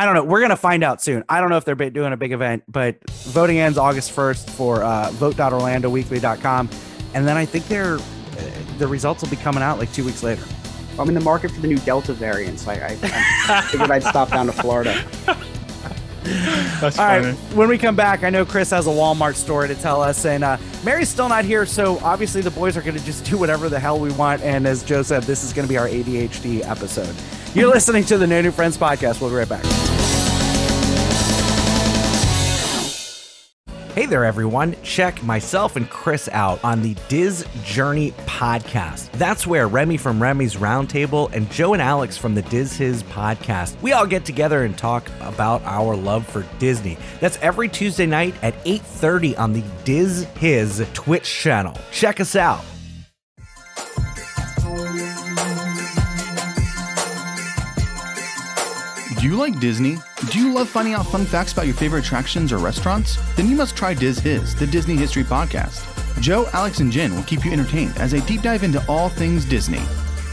I 0.00 0.06
don't 0.06 0.14
know. 0.14 0.24
We're 0.24 0.40
gonna 0.40 0.56
find 0.56 0.82
out 0.82 1.02
soon. 1.02 1.24
I 1.28 1.42
don't 1.42 1.50
know 1.50 1.58
if 1.58 1.66
they're 1.66 1.74
doing 1.74 2.14
a 2.14 2.16
big 2.16 2.32
event, 2.32 2.62
but 2.66 3.06
voting 3.10 3.58
ends 3.58 3.76
August 3.76 4.12
first 4.12 4.48
for 4.48 4.82
uh, 4.82 5.10
vote.orlandoweekly.com, 5.10 6.70
and 7.12 7.28
then 7.28 7.36
I 7.36 7.44
think 7.44 7.68
they're 7.68 7.96
uh, 7.96 8.00
the 8.78 8.86
results 8.86 9.20
will 9.20 9.28
be 9.28 9.36
coming 9.36 9.62
out 9.62 9.78
like 9.78 9.92
two 9.92 10.02
weeks 10.02 10.22
later. 10.22 10.42
I'm 10.98 11.06
in 11.08 11.14
the 11.14 11.20
market 11.20 11.50
for 11.50 11.60
the 11.60 11.68
new 11.68 11.76
Delta 11.80 12.14
variant, 12.14 12.60
so 12.60 12.70
I, 12.70 12.76
I, 12.76 12.98
I 13.02 13.60
figured 13.70 13.90
I'd 13.90 14.02
stop 14.02 14.30
down 14.30 14.46
to 14.46 14.52
Florida. 14.52 15.06
That's 16.80 16.98
All 16.98 17.04
right. 17.04 17.22
funny. 17.22 17.36
When 17.54 17.68
we 17.68 17.76
come 17.76 17.94
back, 17.94 18.24
I 18.24 18.30
know 18.30 18.46
Chris 18.46 18.70
has 18.70 18.86
a 18.86 18.90
Walmart 18.90 19.34
story 19.34 19.68
to 19.68 19.74
tell 19.74 20.00
us, 20.00 20.24
and 20.24 20.42
uh, 20.42 20.56
Mary's 20.82 21.10
still 21.10 21.28
not 21.28 21.44
here, 21.44 21.66
so 21.66 21.98
obviously 21.98 22.40
the 22.40 22.50
boys 22.50 22.74
are 22.74 22.82
going 22.82 22.96
to 22.96 23.04
just 23.04 23.26
do 23.26 23.36
whatever 23.36 23.68
the 23.68 23.78
hell 23.78 24.00
we 24.00 24.12
want. 24.12 24.40
And 24.40 24.66
as 24.66 24.82
Joe 24.82 25.02
said, 25.02 25.24
this 25.24 25.44
is 25.44 25.52
going 25.52 25.66
to 25.66 25.68
be 25.68 25.76
our 25.76 25.88
ADHD 25.88 26.66
episode. 26.66 27.14
You're 27.54 27.68
listening 27.68 28.04
to 28.04 28.16
the 28.16 28.26
No 28.26 28.40
New 28.40 28.52
Friends 28.52 28.78
podcast. 28.78 29.20
We'll 29.20 29.30
be 29.30 29.36
right 29.36 29.48
back. 29.48 29.64
Hey 33.94 34.06
there, 34.06 34.24
everyone. 34.24 34.76
Check 34.84 35.20
myself 35.24 35.74
and 35.74 35.90
Chris 35.90 36.28
out 36.32 36.62
on 36.64 36.80
the 36.80 36.94
Diz 37.08 37.44
Journey 37.64 38.12
podcast. 38.24 39.10
That's 39.12 39.48
where 39.48 39.66
Remy 39.66 39.96
from 39.96 40.22
Remy's 40.22 40.54
Roundtable 40.54 41.30
and 41.32 41.50
Joe 41.50 41.72
and 41.72 41.82
Alex 41.82 42.16
from 42.16 42.36
the 42.36 42.42
Diz 42.42 42.76
Hiz 42.76 43.02
podcast, 43.02 43.78
we 43.82 43.92
all 43.92 44.06
get 44.06 44.24
together 44.24 44.62
and 44.62 44.78
talk 44.78 45.10
about 45.20 45.60
our 45.64 45.96
love 45.96 46.24
for 46.24 46.46
Disney. 46.60 46.98
That's 47.18 47.36
every 47.38 47.68
Tuesday 47.68 48.06
night 48.06 48.36
at 48.42 48.54
8.30 48.64 49.36
on 49.38 49.52
the 49.52 49.64
Diz 49.84 50.22
Hiz 50.38 50.86
Twitch 50.94 51.28
channel. 51.28 51.76
Check 51.90 52.20
us 52.20 52.36
out. 52.36 52.64
Do 59.20 59.26
you 59.26 59.36
like 59.36 59.60
Disney? 59.60 59.98
Do 60.30 60.38
you 60.38 60.54
love 60.54 60.66
finding 60.66 60.94
out 60.94 61.04
fun 61.04 61.26
facts 61.26 61.52
about 61.52 61.66
your 61.66 61.74
favorite 61.74 62.06
attractions 62.06 62.54
or 62.54 62.56
restaurants? 62.56 63.18
Then 63.36 63.50
you 63.50 63.54
must 63.54 63.76
try 63.76 63.92
Diz 63.92 64.18
Hiz, 64.18 64.54
the 64.54 64.66
Disney 64.66 64.96
History 64.96 65.24
Podcast. 65.24 65.84
Joe, 66.22 66.48
Alex, 66.54 66.80
and 66.80 66.90
Jen 66.90 67.14
will 67.14 67.22
keep 67.24 67.44
you 67.44 67.52
entertained 67.52 67.94
as 67.98 68.12
they 68.12 68.20
deep 68.20 68.40
dive 68.40 68.62
into 68.62 68.82
all 68.88 69.10
things 69.10 69.44
Disney. 69.44 69.82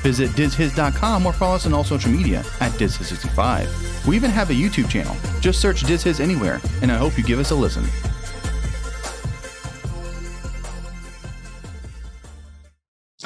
Visit 0.04 0.30
DizHiz.com 0.30 1.26
or 1.26 1.34
follow 1.34 1.56
us 1.56 1.66
on 1.66 1.74
all 1.74 1.84
social 1.84 2.10
media 2.10 2.46
at 2.62 2.72
DizHiz65. 2.80 4.08
We 4.08 4.16
even 4.16 4.32
have 4.32 4.52
a 4.52 4.54
YouTube 4.54 4.90
channel. 4.90 5.18
Just 5.42 5.60
search 5.60 5.82
Diz 5.82 6.04
Hiz 6.04 6.22
anywhere, 6.22 6.62
and 6.82 6.90
I 6.90 6.96
hope 6.96 7.18
you 7.18 7.26
give 7.26 7.40
us 7.40 7.52
a 7.52 7.56
listen. 7.56 7.84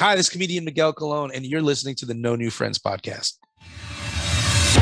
Hi, 0.00 0.16
this 0.16 0.26
is 0.26 0.30
comedian 0.30 0.64
Miguel 0.64 0.92
Colon, 0.92 1.30
and 1.32 1.46
you're 1.46 1.62
listening 1.62 1.94
to 1.94 2.04
the 2.04 2.14
No 2.14 2.34
New 2.34 2.50
Friends 2.50 2.80
podcast. 2.80 3.34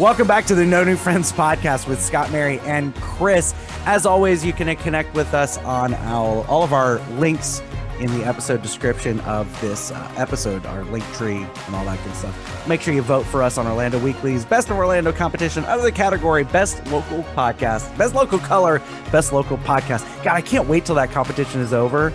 Welcome 0.00 0.28
back 0.28 0.44
to 0.46 0.54
the 0.54 0.64
No 0.64 0.84
New 0.84 0.94
Friends 0.94 1.32
podcast 1.32 1.88
with 1.88 2.00
Scott, 2.00 2.30
Mary, 2.30 2.60
and 2.60 2.94
Chris. 2.96 3.52
As 3.84 4.06
always, 4.06 4.44
you 4.44 4.52
can 4.52 4.74
connect 4.76 5.12
with 5.12 5.34
us 5.34 5.58
on 5.58 5.92
our, 5.92 6.46
all 6.46 6.62
of 6.62 6.72
our 6.72 7.00
links 7.18 7.60
in 7.98 8.06
the 8.16 8.24
episode 8.24 8.62
description 8.62 9.18
of 9.22 9.60
this 9.60 9.90
uh, 9.90 10.14
episode, 10.16 10.64
our 10.66 10.84
link 10.84 11.02
tree 11.14 11.44
and 11.66 11.74
all 11.74 11.84
that 11.84 11.98
good 12.04 12.14
stuff. 12.14 12.68
Make 12.68 12.80
sure 12.80 12.94
you 12.94 13.02
vote 13.02 13.26
for 13.26 13.42
us 13.42 13.58
on 13.58 13.66
Orlando 13.66 13.98
Weekly's 13.98 14.44
Best 14.44 14.70
of 14.70 14.76
Orlando 14.76 15.10
competition 15.10 15.64
under 15.64 15.82
the 15.82 15.90
category 15.90 16.44
Best 16.44 16.86
Local 16.92 17.24
Podcast, 17.34 17.98
Best 17.98 18.14
Local 18.14 18.38
Color, 18.38 18.80
Best 19.10 19.32
Local 19.32 19.58
Podcast. 19.58 20.06
God, 20.22 20.34
I 20.36 20.42
can't 20.42 20.68
wait 20.68 20.84
till 20.86 20.94
that 20.94 21.10
competition 21.10 21.60
is 21.60 21.72
over 21.72 22.12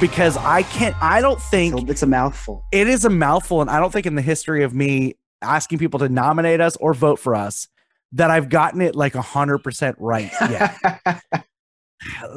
because 0.00 0.38
I 0.38 0.62
can't, 0.62 0.96
I 1.02 1.20
don't 1.20 1.42
think 1.42 1.90
it's 1.90 2.02
a 2.02 2.06
mouthful. 2.06 2.64
it 2.72 2.88
is 2.88 3.04
a 3.04 3.10
mouthful 3.10 3.60
and 3.60 3.68
i 3.68 3.80
don't 3.80 3.92
think 3.92 4.06
in 4.06 4.14
the 4.14 4.22
history 4.22 4.62
of 4.62 4.72
me 4.72 5.14
asking 5.42 5.78
people 5.78 5.98
to 6.00 6.08
nominate 6.08 6.60
us 6.60 6.76
or 6.76 6.94
vote 6.94 7.18
for 7.18 7.34
us 7.34 7.68
that 8.12 8.30
i've 8.30 8.48
gotten 8.48 8.80
it 8.80 8.94
like 8.94 9.12
100% 9.14 9.94
right 9.98 10.30
yet 10.50 11.22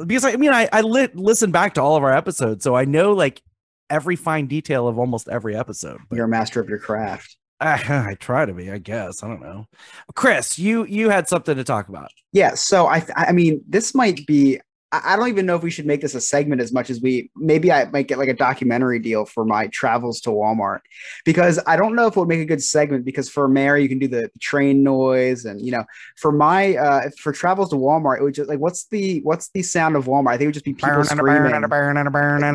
because 0.06 0.24
i, 0.24 0.36
mean 0.36 0.52
i, 0.52 0.68
I 0.72 0.80
li- 0.82 1.08
listen 1.14 1.50
back 1.50 1.74
to 1.74 1.82
all 1.82 1.96
of 1.96 2.02
our 2.02 2.12
episodes 2.12 2.64
so 2.64 2.74
i 2.74 2.84
know 2.84 3.12
like 3.12 3.42
every 3.90 4.16
fine 4.16 4.46
detail 4.46 4.88
of 4.88 4.98
almost 4.98 5.28
every 5.28 5.56
episode 5.56 5.98
but 6.08 6.16
You're 6.16 6.26
a 6.26 6.28
master 6.28 6.60
of 6.60 6.68
your 6.68 6.78
craft. 6.78 7.36
I, 7.60 8.08
I 8.10 8.14
try 8.14 8.44
to 8.46 8.52
be 8.52 8.70
i 8.70 8.78
guess 8.78 9.22
i 9.22 9.28
don't 9.28 9.42
know 9.42 9.66
chris 10.14 10.58
you 10.58 10.84
you 10.86 11.10
had 11.10 11.28
something 11.28 11.56
to 11.56 11.64
talk 11.64 11.88
about 11.88 12.10
Yeah. 12.32 12.54
So 12.54 12.86
I, 12.86 13.04
I 13.14 13.32
mean, 13.32 13.62
this 13.68 13.94
might 13.94 14.26
be. 14.26 14.60
I 14.92 15.14
I 15.14 15.16
don't 15.16 15.28
even 15.28 15.46
know 15.46 15.56
if 15.56 15.62
we 15.62 15.70
should 15.70 15.86
make 15.86 16.00
this 16.02 16.14
a 16.14 16.20
segment 16.20 16.60
as 16.60 16.72
much 16.72 16.90
as 16.90 17.00
we. 17.00 17.30
Maybe 17.36 17.72
I 17.72 17.86
might 17.86 18.06
get 18.08 18.18
like 18.18 18.28
a 18.28 18.34
documentary 18.34 18.98
deal 18.98 19.24
for 19.24 19.44
my 19.44 19.66
travels 19.68 20.20
to 20.22 20.30
Walmart, 20.30 20.80
because 21.24 21.58
I 21.66 21.76
don't 21.76 21.94
know 21.94 22.06
if 22.06 22.16
it 22.16 22.20
would 22.20 22.28
make 22.28 22.40
a 22.40 22.44
good 22.44 22.62
segment. 22.62 23.04
Because 23.04 23.28
for 23.30 23.48
Mary, 23.48 23.82
you 23.82 23.88
can 23.88 23.98
do 23.98 24.08
the 24.08 24.30
train 24.40 24.82
noise, 24.82 25.44
and 25.46 25.60
you 25.60 25.72
know, 25.72 25.84
for 26.16 26.30
my 26.30 26.76
uh 26.76 27.08
for 27.18 27.32
travels 27.32 27.70
to 27.70 27.76
Walmart, 27.76 28.18
it 28.18 28.22
would 28.22 28.34
just 28.34 28.48
like 28.48 28.58
what's 28.58 28.84
the 28.88 29.20
what's 29.22 29.48
the 29.50 29.62
sound 29.62 29.96
of 29.96 30.04
Walmart? 30.04 30.28
I 30.28 30.32
think 30.36 30.42
it 30.42 30.46
would 30.48 30.54
just 30.54 30.64
be 30.66 30.74
people 30.74 30.88
screaming, 31.04 31.54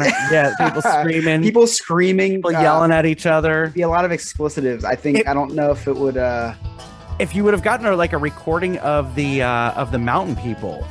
yeah 0.32 0.54
people 0.60 0.82
screaming 0.82 1.42
people, 1.42 1.44
people 1.44 1.68
screaming, 1.68 2.42
uh, 2.46 2.50
yelling 2.62 2.92
at 2.92 3.06
each 3.06 3.26
other 3.26 3.72
Be 3.74 3.82
a 3.82 3.90
lot 3.90 4.06
of 4.06 4.12
explicitives. 4.12 4.84
I 4.84 4.96
think 4.96 5.20
It- 5.20 5.28
I 5.28 5.34
don't 5.34 5.54
know 5.56 5.72
if 5.72 5.88
it 5.88 5.96
would. 5.96 6.18
uh 6.18 6.54
if 7.20 7.34
you 7.34 7.44
would 7.44 7.54
have 7.56 7.64
gotten 7.64 7.88
a, 7.88 7.96
like 7.96 8.14
a 8.14 8.18
recording 8.18 8.78
of 8.80 9.16
the 9.16 9.42
uh 9.42 9.72
of 9.72 9.92
the 9.92 9.98
mountain 9.98 10.36
people 10.36 10.86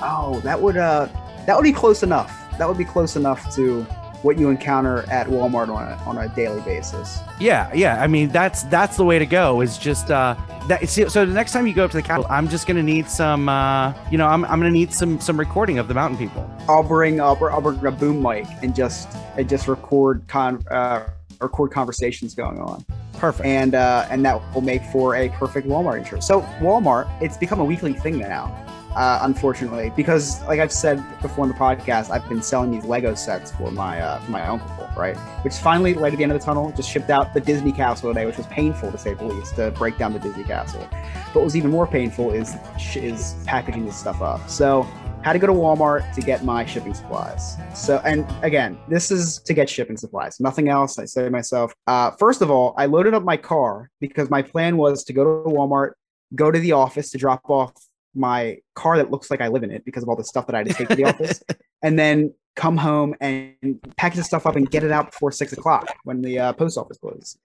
Oh, 0.00 0.40
that 0.40 0.60
would 0.60 0.76
uh 0.76 1.08
that 1.46 1.56
would 1.56 1.64
be 1.64 1.72
close 1.72 2.02
enough. 2.02 2.32
That 2.58 2.68
would 2.68 2.78
be 2.78 2.84
close 2.84 3.16
enough 3.16 3.54
to 3.56 3.86
what 4.22 4.38
you 4.38 4.48
encounter 4.48 5.04
at 5.10 5.28
Walmart 5.28 5.68
on 5.68 5.86
a, 5.86 5.94
on 6.04 6.18
a 6.18 6.28
daily 6.34 6.60
basis. 6.62 7.20
Yeah, 7.38 7.72
yeah. 7.72 8.02
I 8.02 8.06
mean, 8.06 8.30
that's 8.30 8.64
that's 8.64 8.96
the 8.96 9.04
way 9.04 9.18
to 9.18 9.26
go. 9.26 9.60
Is 9.60 9.78
just 9.78 10.10
uh, 10.10 10.34
that. 10.68 10.88
So 10.88 11.24
the 11.24 11.26
next 11.26 11.52
time 11.52 11.66
you 11.66 11.74
go 11.74 11.84
up 11.84 11.90
to 11.92 11.96
the 11.98 12.02
Capitol, 12.02 12.26
I'm 12.30 12.48
just 12.48 12.66
gonna 12.66 12.82
need 12.82 13.08
some. 13.08 13.48
Uh, 13.48 13.94
you 14.10 14.18
know, 14.18 14.26
I'm, 14.26 14.44
I'm 14.46 14.58
gonna 14.58 14.70
need 14.70 14.92
some 14.92 15.20
some 15.20 15.38
recording 15.38 15.78
of 15.78 15.86
the 15.88 15.94
mountain 15.94 16.18
people. 16.18 16.50
I'll 16.68 16.82
bring 16.82 17.20
I'll, 17.20 17.36
br- 17.36 17.50
I'll 17.50 17.60
bring 17.60 17.84
a 17.84 17.90
boom 17.90 18.20
mic 18.22 18.46
and 18.62 18.74
just 18.74 19.08
and 19.36 19.48
just 19.48 19.68
record 19.68 20.24
con 20.28 20.64
uh, 20.70 21.06
record 21.40 21.70
conversations 21.70 22.34
going 22.34 22.58
on, 22.58 22.84
Perfect. 23.14 23.46
and 23.46 23.74
uh, 23.74 24.06
and 24.10 24.24
that 24.24 24.40
will 24.54 24.62
make 24.62 24.82
for 24.86 25.14
a 25.14 25.28
perfect 25.28 25.68
Walmart 25.68 25.98
intro. 25.98 26.20
So 26.20 26.40
Walmart, 26.58 27.08
it's 27.22 27.36
become 27.36 27.60
a 27.60 27.64
weekly 27.64 27.92
thing 27.92 28.18
now. 28.18 28.65
Uh, 28.96 29.18
unfortunately, 29.22 29.92
because 29.94 30.42
like 30.44 30.58
I've 30.58 30.72
said 30.72 31.04
before 31.20 31.44
in 31.44 31.50
the 31.50 31.58
podcast, 31.58 32.10
I've 32.10 32.26
been 32.30 32.40
selling 32.40 32.70
these 32.70 32.86
Lego 32.86 33.14
sets 33.14 33.52
for 33.52 33.70
my 33.70 34.00
uh, 34.00 34.20
for 34.20 34.30
my 34.30 34.46
uncle, 34.46 34.88
right? 34.96 35.14
Which 35.44 35.52
finally, 35.56 35.92
light 35.92 36.14
at 36.14 36.16
the 36.16 36.22
end 36.22 36.32
of 36.32 36.40
the 36.40 36.44
tunnel, 36.44 36.72
just 36.74 36.90
shipped 36.90 37.10
out 37.10 37.34
the 37.34 37.40
Disney 37.40 37.72
Castle 37.72 38.08
today, 38.08 38.24
which 38.24 38.38
was 38.38 38.46
painful 38.46 38.90
to 38.90 38.96
say 38.96 39.12
the 39.12 39.24
least 39.24 39.56
to 39.56 39.70
break 39.72 39.98
down 39.98 40.14
the 40.14 40.18
Disney 40.18 40.44
Castle. 40.44 40.80
But 40.90 41.34
what 41.34 41.44
was 41.44 41.56
even 41.56 41.70
more 41.70 41.86
painful 41.86 42.30
is 42.32 42.54
is 42.94 43.36
packaging 43.44 43.84
this 43.84 43.98
stuff 43.98 44.22
up. 44.22 44.48
So 44.48 44.88
had 45.26 45.34
to 45.34 45.38
go 45.40 45.48
to 45.48 45.52
Walmart 45.52 46.10
to 46.14 46.22
get 46.22 46.44
my 46.44 46.64
shipping 46.64 46.94
supplies. 46.94 47.56
So, 47.74 48.00
and 48.04 48.24
again, 48.42 48.78
this 48.88 49.10
is 49.10 49.40
to 49.40 49.52
get 49.52 49.68
shipping 49.68 49.96
supplies, 49.96 50.40
nothing 50.40 50.68
else. 50.68 50.98
I 51.00 51.04
say 51.04 51.24
to 51.24 51.30
myself, 51.30 51.74
uh, 51.86 52.12
first 52.12 52.42
of 52.42 52.50
all, 52.50 52.74
I 52.78 52.86
loaded 52.86 53.12
up 53.12 53.24
my 53.24 53.36
car 53.36 53.90
because 54.00 54.30
my 54.30 54.40
plan 54.40 54.76
was 54.76 55.04
to 55.04 55.12
go 55.12 55.42
to 55.42 55.50
Walmart, 55.50 55.94
go 56.34 56.50
to 56.50 56.58
the 56.58 56.72
office 56.72 57.10
to 57.10 57.18
drop 57.18 57.40
off 57.50 57.72
my 58.16 58.58
car 58.74 58.96
that 58.96 59.10
looks 59.10 59.30
like 59.30 59.40
I 59.40 59.48
live 59.48 59.62
in 59.62 59.70
it 59.70 59.84
because 59.84 60.02
of 60.02 60.08
all 60.08 60.16
the 60.16 60.24
stuff 60.24 60.46
that 60.46 60.54
I 60.54 60.58
had 60.58 60.68
to 60.68 60.74
take 60.74 60.88
to 60.88 60.96
the 60.96 61.04
office, 61.04 61.42
and 61.82 61.98
then 61.98 62.34
come 62.54 62.76
home 62.76 63.14
and 63.20 63.54
package 63.96 64.18
the 64.18 64.24
stuff 64.24 64.46
up 64.46 64.56
and 64.56 64.70
get 64.70 64.82
it 64.82 64.90
out 64.90 65.10
before 65.10 65.30
six 65.30 65.52
o'clock 65.52 65.94
when 66.04 66.22
the 66.22 66.38
uh, 66.38 66.52
post 66.54 66.78
office 66.78 66.98
closes. 66.98 67.38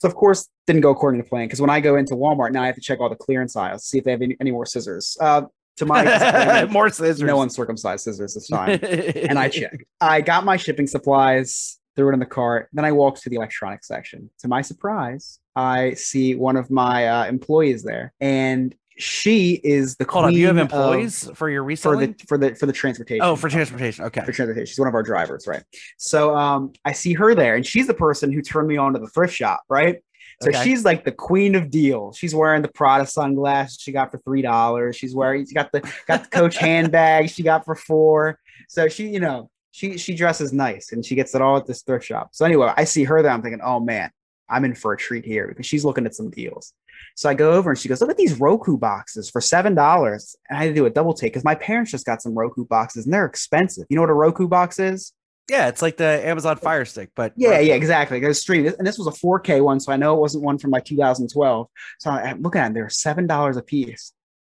So 0.00 0.08
of 0.08 0.14
course, 0.14 0.48
didn't 0.66 0.82
go 0.82 0.90
according 0.90 1.22
to 1.22 1.28
plan 1.28 1.46
because 1.46 1.60
when 1.60 1.70
I 1.70 1.80
go 1.80 1.96
into 1.96 2.14
Walmart 2.14 2.52
now, 2.52 2.62
I 2.62 2.66
have 2.66 2.74
to 2.74 2.80
check 2.80 3.00
all 3.00 3.08
the 3.08 3.16
clearance 3.16 3.56
aisles, 3.56 3.84
see 3.84 3.98
if 3.98 4.04
they 4.04 4.10
have 4.10 4.22
any, 4.22 4.36
any 4.40 4.50
more 4.50 4.66
scissors. 4.66 5.16
Uh, 5.20 5.42
to 5.76 5.86
my 5.86 6.64
More 6.70 6.88
scissors. 6.88 7.20
no 7.20 7.42
uncircumcised 7.42 8.04
scissors 8.04 8.34
this 8.34 8.48
time, 8.48 8.78
and 8.82 9.38
I 9.38 9.48
checked. 9.48 9.84
I 10.00 10.20
got 10.20 10.44
my 10.44 10.56
shipping 10.56 10.86
supplies. 10.86 11.78
threw 11.96 12.10
it 12.10 12.14
in 12.14 12.20
the 12.20 12.26
cart. 12.26 12.68
Then 12.72 12.84
I 12.84 12.92
walked 12.92 13.22
to 13.22 13.30
the 13.30 13.36
electronics 13.36 13.88
section. 13.88 14.30
To 14.40 14.48
my 14.48 14.62
surprise, 14.62 15.40
I 15.56 15.94
see 15.94 16.34
one 16.34 16.56
of 16.56 16.70
my 16.70 17.08
uh, 17.08 17.26
employees 17.26 17.82
there, 17.82 18.12
and 18.20 18.74
she 18.96 19.60
is 19.64 19.96
the 19.96 20.04
Hold 20.08 20.26
on, 20.26 20.32
do 20.32 20.38
you 20.38 20.46
have 20.46 20.56
queen 20.56 20.66
of- 20.66 20.72
employees 20.72 21.30
for 21.34 21.50
your 21.50 21.64
for 21.76 21.96
the 21.96 22.14
for 22.28 22.38
the 22.38 22.54
for 22.54 22.66
the 22.66 22.72
transportation. 22.72 23.24
oh, 23.24 23.36
for 23.36 23.48
transportation. 23.48 24.04
Okay. 24.06 24.20
for 24.24 24.32
transportation. 24.32 24.66
She's 24.66 24.78
one 24.78 24.88
of 24.88 24.94
our 24.94 25.02
drivers, 25.02 25.46
right? 25.46 25.62
So 25.98 26.36
um, 26.36 26.72
I 26.84 26.92
see 26.92 27.12
her 27.14 27.34
there, 27.34 27.56
and 27.56 27.66
she's 27.66 27.86
the 27.86 27.94
person 27.94 28.32
who 28.32 28.40
turned 28.42 28.68
me 28.68 28.76
on 28.76 28.92
to 28.94 28.98
the 28.98 29.08
thrift 29.08 29.34
shop, 29.34 29.62
right? 29.68 29.98
So 30.42 30.48
Okay. 30.50 30.64
she's 30.64 30.84
like 30.84 31.04
the 31.04 31.12
queen 31.12 31.54
of 31.54 31.70
deals. 31.70 32.16
She's 32.16 32.34
wearing 32.34 32.62
the 32.62 32.68
Prada 32.68 33.06
sunglasses 33.06 33.78
she 33.80 33.92
got 33.92 34.10
for 34.10 34.18
three 34.18 34.42
dollars. 34.42 34.96
She's 34.96 35.14
wearing 35.14 35.46
she 35.46 35.54
got 35.54 35.70
the 35.72 35.80
got 36.06 36.24
the 36.24 36.30
Coach 36.30 36.56
handbag 36.56 37.30
she 37.30 37.42
got 37.42 37.64
for 37.64 37.74
four. 37.74 38.38
So 38.68 38.88
she, 38.88 39.08
you 39.08 39.20
know, 39.20 39.50
she 39.70 39.96
she 39.98 40.14
dresses 40.14 40.52
nice 40.52 40.92
and 40.92 41.04
she 41.04 41.14
gets 41.14 41.34
it 41.34 41.42
all 41.42 41.56
at 41.56 41.66
this 41.66 41.82
thrift 41.82 42.04
shop. 42.06 42.30
So 42.32 42.44
anyway, 42.44 42.72
I 42.76 42.84
see 42.84 43.04
her 43.04 43.22
there. 43.22 43.30
I'm 43.30 43.42
thinking, 43.42 43.60
oh 43.64 43.78
man, 43.80 44.10
I'm 44.48 44.64
in 44.64 44.74
for 44.74 44.92
a 44.92 44.96
treat 44.96 45.24
here 45.24 45.48
because 45.48 45.66
she's 45.66 45.84
looking 45.84 46.06
at 46.06 46.14
some 46.14 46.30
deals. 46.30 46.72
So 47.16 47.28
I 47.28 47.34
go 47.34 47.52
over 47.52 47.70
and 47.70 47.78
she 47.78 47.88
goes, 47.88 48.00
look 48.00 48.10
at 48.10 48.16
these 48.16 48.38
Roku 48.40 48.76
boxes 48.76 49.30
for 49.30 49.40
seven 49.40 49.74
dollars. 49.74 50.36
And 50.48 50.58
I 50.58 50.62
had 50.64 50.68
to 50.68 50.74
do 50.74 50.86
a 50.86 50.90
double 50.90 51.14
take 51.14 51.32
because 51.32 51.44
my 51.44 51.54
parents 51.54 51.90
just 51.90 52.06
got 52.06 52.22
some 52.22 52.34
Roku 52.34 52.64
boxes 52.64 53.04
and 53.04 53.12
they're 53.14 53.24
expensive. 53.26 53.84
You 53.88 53.96
know 53.96 54.02
what 54.02 54.10
a 54.10 54.14
Roku 54.14 54.46
box 54.48 54.78
is? 54.78 55.12
Yeah, 55.50 55.68
it's 55.68 55.82
like 55.82 55.98
the 55.98 56.26
Amazon 56.26 56.56
Fire 56.56 56.86
Stick, 56.86 57.10
but 57.14 57.34
Yeah, 57.36 57.58
yeah, 57.58 57.74
exactly. 57.74 58.18
There's 58.18 58.40
stream, 58.40 58.66
and 58.78 58.86
this 58.86 58.96
was 58.96 59.06
a 59.06 59.10
4K 59.10 59.62
one, 59.62 59.78
so 59.78 59.92
I 59.92 59.96
know 59.96 60.14
it 60.14 60.20
wasn't 60.20 60.42
one 60.42 60.56
from 60.56 60.70
like 60.70 60.86
2012. 60.86 61.68
So 61.98 62.10
I- 62.10 62.30
I'm 62.30 62.40
looking 62.40 62.62
at 62.62 62.70
it, 62.70 62.74
they're 62.74 62.88
seven 62.88 63.26
dollars 63.26 63.58
a 63.58 63.62
piece. 63.62 64.12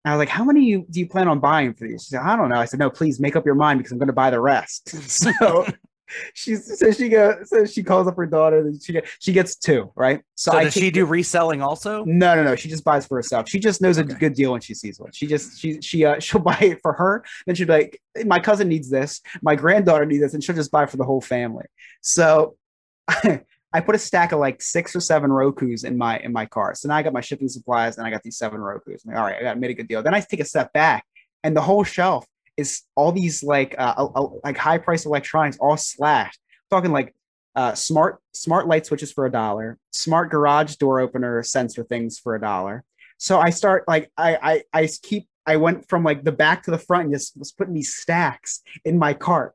And 0.05 0.13
I 0.13 0.15
was 0.15 0.19
like, 0.19 0.29
"How 0.29 0.45
many 0.45 0.63
you, 0.63 0.85
do 0.89 1.01
you 1.01 1.07
plan 1.09 1.27
on 1.27 1.39
buying 1.41 1.73
for 1.73 1.85
these?" 1.85 2.03
She 2.05 2.11
said, 2.11 2.21
"I 2.21 2.37
don't 2.37 2.47
know." 2.47 2.55
I 2.55 2.63
said, 2.65 2.79
"No, 2.79 2.89
please 2.89 3.19
make 3.19 3.35
up 3.35 3.45
your 3.45 3.55
mind 3.55 3.79
because 3.79 3.91
I'm 3.91 3.97
going 3.97 4.07
to 4.07 4.13
buy 4.13 4.29
the 4.29 4.39
rest." 4.39 4.87
so 5.09 5.65
she's 6.33 6.79
so 6.79 6.91
she 6.91 7.09
goes, 7.09 7.49
so 7.49 7.65
she 7.65 7.83
calls 7.83 8.07
up 8.07 8.15
her 8.15 8.25
daughter, 8.25 8.59
and 8.59 8.81
she 8.81 8.93
get, 8.93 9.07
she 9.19 9.33
gets 9.33 9.55
two, 9.55 9.91
right? 9.95 10.21
So, 10.35 10.51
I 10.51 10.65
does 10.65 10.73
she 10.73 10.91
do 10.91 11.05
reselling 11.05 11.61
also? 11.61 12.03
no, 12.05 12.35
no, 12.35 12.43
no. 12.43 12.55
She 12.55 12.69
just 12.69 12.83
buys 12.83 13.05
for 13.05 13.15
herself. 13.15 13.49
She 13.49 13.59
just 13.59 13.81
knows 13.81 13.97
a 13.97 14.03
good 14.03 14.33
deal 14.33 14.51
when 14.51 14.61
she 14.61 14.73
sees 14.73 14.99
one. 14.99 15.11
She 15.11 15.27
just 15.27 15.59
she 15.59 15.81
she 15.81 16.05
uh 16.05 16.19
she'll 16.19 16.41
buy 16.41 16.57
it 16.59 16.79
for 16.81 16.93
her. 16.93 17.23
Then 17.45 17.55
she'll 17.55 17.67
be 17.67 17.73
like, 17.73 18.01
my 18.25 18.39
cousin 18.39 18.67
needs 18.67 18.89
this, 18.89 19.21
my 19.41 19.55
granddaughter 19.55 20.05
needs 20.05 20.21
this, 20.21 20.33
and 20.33 20.43
she'll 20.43 20.55
just 20.55 20.71
buy 20.71 20.85
for 20.85 20.97
the 20.97 21.05
whole 21.05 21.21
family. 21.21 21.65
So 22.01 22.55
I 23.73 23.81
put 23.81 23.95
a 23.95 23.99
stack 23.99 24.31
of 24.31 24.39
like 24.39 24.61
six 24.61 24.95
or 24.95 24.99
seven 24.99 25.31
Roku's 25.31 25.83
in 25.83 25.97
my 25.97 26.19
in 26.19 26.31
my 26.31 26.45
car. 26.45 26.73
So 26.75 26.87
now 26.87 26.95
I 26.95 27.03
got 27.03 27.13
my 27.13 27.21
shipping 27.21 27.49
supplies 27.49 27.97
and 27.97 28.07
I 28.07 28.09
got 28.09 28.23
these 28.23 28.37
seven 28.37 28.59
Roku's. 28.59 29.03
I'm 29.05 29.11
like, 29.11 29.19
all 29.19 29.27
right, 29.27 29.37
I 29.39 29.43
got 29.43 29.59
made 29.59 29.71
a 29.71 29.73
good 29.73 29.87
deal. 29.87 30.01
Then 30.01 30.13
I 30.13 30.21
take 30.21 30.39
a 30.39 30.45
step 30.45 30.73
back, 30.73 31.05
and 31.43 31.55
the 31.55 31.61
whole 31.61 31.83
shelf 31.83 32.25
is 32.57 32.81
all 32.95 33.11
these 33.11 33.43
like 33.43 33.75
uh, 33.77 33.93
uh, 33.97 34.05
uh, 34.15 34.27
like 34.43 34.57
high 34.57 34.77
price 34.79 35.05
electronics 35.05 35.57
all 35.59 35.77
slashed. 35.77 36.39
talking 36.69 36.91
like 36.91 37.13
uh, 37.55 37.73
smart 37.73 38.19
smart 38.33 38.67
light 38.67 38.85
switches 38.85 39.11
for 39.11 39.25
a 39.25 39.31
dollar, 39.31 39.77
smart 39.91 40.29
garage 40.29 40.75
door 40.75 40.99
opener 40.99 41.41
sensor 41.43 41.83
things 41.83 42.19
for 42.19 42.35
a 42.35 42.41
dollar. 42.41 42.83
So 43.17 43.39
I 43.39 43.49
start 43.51 43.87
like 43.87 44.11
I 44.17 44.63
I 44.73 44.81
I 44.83 44.89
keep 45.01 45.27
I 45.45 45.55
went 45.57 45.87
from 45.89 46.03
like 46.03 46.23
the 46.23 46.31
back 46.31 46.63
to 46.63 46.71
the 46.71 46.77
front 46.77 47.05
and 47.05 47.13
just 47.13 47.37
was 47.37 47.51
putting 47.51 47.73
these 47.73 47.93
stacks 47.95 48.61
in 48.85 48.99
my 48.99 49.13
cart. 49.13 49.53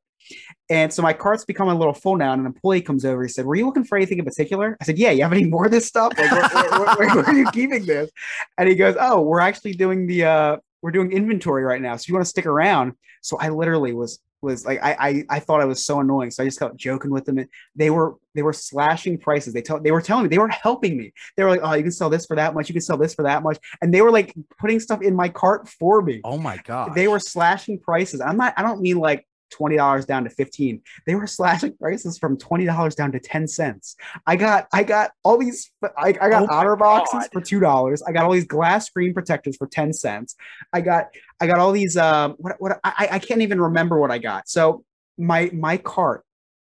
And 0.70 0.92
so 0.92 1.02
my 1.02 1.12
cart's 1.12 1.44
becoming 1.44 1.74
a 1.74 1.78
little 1.78 1.92
full 1.94 2.16
now. 2.16 2.32
And 2.32 2.40
an 2.40 2.46
employee 2.46 2.80
comes 2.80 3.04
over. 3.04 3.22
He 3.22 3.28
said, 3.28 3.44
"Were 3.44 3.54
you 3.56 3.66
looking 3.66 3.84
for 3.84 3.96
anything 3.96 4.18
in 4.18 4.24
particular?" 4.24 4.76
I 4.80 4.84
said, 4.84 4.96
"Yeah. 4.98 5.10
You 5.10 5.22
have 5.24 5.32
any 5.32 5.44
more 5.44 5.66
of 5.66 5.70
this 5.72 5.86
stuff? 5.86 6.12
Like, 6.16 6.30
where- 6.30 6.48
where- 6.48 6.96
where- 6.96 7.16
where 7.16 7.24
are 7.24 7.34
you 7.36 7.50
keeping 7.52 7.84
this?" 7.84 8.10
And 8.56 8.68
he 8.68 8.74
goes, 8.74 8.96
"Oh, 8.98 9.20
we're 9.20 9.40
actually 9.40 9.74
doing 9.74 10.06
the 10.06 10.24
uh, 10.24 10.56
we're 10.82 10.90
doing 10.90 11.12
inventory 11.12 11.64
right 11.64 11.80
now. 11.80 11.96
So 11.96 12.04
you 12.08 12.14
want 12.14 12.26
to 12.26 12.30
stick 12.30 12.46
around?" 12.46 12.94
So 13.22 13.38
I 13.38 13.48
literally 13.48 13.92
was 13.92 14.20
was 14.42 14.66
like 14.66 14.80
I, 14.82 14.96
I 14.98 15.24
I 15.36 15.40
thought 15.40 15.60
I 15.60 15.64
was 15.64 15.84
so 15.84 16.00
annoying. 16.00 16.30
So 16.30 16.42
I 16.42 16.46
just 16.46 16.58
kept 16.58 16.76
joking 16.76 17.10
with 17.10 17.24
them. 17.24 17.38
And 17.38 17.48
they 17.76 17.90
were 17.90 18.16
they 18.34 18.42
were 18.42 18.52
slashing 18.52 19.18
prices. 19.18 19.54
They 19.54 19.62
tell 19.62 19.80
they 19.80 19.92
were 19.92 20.02
telling 20.02 20.24
me 20.24 20.28
they 20.28 20.38
were 20.38 20.48
helping 20.48 20.96
me. 20.98 21.12
They 21.36 21.44
were 21.44 21.50
like, 21.50 21.60
"Oh, 21.62 21.72
you 21.74 21.82
can 21.82 21.92
sell 21.92 22.10
this 22.10 22.26
for 22.26 22.36
that 22.36 22.54
much. 22.54 22.68
You 22.68 22.74
can 22.74 22.82
sell 22.82 22.96
this 22.96 23.14
for 23.14 23.22
that 23.22 23.42
much." 23.42 23.58
And 23.80 23.94
they 23.94 24.02
were 24.02 24.10
like 24.10 24.34
putting 24.58 24.80
stuff 24.80 25.00
in 25.00 25.14
my 25.14 25.28
cart 25.28 25.68
for 25.68 26.02
me. 26.02 26.20
Oh 26.24 26.38
my 26.38 26.58
god. 26.58 26.94
They 26.94 27.08
were 27.08 27.20
slashing 27.20 27.78
prices. 27.78 28.20
I'm 28.20 28.36
not. 28.36 28.54
I 28.56 28.62
don't 28.62 28.80
mean 28.80 28.98
like 28.98 29.26
twenty 29.52 29.76
dollars 29.76 30.06
down 30.06 30.24
to 30.24 30.30
fifteen. 30.30 30.82
They 31.06 31.14
were 31.14 31.26
slashing 31.26 31.76
prices 31.76 32.18
from 32.18 32.36
twenty 32.36 32.64
dollars 32.64 32.94
down 32.94 33.12
to 33.12 33.20
ten 33.20 33.46
cents. 33.46 33.96
I 34.26 34.36
got. 34.36 34.66
I 34.72 34.82
got 34.82 35.12
all 35.22 35.38
these. 35.38 35.70
I, 35.96 36.08
I 36.20 36.28
got 36.30 36.42
Oh 36.44 36.48
otter 36.50 36.74
boxes 36.76 37.20
God. 37.20 37.28
for 37.32 37.40
two 37.40 37.60
dollars. 37.60 38.02
I 38.02 38.12
got 38.12 38.24
all 38.24 38.32
these 38.32 38.46
glass 38.46 38.86
screen 38.86 39.14
protectors 39.14 39.56
for 39.56 39.66
ten 39.66 39.92
cents. 39.92 40.34
I 40.72 40.80
got. 40.80 41.08
I 41.40 41.46
got 41.46 41.58
all 41.58 41.72
these. 41.72 41.96
Um. 41.96 42.34
What? 42.38 42.56
What? 42.58 42.80
I. 42.82 43.08
I 43.12 43.18
can't 43.18 43.42
even 43.42 43.60
remember 43.60 44.00
what 44.00 44.10
I 44.10 44.18
got. 44.18 44.48
So 44.48 44.84
my 45.18 45.50
my 45.52 45.76
cart 45.76 46.24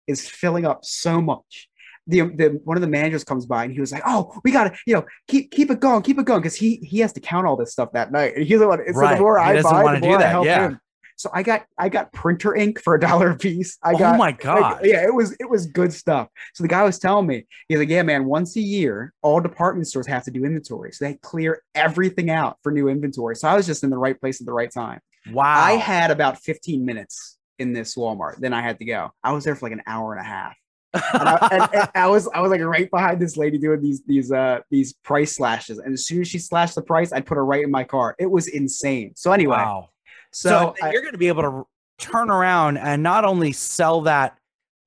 is 0.07 0.27
filling 0.27 0.65
up 0.65 0.83
so 0.83 1.21
much. 1.21 1.69
The, 2.07 2.21
the 2.21 2.59
one 2.63 2.75
of 2.75 2.81
the 2.81 2.87
managers 2.87 3.23
comes 3.23 3.45
by 3.45 3.63
and 3.63 3.71
he 3.71 3.79
was 3.79 3.91
like, 3.91 4.01
"Oh, 4.05 4.39
we 4.43 4.51
got 4.51 4.63
to, 4.65 4.77
you 4.87 4.95
know, 4.95 5.05
keep 5.27 5.51
keep 5.51 5.69
it 5.69 5.79
going, 5.79 6.01
keep 6.01 6.17
it 6.17 6.25
going," 6.25 6.41
because 6.41 6.55
he 6.55 6.77
he 6.77 6.99
has 6.99 7.13
to 7.13 7.19
count 7.19 7.45
all 7.45 7.55
this 7.55 7.71
stuff 7.71 7.91
that 7.93 8.11
night, 8.11 8.35
and 8.35 8.43
he's 8.45 8.59
the 8.59 8.67
one. 8.67 8.79
So 8.91 8.99
Right. 8.99 9.15
the 9.15 9.21
more 9.21 9.37
He 9.37 9.43
I 9.43 9.61
buy, 9.61 9.99
the 9.99 10.07
more 10.07 10.15
I 10.17 10.21
that, 10.21 10.29
help 10.31 10.45
yeah. 10.45 10.69
him. 10.69 10.79
So 11.21 11.29
I 11.33 11.43
got 11.43 11.65
I 11.77 11.89
got 11.89 12.11
printer 12.13 12.55
ink 12.55 12.81
for 12.83 12.95
a 12.95 12.99
dollar 12.99 13.31
a 13.31 13.37
piece. 13.37 13.77
I 13.83 13.93
Oh 13.93 13.97
got 13.97 14.17
my 14.17 14.27
like, 14.27 14.39
God. 14.41 14.79
yeah, 14.83 15.03
it 15.05 15.13
was 15.13 15.33
it 15.39 15.49
was 15.49 15.67
good 15.67 15.93
stuff. 15.93 16.27
So 16.53 16.63
the 16.63 16.67
guy 16.67 16.83
was 16.83 16.99
telling 16.99 17.27
me, 17.27 17.45
he's 17.67 17.79
like, 17.79 17.89
yeah, 17.89 18.03
man, 18.03 18.25
once 18.25 18.55
a 18.55 18.61
year, 18.61 19.13
all 19.21 19.39
department 19.39 19.87
stores 19.87 20.07
have 20.07 20.23
to 20.25 20.31
do 20.31 20.43
inventory, 20.45 20.91
so 20.91 21.05
they 21.05 21.15
clear 21.21 21.61
everything 21.75 22.29
out 22.29 22.57
for 22.63 22.71
new 22.71 22.87
inventory. 22.89 23.35
So 23.35 23.47
I 23.47 23.55
was 23.55 23.65
just 23.65 23.83
in 23.83 23.89
the 23.89 23.97
right 23.97 24.19
place 24.19 24.41
at 24.41 24.45
the 24.47 24.53
right 24.53 24.71
time. 24.71 24.99
wow. 25.31 25.63
I 25.63 25.73
had 25.73 26.09
about 26.11 26.39
15 26.39 26.83
minutes 26.83 27.37
in 27.59 27.73
this 27.73 27.95
Walmart. 27.95 28.37
Then 28.39 28.53
I 28.53 28.61
had 28.63 28.79
to 28.79 28.85
go. 28.85 29.11
I 29.23 29.31
was 29.33 29.43
there 29.43 29.55
for 29.55 29.67
like 29.67 29.73
an 29.73 29.83
hour 29.85 30.13
and 30.13 30.21
a 30.21 30.27
half. 30.27 30.55
And 30.93 31.29
I, 31.29 31.47
and- 31.51 31.69
and 31.75 31.89
I 31.95 32.07
was 32.07 32.27
I 32.33 32.41
was 32.41 32.49
like 32.51 32.59
right 32.61 32.89
behind 32.89 33.21
this 33.21 33.37
lady 33.37 33.57
doing 33.59 33.81
these 33.81 34.01
these 34.07 34.31
uh 34.31 34.59
these 34.71 34.93
price 35.03 35.35
slashes. 35.35 35.77
And 35.77 35.93
as 35.93 36.05
soon 36.07 36.21
as 36.21 36.27
she 36.27 36.39
slashed 36.39 36.73
the 36.75 36.81
price, 36.81 37.13
I'd 37.13 37.25
put 37.27 37.35
her 37.35 37.45
right 37.45 37.63
in 37.63 37.69
my 37.71 37.83
car. 37.83 38.15
It 38.19 38.25
was 38.31 38.47
insane. 38.47 39.13
So 39.15 39.31
anyway, 39.31 39.57
wow. 39.57 39.90
So, 40.31 40.49
So, 40.49 40.75
I- 40.81 40.91
you're 40.91 41.01
going 41.01 41.13
to 41.13 41.17
be 41.17 41.27
able 41.27 41.43
to 41.43 41.67
turn 41.97 42.29
around 42.31 42.77
and 42.77 43.03
not 43.03 43.25
only 43.25 43.51
sell 43.51 44.01
that, 44.01 44.37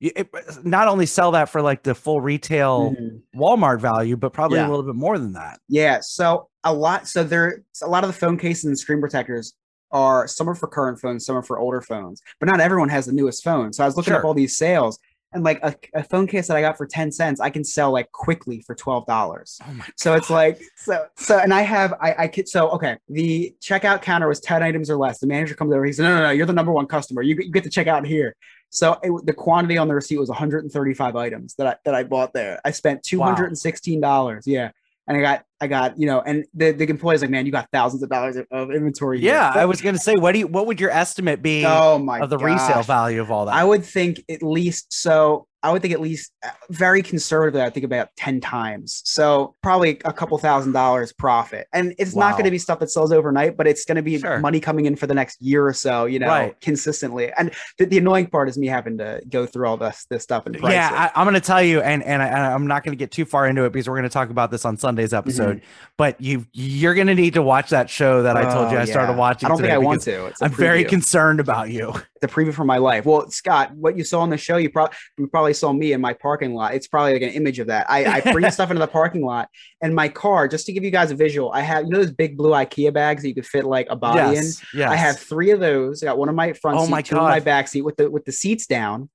it, 0.01 0.29
not 0.65 0.89
only 0.89 1.07
sell 1.07 1.31
that 1.33 1.49
for 1.49 1.63
like 1.63 1.83
the 1.83 1.95
full 1.95 2.21
retail 2.21 2.91
Mhm. 2.93 3.23
Walmart 3.37 3.81
value, 3.81 4.17
but 4.17 4.33
probably 4.33 4.59
Yeah. 4.59 4.67
a 4.67 4.71
little 4.71 4.85
bit 4.85 4.97
more 4.97 5.19
than 5.19 5.33
that. 5.33 5.61
Yeah, 5.69 6.01
so 6.03 6.49
a 6.65 6.73
lot. 6.75 7.09
So 7.09 7.25
there, 7.25 7.63
a 7.83 7.87
lot 7.89 8.05
of 8.05 8.09
the 8.09 8.15
phone 8.19 8.37
cases 8.37 8.65
and 8.65 8.79
screen 8.79 9.01
protectors 9.01 9.55
are 9.93 10.27
some 10.27 10.49
are 10.51 10.55
for 10.55 10.67
current 10.67 11.01
phones, 11.01 11.25
some 11.25 11.37
are 11.37 11.43
for 11.43 11.59
older 11.59 11.81
phones, 11.81 12.21
but 12.41 12.49
not 12.49 12.61
everyone 12.61 12.89
has 12.89 13.07
the 13.07 13.13
newest 13.13 13.45
phone. 13.45 13.73
So 13.73 13.83
I 13.85 13.87
was 13.87 13.97
looking 13.97 14.13
up 14.13 14.25
all 14.25 14.35
these 14.35 14.59
sales, 14.59 14.99
and 15.35 15.45
like 15.45 15.61
a, 15.63 15.75
a 15.95 16.03
phone 16.05 16.27
case 16.27 16.47
that 16.49 16.57
I 16.57 16.61
got 16.61 16.77
for 16.79 16.87
ten 16.87 17.13
cents, 17.13 17.41
I 17.41 17.51
can 17.51 17.65
sell 17.65 17.91
like 17.93 18.11
quickly 18.13 18.61
for 18.63 18.75
twelve 18.75 19.05
dollars. 19.07 19.59
Oh 19.69 19.73
my 19.73 19.85
So 19.97 20.15
it's 20.15 20.31
like 20.31 20.61
so 20.77 21.07
so, 21.17 21.39
and 21.39 21.53
I 21.53 21.63
have 21.63 21.93
I 22.01 22.15
I 22.21 22.29
could 22.29 22.49
so 22.49 22.71
okay. 22.71 22.97
The 23.09 23.55
checkout 23.61 24.01
counter 24.03 24.29
was 24.29 24.41
ten 24.41 24.63
items 24.63 24.89
or 24.89 24.97
less. 24.97 25.19
The 25.19 25.27
manager 25.27 25.55
comes 25.55 25.73
over. 25.73 25.85
He 25.85 25.93
said, 25.93 26.05
"No, 26.05 26.17
no, 26.17 26.23
no, 26.25 26.31
you're 26.31 26.47
the 26.47 26.53
number 26.53 26.73
one 26.73 26.87
customer. 26.87 27.23
You, 27.23 27.35
get- 27.35 27.47
you 27.47 27.53
get 27.53 27.65
to 27.65 27.71
check 27.71 27.87
out 27.87 28.07
here." 28.07 28.35
So 28.71 28.99
it, 29.03 29.27
the 29.27 29.33
quantity 29.33 29.79
on 29.79 29.87
the 29.89 29.95
receipt 29.95 30.19
was 30.19 30.29
135 30.29 31.15
items 31.17 31.55
that 31.57 31.67
I 31.67 31.77
that 31.85 31.95
I 31.95 32.03
bought 32.05 32.33
there. 32.33 32.61
I 32.65 32.71
spent 32.71 33.03
two 33.03 33.21
hundred 33.21 33.47
and 33.47 33.59
sixteen 33.59 34.01
dollars. 34.01 34.47
Yeah, 34.47 34.71
and 35.07 35.17
I 35.17 35.21
got 35.21 35.45
I 35.61 35.67
got 35.67 35.99
you 35.99 36.07
know, 36.07 36.21
and 36.21 36.45
the 36.55 36.73
the 36.73 36.89
employee's 36.89 37.21
like, 37.23 37.31
"Man, 37.31 37.47
you 37.47 37.53
got 37.53 37.69
thousands 37.73 38.03
of 38.03 38.11
dollars 38.11 38.37
of, 38.37 38.47
of 38.51 38.71
inventory." 38.71 39.21
here." 39.21 39.33
Yeah, 39.33 39.53
I 39.55 39.65
was 39.65 39.81
going 39.81 39.95
to 39.95 40.01
say, 40.01 40.15
what 40.17 40.33
do 40.33 40.41
you, 40.41 40.47
what 40.47 40.67
would 40.67 40.81
your 40.81 40.91
estimate 40.91 41.43
be 41.43 41.65
Oh 41.67 41.99
my 41.99 42.21
of 42.21 42.31
the 42.31 42.39
resale 42.39 42.83
value 42.83 43.21
of 43.21 43.31
all 43.31 43.47
that? 43.47 43.55
I 43.55 43.65
would 43.65 43.85
think 43.85 44.23
at 44.29 44.43
least 44.43 44.93
so. 44.93 45.47
I 45.63 45.73
would 45.73 45.81
think 45.81 45.95
at 45.95 46.01
least 46.03 46.31
uh, 46.45 46.51
very 46.69 47.01
conservatively. 47.03 47.63
I 47.63 47.71
think 47.71 47.85
about 47.87 48.09
ten 48.19 48.39
times. 48.39 49.01
So 49.07 49.55
probably 49.63 49.99
a 50.05 50.13
couple 50.13 50.37
thousand 50.37 50.73
dollars 50.73 51.15
profit, 51.15 51.69
and 51.73 51.95
it's 51.99 52.15
not 52.15 52.33
going 52.33 52.45
to 52.45 52.51
be 52.51 52.59
stuff 52.59 52.81
that 52.81 52.91
sells 52.91 53.13
overnight, 53.13 53.57
but 53.57 53.67
it's 53.67 53.87
going 53.87 53.97
to 53.97 54.03
be 54.03 54.19
Sure. 54.19 54.41
money 54.41 54.61
coming 54.61 54.85
in 54.85 54.95
for 54.95 55.07
the 55.07 55.15
next 55.15 55.41
year 55.41 55.67
or 55.67 55.73
so. 55.73 56.05
You 56.05 56.19
know, 56.19 56.27
Right. 56.29 56.61
consistently. 56.61 57.33
And 57.33 57.51
the, 57.79 57.87
the 57.87 57.97
annoying 57.97 58.27
part 58.27 58.51
is 58.51 58.59
me 58.59 58.67
having 58.67 58.99
to 58.99 59.23
go 59.27 59.47
through 59.47 59.67
all 59.67 59.79
this 59.79 60.05
this 60.11 60.23
stuff 60.23 60.45
and 60.45 60.59
price 60.59 60.71
it. 60.71 60.75
yeah, 60.75 61.11
I, 61.15 61.19
I'm 61.19 61.25
going 61.25 61.33
to 61.33 61.41
tell 61.41 61.63
you, 61.63 61.81
and 61.81 62.03
and, 62.03 62.21
I, 62.23 62.27
and 62.27 62.37
I'm 62.45 62.67
not 62.67 62.85
going 62.85 62.93
to 62.93 62.99
get 62.99 63.11
too 63.11 63.25
far 63.25 63.47
into 63.47 63.65
it 63.65 63.73
because 63.73 63.89
we're 63.89 63.97
going 63.97 64.03
to 64.03 64.11
talk 64.13 64.29
about 64.29 64.51
this 64.51 64.67
on 64.67 64.77
Sunday's 64.77 65.15
episode. 65.15 65.54
But 65.97 66.21
you 66.21 66.47
you're 66.53 66.95
going 66.95 67.07
to 67.07 67.15
need 67.15 67.35
to 67.35 67.43
watch 67.43 67.71
that 67.71 67.89
show 67.89 68.23
that 68.23 68.37
I 68.37 68.43
told 68.53 68.73
you. 68.73 68.79
Oh, 68.79 68.81
I 68.81 68.85
started 68.85 69.17
watching. 69.17 69.47
I 69.47 69.49
don't 69.51 69.61
think 69.61 69.73
I 69.73 69.79
want 69.79 70.03
to. 70.03 70.33
I'm 70.41 70.51
very 70.51 70.85
concerned 70.85 71.41
about 71.41 71.71
you. 71.71 71.93
It's 72.17 72.25
a 72.25 72.29
preview 72.29 72.53
for 72.53 72.65
my 72.65 72.79
life. 72.79 73.05
Well, 73.07 73.31
Scott, 73.31 73.73
what 73.75 73.97
you 73.97 74.05
saw 74.05 74.21
on 74.21 74.31
the 74.31 74.37
show, 74.37 74.57
you 74.57 74.71
probably 74.71 74.97
you 75.19 75.27
probably 75.29 75.55
saw 75.55 75.73
me 75.73 75.93
in 75.93 76.01
my 76.01 76.13
parking 76.13 76.55
lot. 76.55 76.75
It's 76.75 76.89
probably 76.89 77.13
like 77.13 77.23
an 77.23 77.31
image 77.31 77.59
of 77.59 77.69
that. 77.69 77.89
I, 77.89 78.19
I 78.19 78.33
bring 78.33 78.51
stuff 78.51 78.71
into 78.71 78.81
the 78.81 78.87
parking 78.89 79.25
lot, 79.25 79.49
and 79.83 79.95
my 79.95 80.09
car. 80.09 80.49
Just 80.49 80.67
to 80.67 80.73
give 80.73 80.85
you 80.85 80.91
guys 80.91 81.11
a 81.11 81.15
visual, 81.15 81.53
I 81.53 81.61
have 81.61 81.85
you 81.85 81.91
know 81.91 81.99
those 81.99 82.13
big 82.13 82.37
blue 82.37 82.51
IKEA 82.51 82.93
bags 82.93 83.23
that 83.23 83.29
you 83.29 83.35
could 83.35 83.47
fit 83.47 83.65
like 83.65 83.87
a 83.91 83.97
body 83.97 84.35
yes, 84.35 84.63
in. 84.63 84.81
yes. 84.81 84.91
I 84.91 84.97
have 84.97 85.19
three 85.19 85.51
of 85.51 85.61
those. 85.61 86.03
I 86.03 86.07
got 86.07 86.19
one 86.19 86.29
in 86.29 86.35
my 86.35 86.53
front 86.55 86.79
Oh 86.79 86.85
seat, 86.85 86.91
my 86.91 87.03
two 87.03 87.17
in 87.17 87.23
my 87.23 87.41
back 87.41 87.69
seat 87.69 87.83
with 87.83 87.97
the 87.97 88.11
with 88.11 88.25
the 88.25 88.33
seats 88.33 88.67
down. 88.67 89.09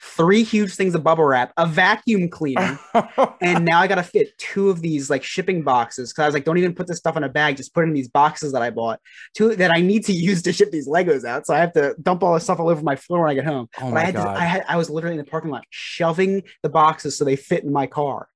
Three 0.00 0.42
huge 0.42 0.74
things 0.74 0.94
of 0.94 1.02
bubble 1.02 1.24
wrap, 1.24 1.52
a 1.56 1.66
vacuum 1.66 2.28
cleaner, 2.28 2.78
and 3.40 3.64
now 3.64 3.80
I 3.80 3.86
gotta 3.86 4.02
fit 4.02 4.36
two 4.38 4.70
of 4.70 4.80
these 4.80 5.10
like 5.10 5.22
shipping 5.22 5.62
boxes 5.62 6.12
because 6.12 6.22
I 6.22 6.26
was 6.26 6.34
like, 6.34 6.44
don't 6.44 6.58
even 6.58 6.74
put 6.74 6.86
this 6.86 6.98
stuff 6.98 7.16
in 7.16 7.24
a 7.24 7.28
bag, 7.28 7.56
just 7.56 7.74
put 7.74 7.84
it 7.84 7.88
in 7.88 7.94
these 7.94 8.08
boxes 8.08 8.52
that 8.52 8.62
I 8.62 8.70
bought, 8.70 9.00
two 9.34 9.54
that 9.56 9.70
I 9.70 9.80
need 9.80 10.04
to 10.06 10.12
use 10.30 10.42
to 10.42 10.52
ship 10.52 10.70
these 10.70 10.88
Legos 10.88 11.24
out. 11.24 11.46
So 11.46 11.54
I 11.54 11.58
have 11.58 11.72
to 11.74 11.94
dump 12.02 12.22
all 12.22 12.34
this 12.34 12.44
stuff 12.44 12.60
all 12.60 12.68
over 12.68 12.82
my 12.82 12.96
floor 12.96 13.20
when 13.22 13.30
I 13.30 13.34
get 13.34 13.44
home. 13.44 13.68
Oh 13.80 13.90
but 13.90 13.96
I 13.96 14.04
had 14.04 14.14
to, 14.14 14.28
I 14.28 14.44
had 14.44 14.64
I 14.68 14.76
was 14.76 14.90
literally 14.90 15.18
in 15.18 15.24
the 15.24 15.30
parking 15.30 15.50
lot 15.50 15.64
shoving 15.70 16.42
the 16.62 16.68
boxes 16.68 17.16
so 17.16 17.24
they 17.24 17.36
fit 17.36 17.64
in 17.64 17.72
my 17.72 17.86
car. 17.86 18.28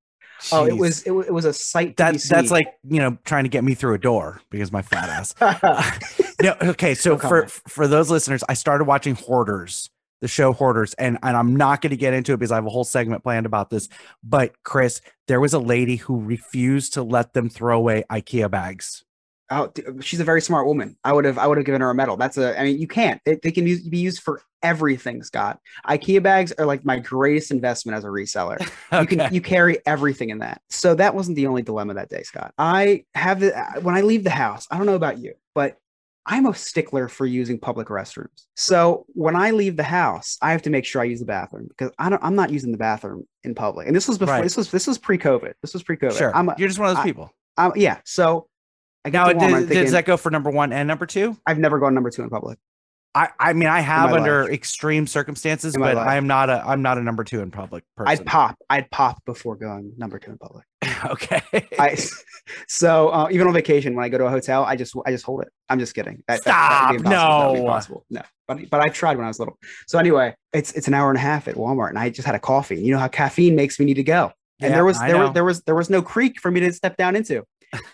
Oh, 0.53 0.67
it 0.67 0.77
was 0.77 1.03
it, 1.05 1.13
it 1.13 1.33
was 1.33 1.45
a 1.45 1.53
sight. 1.53 1.97
To 1.97 2.05
that 2.05 2.21
that's 2.29 2.51
like 2.51 2.67
you 2.89 2.99
know 2.99 3.19
trying 3.25 3.45
to 3.45 3.49
get 3.49 3.65
me 3.65 3.75
through 3.75 3.95
a 3.95 3.99
door 3.99 4.41
because 4.51 4.73
my 4.73 4.83
fat 4.83 5.09
ass. 5.09 5.35
no, 6.43 6.57
okay. 6.63 6.95
So 6.95 7.13
No 7.13 7.19
for 7.19 7.47
for 7.47 7.87
those 7.87 8.11
listeners, 8.11 8.45
I 8.49 8.55
started 8.55 8.85
watching 8.85 9.15
Hoarders, 9.15 9.91
the 10.25 10.29
show 10.29 10.55
Hoarders, 10.55 10.95
and 10.95 11.19
and 11.23 11.37
I'm 11.37 11.55
not 11.55 11.83
going 11.83 11.91
to 11.91 11.99
get 11.99 12.15
into 12.15 12.33
it 12.33 12.39
because 12.39 12.51
I 12.51 12.55
have 12.55 12.65
a 12.65 12.71
whole 12.71 12.83
segment 12.83 13.23
planned 13.23 13.45
about 13.45 13.69
this. 13.69 13.91
But 14.23 14.55
Chris, 14.63 15.03
there 15.29 15.39
was 15.39 15.53
a 15.53 15.59
lady 15.59 15.97
who 15.97 16.19
refused 16.19 16.95
to 16.95 17.03
let 17.03 17.35
them 17.35 17.51
throw 17.51 17.77
away 17.77 18.05
IKEA 18.11 18.51
bags. 18.51 19.05
Oh, 19.51 19.71
she's 20.01 20.21
a 20.21 20.25
very 20.25 20.41
smart 20.41 20.67
woman. 20.67 20.97
I 21.05 21.13
would 21.13 21.27
have, 21.27 21.37
I 21.37 21.47
would 21.47 21.59
have 21.59 21.67
given 21.67 21.83
her 21.83 21.91
a 21.91 21.95
medal. 21.95 22.17
That's 22.17 22.39
a. 22.39 22.59
I 22.59 22.65
mean, 22.65 22.79
you 22.79 22.89
can't. 22.89 23.21
They, 23.27 23.35
they 23.35 23.53
can 23.53 23.67
use, 23.67 23.87
be 23.87 23.99
used 23.99 24.23
for 24.23 24.41
everything, 24.63 25.23
Scott. 25.23 25.61
IKEA 25.87 26.23
bags 26.23 26.53
are 26.53 26.65
like 26.65 26.87
my 26.87 26.99
greatest 26.99 27.51
investment 27.51 27.99
as 27.99 28.05
a 28.05 28.09
reseller. 28.09 28.59
You 28.99 29.07
can, 29.07 29.35
you 29.35 29.43
carry 29.43 29.79
everything 29.85 30.31
in 30.31 30.39
that. 30.39 30.63
So 30.71 30.95
that 30.95 31.15
wasn't 31.15 31.37
the 31.37 31.49
only 31.49 31.63
dilemma 31.63 31.95
that 31.95 32.09
day, 32.09 32.23
Scott. 32.23 32.55
I 32.57 33.05
have 33.15 33.41
the 33.41 33.59
uh, 33.59 33.81
when 33.81 33.95
I 33.95 34.01
leave 34.01 34.25
the 34.25 34.31
house. 34.31 34.67
I 34.71 34.79
don't 34.79 34.87
know 34.87 34.95
about 34.95 35.19
you, 35.19 35.35
but 35.55 35.77
I'm 36.27 36.47
a 36.47 36.55
stickler 36.55 37.09
for 37.09 37.27
using 37.27 37.59
public 37.59 37.89
restrooms. 37.89 38.47
So 38.57 39.05
when 39.09 39.37
I 39.37 39.51
leave 39.51 39.77
the 39.77 39.83
house, 39.83 40.39
I 40.41 40.53
have 40.53 40.63
to 40.63 40.71
make 40.71 40.85
sure 40.87 41.03
I 41.03 41.05
use 41.05 41.21
the 41.21 41.27
bathroom 41.27 41.67
because 41.69 41.93
I 41.99 42.09
don't. 42.09 42.23
I'm 42.25 42.35
not 42.35 42.51
using 42.51 42.73
the 42.73 42.79
bathroom 42.79 43.27
in 43.43 43.55
public. 43.55 43.87
And 43.87 43.95
this 43.95 44.09
was 44.09 44.17
before. 44.17 44.37
Right. 44.37 44.43
This 44.43 44.57
was 44.57 44.71
this 44.71 44.87
was 44.87 44.97
pre-COVID. 44.97 45.53
This 45.61 45.75
was 45.75 45.83
pre-COVID. 45.83 46.17
Sure, 46.17 46.35
I'm 46.35 46.49
a, 46.49 46.55
you're 46.57 46.69
just 46.69 46.79
one 46.79 46.89
of 46.89 46.97
those 46.97 47.03
I- 47.03 47.07
people. 47.07 47.31
I'm, 47.57 47.73
yeah. 47.77 48.01
So 48.05 48.49
I 49.05 49.11
get 49.11 49.37
Now, 49.37 49.49
does, 49.49 49.53
thinking, 49.67 49.83
does 49.83 49.93
that 49.93 50.07
go 50.07 50.17
for 50.17 50.31
number 50.31 50.51
one 50.51 50.73
and 50.73 50.89
number 50.89 51.07
two? 51.07 51.37
I've 51.47 51.59
never 51.59 51.79
gone 51.79 51.95
number 51.95 52.11
two 52.11 52.23
in 52.23 52.31
public. 52.31 52.59
I, 53.15 53.29
I 53.39 53.53
mean, 53.53 53.69
I 53.69 53.81
have 53.81 54.13
under 54.13 54.43
life. 54.45 54.53
extreme 54.53 55.07
circumstances, 55.07 55.75
In 55.77 55.81
but 55.81 55.95
life. 55.95 56.07
I 56.09 56.17
am 56.17 56.27
not 56.27 56.51
a 56.51 56.65
I'm 56.67 56.83
not 56.83 56.99
a 56.99 57.03
number 57.03 57.23
two 57.23 57.41
in 57.41 57.51
public 57.51 57.85
person. 57.97 58.09
I'd 58.11 58.27
pop. 58.27 58.57
I'd 58.69 58.91
pop 58.91 59.25
before 59.25 59.55
going 59.57 59.93
number 59.97 60.19
two 60.19 60.33
in 60.33 60.39
public. 60.39 60.65
okay. 61.07 61.41
I 61.79 61.97
so 62.67 63.09
uh, 63.11 63.29
even 63.31 63.47
on 63.47 63.53
vacation 63.55 63.95
when 63.95 64.05
I 64.05 64.09
go 64.09 64.19
to 64.19 64.27
a 64.27 64.31
hotel, 64.31 64.65
I 64.65 64.77
just 64.77 64.95
I 65.07 65.13
just 65.13 65.25
hold 65.25 65.43
it. 65.43 65.49
I'm 65.69 65.79
just 65.79 65.95
kidding. 65.95 66.23
That, 66.29 66.43
that- 66.45 66.45
that 66.45 66.89
would 66.93 67.03
be 67.05 67.09
Stop. 67.09 67.53
That 67.53 67.55
no. 67.57 67.61
impossible. 67.63 68.05
No, 68.11 68.23
but 68.49 68.69
but 68.71 68.81
I 68.81 68.89
tried 68.89 69.17
when 69.17 69.25
I 69.25 69.29
was 69.29 69.39
little. 69.39 69.59
So 69.87 69.99
anyway, 69.99 70.35
it's 70.53 70.73
it's 70.73 70.89
an 70.89 70.95
hour 70.95 71.09
and 71.11 71.17
a 71.19 71.23
half 71.23 71.47
at 71.49 71.55
Walmart, 71.55 71.91
and 71.91 71.99
I 71.99 72.11
just 72.11 72.27
had 72.27 72.35
a 72.35 72.41
coffee. 72.41 72.83
You 72.83 72.93
know 72.93 72.99
how 72.99 73.09
caffeine 73.09 73.55
makes 73.55 73.79
me 73.79 73.87
need 73.87 73.95
to 73.95 74.03
go, 74.03 74.33
and 74.61 74.71
Yeah, 74.71 74.77
there 74.77 74.85
was 74.85 74.99
there 74.99 75.19
was 75.19 75.33
there 75.35 75.45
was 75.45 75.63
there 75.63 75.75
was 75.75 75.89
no 75.89 76.03
creek 76.03 76.41
for 76.41 76.51
me 76.51 76.61
to 76.61 76.73
step 76.73 76.97
down 76.97 77.15
into. 77.17 77.45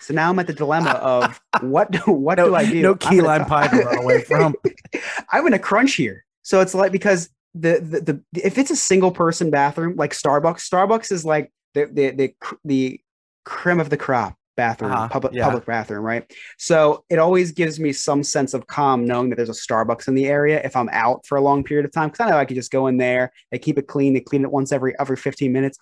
So 0.00 0.14
now 0.14 0.30
I'm 0.30 0.38
at 0.38 0.46
the 0.46 0.52
dilemma 0.52 0.90
of 0.90 1.40
what 1.60 1.90
do 1.90 1.98
what 2.12 2.38
no, 2.38 2.46
do 2.46 2.54
I 2.54 2.64
do? 2.70 2.82
no 2.82 2.92
I'm 2.92 2.98
key 2.98 3.20
lime 3.20 3.44
pie 3.44 3.68
to 3.68 3.76
run 3.76 3.98
away 3.98 4.22
from. 4.22 4.54
I'm 5.32 5.46
in 5.46 5.54
a 5.54 5.58
crunch 5.58 5.94
here. 5.94 6.24
So 6.42 6.60
it's 6.60 6.74
like 6.74 6.92
because 6.92 7.28
the, 7.54 7.80
the 7.80 8.00
the 8.32 8.40
if 8.44 8.58
it's 8.58 8.70
a 8.70 8.76
single 8.76 9.10
person 9.10 9.50
bathroom 9.50 9.96
like 9.96 10.12
Starbucks, 10.12 10.68
Starbucks 10.68 11.12
is 11.12 11.24
like 11.24 11.52
the 11.74 11.86
the 11.86 12.10
the, 12.10 12.34
the 12.64 13.00
creme 13.44 13.80
of 13.80 13.90
the 13.90 13.96
crop 13.96 14.36
bathroom, 14.56 14.92
Uh-huh, 14.92 15.08
public 15.08 15.32
yeah. 15.32 15.44
public 15.44 15.64
bathroom, 15.66 16.04
right? 16.04 16.30
So 16.58 17.04
it 17.08 17.18
always 17.18 17.52
gives 17.52 17.80
me 17.80 17.92
some 17.92 18.22
sense 18.22 18.52
of 18.52 18.66
calm 18.66 19.06
knowing 19.06 19.30
that 19.30 19.36
there's 19.36 19.48
a 19.48 19.52
Starbucks 19.52 20.08
in 20.08 20.14
the 20.14 20.26
area 20.26 20.60
if 20.62 20.76
I'm 20.76 20.88
out 20.92 21.26
for 21.26 21.36
a 21.38 21.40
long 21.40 21.64
period 21.64 21.86
of 21.86 21.92
time. 21.92 22.10
Because 22.10 22.26
I 22.26 22.30
know 22.30 22.36
I 22.38 22.44
could 22.44 22.56
just 22.56 22.70
go 22.70 22.86
in 22.86 22.96
there, 22.98 23.32
they 23.50 23.58
keep 23.58 23.78
it 23.78 23.86
clean, 23.86 24.12
they 24.14 24.20
clean 24.20 24.42
it 24.42 24.50
once 24.52 24.72
every 24.72 24.94
every 25.00 25.16
15 25.16 25.52
minutes. 25.52 25.78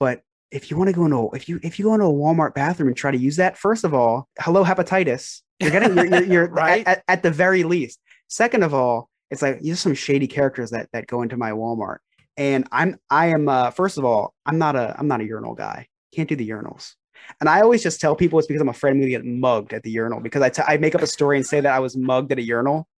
But 0.00 0.22
if 0.52 0.70
you 0.70 0.76
want 0.76 0.88
to 0.88 0.94
go 0.94 1.04
into 1.06 1.30
if 1.34 1.48
you 1.48 1.58
if 1.62 1.78
you 1.78 1.86
go 1.86 1.94
into 1.94 2.06
a 2.06 2.12
Walmart 2.12 2.54
bathroom 2.54 2.88
and 2.88 2.96
try 2.96 3.10
to 3.10 3.18
use 3.18 3.36
that, 3.36 3.56
first 3.56 3.84
of 3.84 3.94
all, 3.94 4.28
hello 4.38 4.64
hepatitis. 4.64 5.40
You're 5.58 5.70
getting 5.70 5.96
you're, 5.96 6.06
you're, 6.06 6.24
you're 6.24 6.48
Right. 6.50 6.86
at, 6.86 7.02
at, 7.08 7.22
the 7.22 7.30
very 7.30 7.64
least. 7.64 7.98
Second 8.28 8.62
of 8.62 8.74
all, 8.74 9.08
it's 9.30 9.42
like 9.42 9.60
there's 9.60 9.80
some 9.80 9.94
shady 9.94 10.26
characters 10.26 10.70
that 10.70 10.88
that 10.92 11.06
go 11.06 11.22
into 11.22 11.36
my 11.36 11.52
Walmart. 11.52 11.98
And 12.36 12.68
I'm 12.70 12.98
I 13.10 13.28
am 13.28 13.48
uh 13.48 13.70
first 13.70 13.98
of 13.98 14.04
all, 14.04 14.34
I'm 14.44 14.58
not 14.58 14.76
a 14.76 14.94
I'm 14.98 15.08
not 15.08 15.20
a 15.20 15.24
urinal 15.24 15.54
guy. 15.54 15.88
Can't 16.14 16.28
do 16.28 16.36
the 16.36 16.48
urinals. 16.48 16.92
And 17.40 17.48
I 17.48 17.60
always 17.60 17.82
just 17.82 18.00
tell 18.00 18.14
people 18.14 18.38
it's 18.38 18.46
because 18.46 18.60
I'm 18.62 18.68
afraid 18.68 18.90
I'm 18.92 18.98
gonna 19.00 19.10
get 19.10 19.24
mugged 19.24 19.72
at 19.72 19.82
the 19.82 19.90
urinal 19.90 20.20
because 20.20 20.42
I 20.42 20.48
t- 20.48 20.62
I 20.66 20.76
make 20.76 20.94
up 20.94 21.02
a 21.02 21.06
story 21.06 21.36
and 21.36 21.46
say 21.46 21.60
that 21.60 21.72
I 21.72 21.78
was 21.80 21.96
mugged 21.96 22.32
at 22.32 22.38
a 22.38 22.42
urinal. 22.42 22.88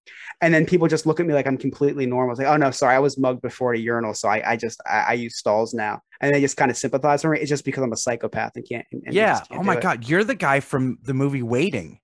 And 0.41 0.53
then 0.53 0.67
people 0.67 0.89
just 0.89 1.07
look 1.07 1.21
at 1.21 1.27
me 1.27 1.33
like 1.33 1.47
I'm 1.47 1.57
completely 1.57 2.07
normal. 2.07 2.33
It's 2.33 2.39
like, 2.41 2.49
oh 2.49 2.57
no, 2.57 2.71
sorry, 2.71 2.95
I 2.97 2.99
was 2.99 3.17
mugged 3.17 3.41
before 3.41 3.73
at 3.73 3.79
a 3.79 3.83
urinal. 3.83 4.13
So 4.15 4.29
I, 4.29 4.53
I 4.53 4.57
just 4.57 4.81
I, 4.87 5.05
I 5.09 5.13
use 5.15 5.37
stalls 5.39 5.73
now. 5.75 6.01
And 6.21 6.35
they 6.35 6.41
just 6.41 6.57
kind 6.57 6.71
of 6.71 6.77
sympathize 6.77 7.25
with 7.25 7.33
me. 7.35 7.41
It's 7.41 7.49
just 7.49 7.65
because 7.65 7.83
I'm 7.83 7.93
a 7.93 7.97
psychopath 7.97 8.53
and 8.57 8.67
can't 8.69 8.87
and, 8.93 9.03
and 9.07 9.15
yeah. 9.15 9.41
can't 9.41 9.61
Oh 9.61 9.63
my 9.63 9.77
it. 9.77 9.83
god, 9.83 10.09
you're 10.09 10.25
the 10.25 10.35
guy 10.35 10.61
from 10.61 10.99
the 11.03 11.15
movie 11.15 11.43
Waiting. 11.43 12.01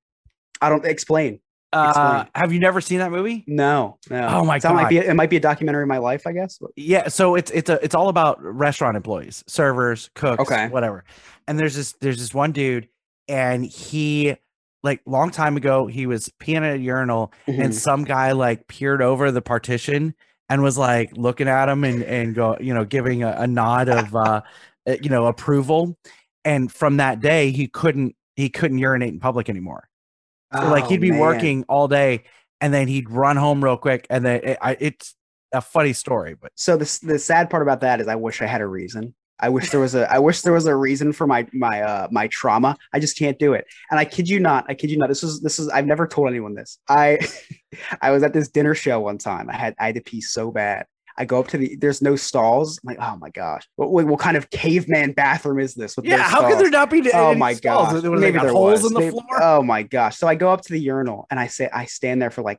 I 0.60 0.68
don't 0.68 0.84
explain. 0.84 1.40
Uh, 1.72 2.24
have 2.34 2.52
you 2.52 2.58
never 2.58 2.80
seen 2.80 2.98
that 2.98 3.12
movie? 3.12 3.44
No, 3.46 3.96
no. 4.10 4.26
Oh 4.26 4.44
my 4.44 4.58
So 4.58 4.70
It 4.70 4.74
might 4.74 4.82
God. 4.82 4.88
be 4.88 4.98
it 4.98 5.14
might 5.14 5.30
be 5.30 5.36
a 5.36 5.40
documentary 5.40 5.82
of 5.82 5.88
my 5.88 5.98
life, 5.98 6.26
I 6.26 6.32
guess. 6.32 6.58
Yeah, 6.74 7.06
so 7.08 7.36
it's 7.36 7.50
it's 7.52 7.70
a 7.70 7.78
it's 7.84 7.94
all 7.94 8.08
about 8.08 8.42
restaurant 8.42 8.96
employees, 8.96 9.44
servers, 9.46 10.10
cooks, 10.16 10.40
Okay. 10.40 10.66
whatever. 10.68 11.04
And 11.50 11.58
there's 11.58 11.74
this 11.74 11.92
there's 12.00 12.18
this 12.20 12.32
one 12.32 12.52
dude, 12.52 12.88
and 13.28 13.64
he 13.66 14.36
like 14.84 15.02
long 15.04 15.30
time 15.30 15.56
ago 15.56 15.86
he 15.88 16.06
was 16.06 16.30
peeing 16.40 16.62
at 16.62 16.76
a 16.76 16.78
urinal, 16.78 17.32
and 17.58 17.72
Mhm. 17.72 17.74
some 17.74 18.04
guy 18.04 18.32
like 18.32 18.68
peered 18.68 19.02
over 19.02 19.32
the 19.32 19.42
partition 19.42 20.14
and 20.48 20.62
was 20.62 20.78
like 20.78 21.10
looking 21.16 21.48
at 21.48 21.68
him 21.68 21.84
and 21.84 22.04
and 22.04 22.36
go 22.36 22.56
you 22.60 22.72
know 22.72 22.84
giving 22.84 23.24
a, 23.24 23.32
a 23.32 23.46
nod 23.48 23.88
of 23.88 24.14
uh 24.14 24.42
uh, 24.88 24.96
you 25.02 25.10
know 25.10 25.26
approval. 25.26 25.98
And 26.44 26.72
from 26.72 26.98
that 26.98 27.20
day, 27.20 27.50
he 27.50 27.66
couldn't 27.66 28.14
he 28.36 28.48
couldn't 28.48 28.78
urinate 28.78 29.12
in 29.12 29.20
public 29.20 29.48
anymore. 29.50 29.88
So 30.54 30.68
like 30.68 30.86
Oh, 30.86 30.88
he'd 30.88 31.00
be 31.00 31.10
man. 31.10 31.20
working 31.20 31.64
all 31.68 31.88
day, 31.88 32.24
and 32.60 32.72
then 32.72 32.88
he'd 32.88 33.10
run 33.10 33.36
home 33.36 33.62
real 33.64 33.76
quick, 33.76 34.06
and 34.10 34.24
then 34.24 34.40
it, 34.44 34.58
I, 34.62 34.76
it's 34.80 35.14
a 35.52 35.60
funny 35.60 35.92
story, 35.94 36.34
but 36.40 36.52
So 36.54 36.76
the 36.76 37.00
the 37.02 37.18
sad 37.18 37.50
part 37.50 37.62
about 37.62 37.80
that 37.80 38.00
is 38.00 38.08
I 38.08 38.16
wish 38.16 38.40
I 38.42 38.46
had 38.46 38.60
a 38.60 38.66
reason. 38.66 39.14
I 39.40 39.48
wish 39.48 39.70
there 39.70 39.80
was 39.80 39.94
a 39.94 40.10
I 40.12 40.18
wish 40.18 40.42
there 40.42 40.52
was 40.52 40.66
a 40.66 40.76
reason 40.76 41.12
for 41.12 41.26
my 41.26 41.46
my 41.52 41.82
uh 41.82 42.08
my 42.10 42.28
trauma. 42.28 42.76
I 42.92 43.00
just 43.00 43.18
can't 43.18 43.38
do 43.38 43.54
it. 43.54 43.66
And 43.90 43.98
I 43.98 44.04
kid 44.04 44.28
you 44.28 44.38
not, 44.40 44.66
I 44.68 44.74
kid 44.74 44.90
you 44.90 44.98
not. 44.98 45.08
This 45.08 45.22
is 45.22 45.40
this 45.40 45.58
is 45.58 45.68
I've 45.68 45.86
never 45.86 46.06
told 46.06 46.28
anyone 46.28 46.54
this. 46.54 46.78
I 46.88 47.18
I 48.02 48.10
was 48.10 48.22
at 48.22 48.32
this 48.32 48.48
dinner 48.48 48.74
show 48.74 49.00
one 49.00 49.18
time. 49.18 49.48
I 49.50 49.56
had 49.56 49.74
I 49.78 49.86
had 49.86 49.94
to 49.96 50.02
pee 50.02 50.20
so 50.20 50.50
bad. 50.50 50.86
I 51.16 51.24
go 51.24 51.38
up 51.38 51.48
to 51.48 51.58
the 51.58 51.76
there's 51.76 52.00
no 52.00 52.16
stalls. 52.16 52.78
I'm 52.82 52.88
like, 52.94 52.98
oh 53.00 53.16
my 53.16 53.30
gosh. 53.30 53.68
What, 53.76 53.90
what, 53.90 54.06
what 54.06 54.20
kind 54.20 54.36
of 54.36 54.48
caveman 54.50 55.12
bathroom 55.12 55.58
is 55.58 55.74
this? 55.74 55.96
With 55.96 56.06
no 56.06 56.16
yeah, 56.16 56.22
how 56.22 56.48
could 56.48 56.58
there 56.58 56.70
not 56.70 56.88
be? 56.90 57.10
Oh 57.12 57.34
my 57.34 57.54
gosh. 57.54 58.02
Maybe 58.02 58.38
there 58.38 58.50
holes 58.52 58.82
was. 58.82 58.90
in 58.90 58.94
the 58.94 59.00
Maybe- 59.00 59.10
floor. 59.10 59.42
Oh 59.42 59.62
my 59.62 59.82
gosh. 59.82 60.16
So 60.16 60.26
I 60.28 60.34
go 60.34 60.50
up 60.50 60.62
to 60.62 60.72
the 60.72 60.80
urinal 60.80 61.26
and 61.30 61.38
I 61.38 61.46
say 61.48 61.68
I 61.72 61.86
stand 61.86 62.22
there 62.22 62.30
for 62.30 62.42
like 62.42 62.58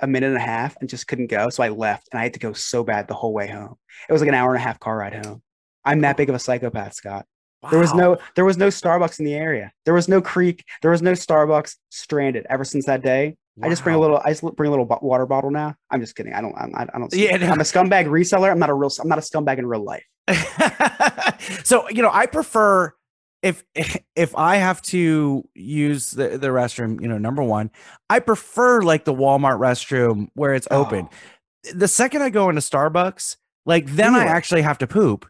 a 0.00 0.06
minute 0.06 0.28
and 0.28 0.36
a 0.36 0.40
half 0.40 0.76
and 0.80 0.88
just 0.88 1.06
couldn't 1.06 1.26
go. 1.26 1.48
So 1.50 1.62
I 1.62 1.68
left 1.70 2.08
and 2.12 2.20
I 2.20 2.22
had 2.22 2.34
to 2.34 2.38
go 2.38 2.52
so 2.52 2.84
bad 2.84 3.08
the 3.08 3.14
whole 3.14 3.32
way 3.32 3.48
home. 3.48 3.76
It 4.08 4.12
was 4.12 4.22
like 4.22 4.28
an 4.28 4.34
hour 4.34 4.54
and 4.54 4.60
a 4.60 4.64
half 4.64 4.78
car 4.78 4.96
ride 4.96 5.26
home. 5.26 5.42
I'm 5.88 6.00
that 6.02 6.16
big 6.16 6.28
of 6.28 6.34
a 6.34 6.38
psychopath, 6.38 6.94
Scott. 6.94 7.26
There 7.70 7.80
was 7.80 7.92
no 7.92 8.18
there 8.36 8.44
was 8.44 8.56
no 8.56 8.68
Starbucks 8.68 9.18
in 9.18 9.24
the 9.24 9.34
area. 9.34 9.72
There 9.84 9.94
was 9.94 10.08
no 10.08 10.22
creek. 10.22 10.64
There 10.80 10.92
was 10.92 11.02
no 11.02 11.12
Starbucks. 11.12 11.74
Stranded 11.90 12.46
ever 12.48 12.64
since 12.64 12.86
that 12.86 13.02
day. 13.02 13.36
I 13.62 13.68
just 13.68 13.82
bring 13.82 13.96
a 13.96 13.98
little. 13.98 14.20
I 14.24 14.30
just 14.30 14.42
bring 14.54 14.68
a 14.68 14.70
little 14.70 14.86
water 15.02 15.26
bottle 15.26 15.50
now. 15.50 15.74
I'm 15.90 16.00
just 16.00 16.14
kidding. 16.14 16.32
I 16.32 16.40
don't. 16.40 16.54
I'm, 16.56 16.72
I 16.74 16.82
I 16.82 16.98
don't. 16.98 17.12
Yeah, 17.12 17.36
no. 17.36 17.48
I'm 17.48 17.60
a 17.60 17.64
scumbag 17.64 18.06
reseller. 18.06 18.50
I'm 18.50 18.58
not 18.58 18.70
a 18.70 18.74
real. 18.74 18.90
I'm 19.00 19.08
not 19.08 19.18
a 19.18 19.22
scumbag 19.22 19.58
in 19.58 19.66
real 19.66 19.82
life. 19.82 20.04
so 21.64 21.88
you 21.88 22.02
know, 22.02 22.10
I 22.12 22.26
prefer 22.26 22.94
if 23.42 23.64
if 24.14 24.36
I 24.36 24.56
have 24.56 24.80
to 24.82 25.48
use 25.54 26.12
the 26.12 26.38
the 26.38 26.48
restroom. 26.48 27.00
You 27.00 27.08
know, 27.08 27.18
number 27.18 27.42
one, 27.42 27.70
I 28.08 28.20
prefer 28.20 28.82
like 28.82 29.04
the 29.04 29.14
Walmart 29.14 29.58
restroom 29.58 30.28
where 30.34 30.54
it's 30.54 30.68
open. 30.70 31.08
Oh. 31.10 31.72
The 31.74 31.88
second 31.88 32.22
I 32.22 32.30
go 32.30 32.48
into 32.48 32.60
Starbucks, 32.60 33.36
like 33.66 33.86
then 33.86 34.14
I 34.14 34.26
actually 34.26 34.62
have 34.62 34.78
to 34.78 34.86
poop. 34.86 35.28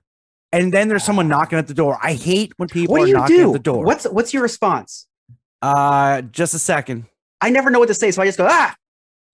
And 0.53 0.73
then 0.73 0.89
there's 0.89 1.05
someone 1.05 1.29
knocking 1.29 1.59
at 1.59 1.67
the 1.67 1.75
door. 1.75 1.99
I 2.03 2.15
hate 2.15 2.53
when 2.57 2.69
people 2.69 2.93
What 2.95 3.03
are 3.03 3.05
do 3.05 3.11
you 3.11 3.17
knocking 3.17 3.37
do? 3.37 3.47
at 3.49 3.53
the 3.53 3.59
door. 3.59 3.85
What's 3.85 4.05
What's 4.05 4.33
your 4.33 4.43
response? 4.43 5.07
uh 5.61 6.23
just 6.23 6.55
a 6.55 6.59
second. 6.59 7.05
I 7.41 7.51
never 7.51 7.69
know 7.71 7.79
what 7.81 7.89
to 7.89 7.95
say, 7.95 8.11
so 8.13 8.23
I 8.23 8.27
just 8.27 8.39
go 8.39 8.47
ah. 8.49 8.75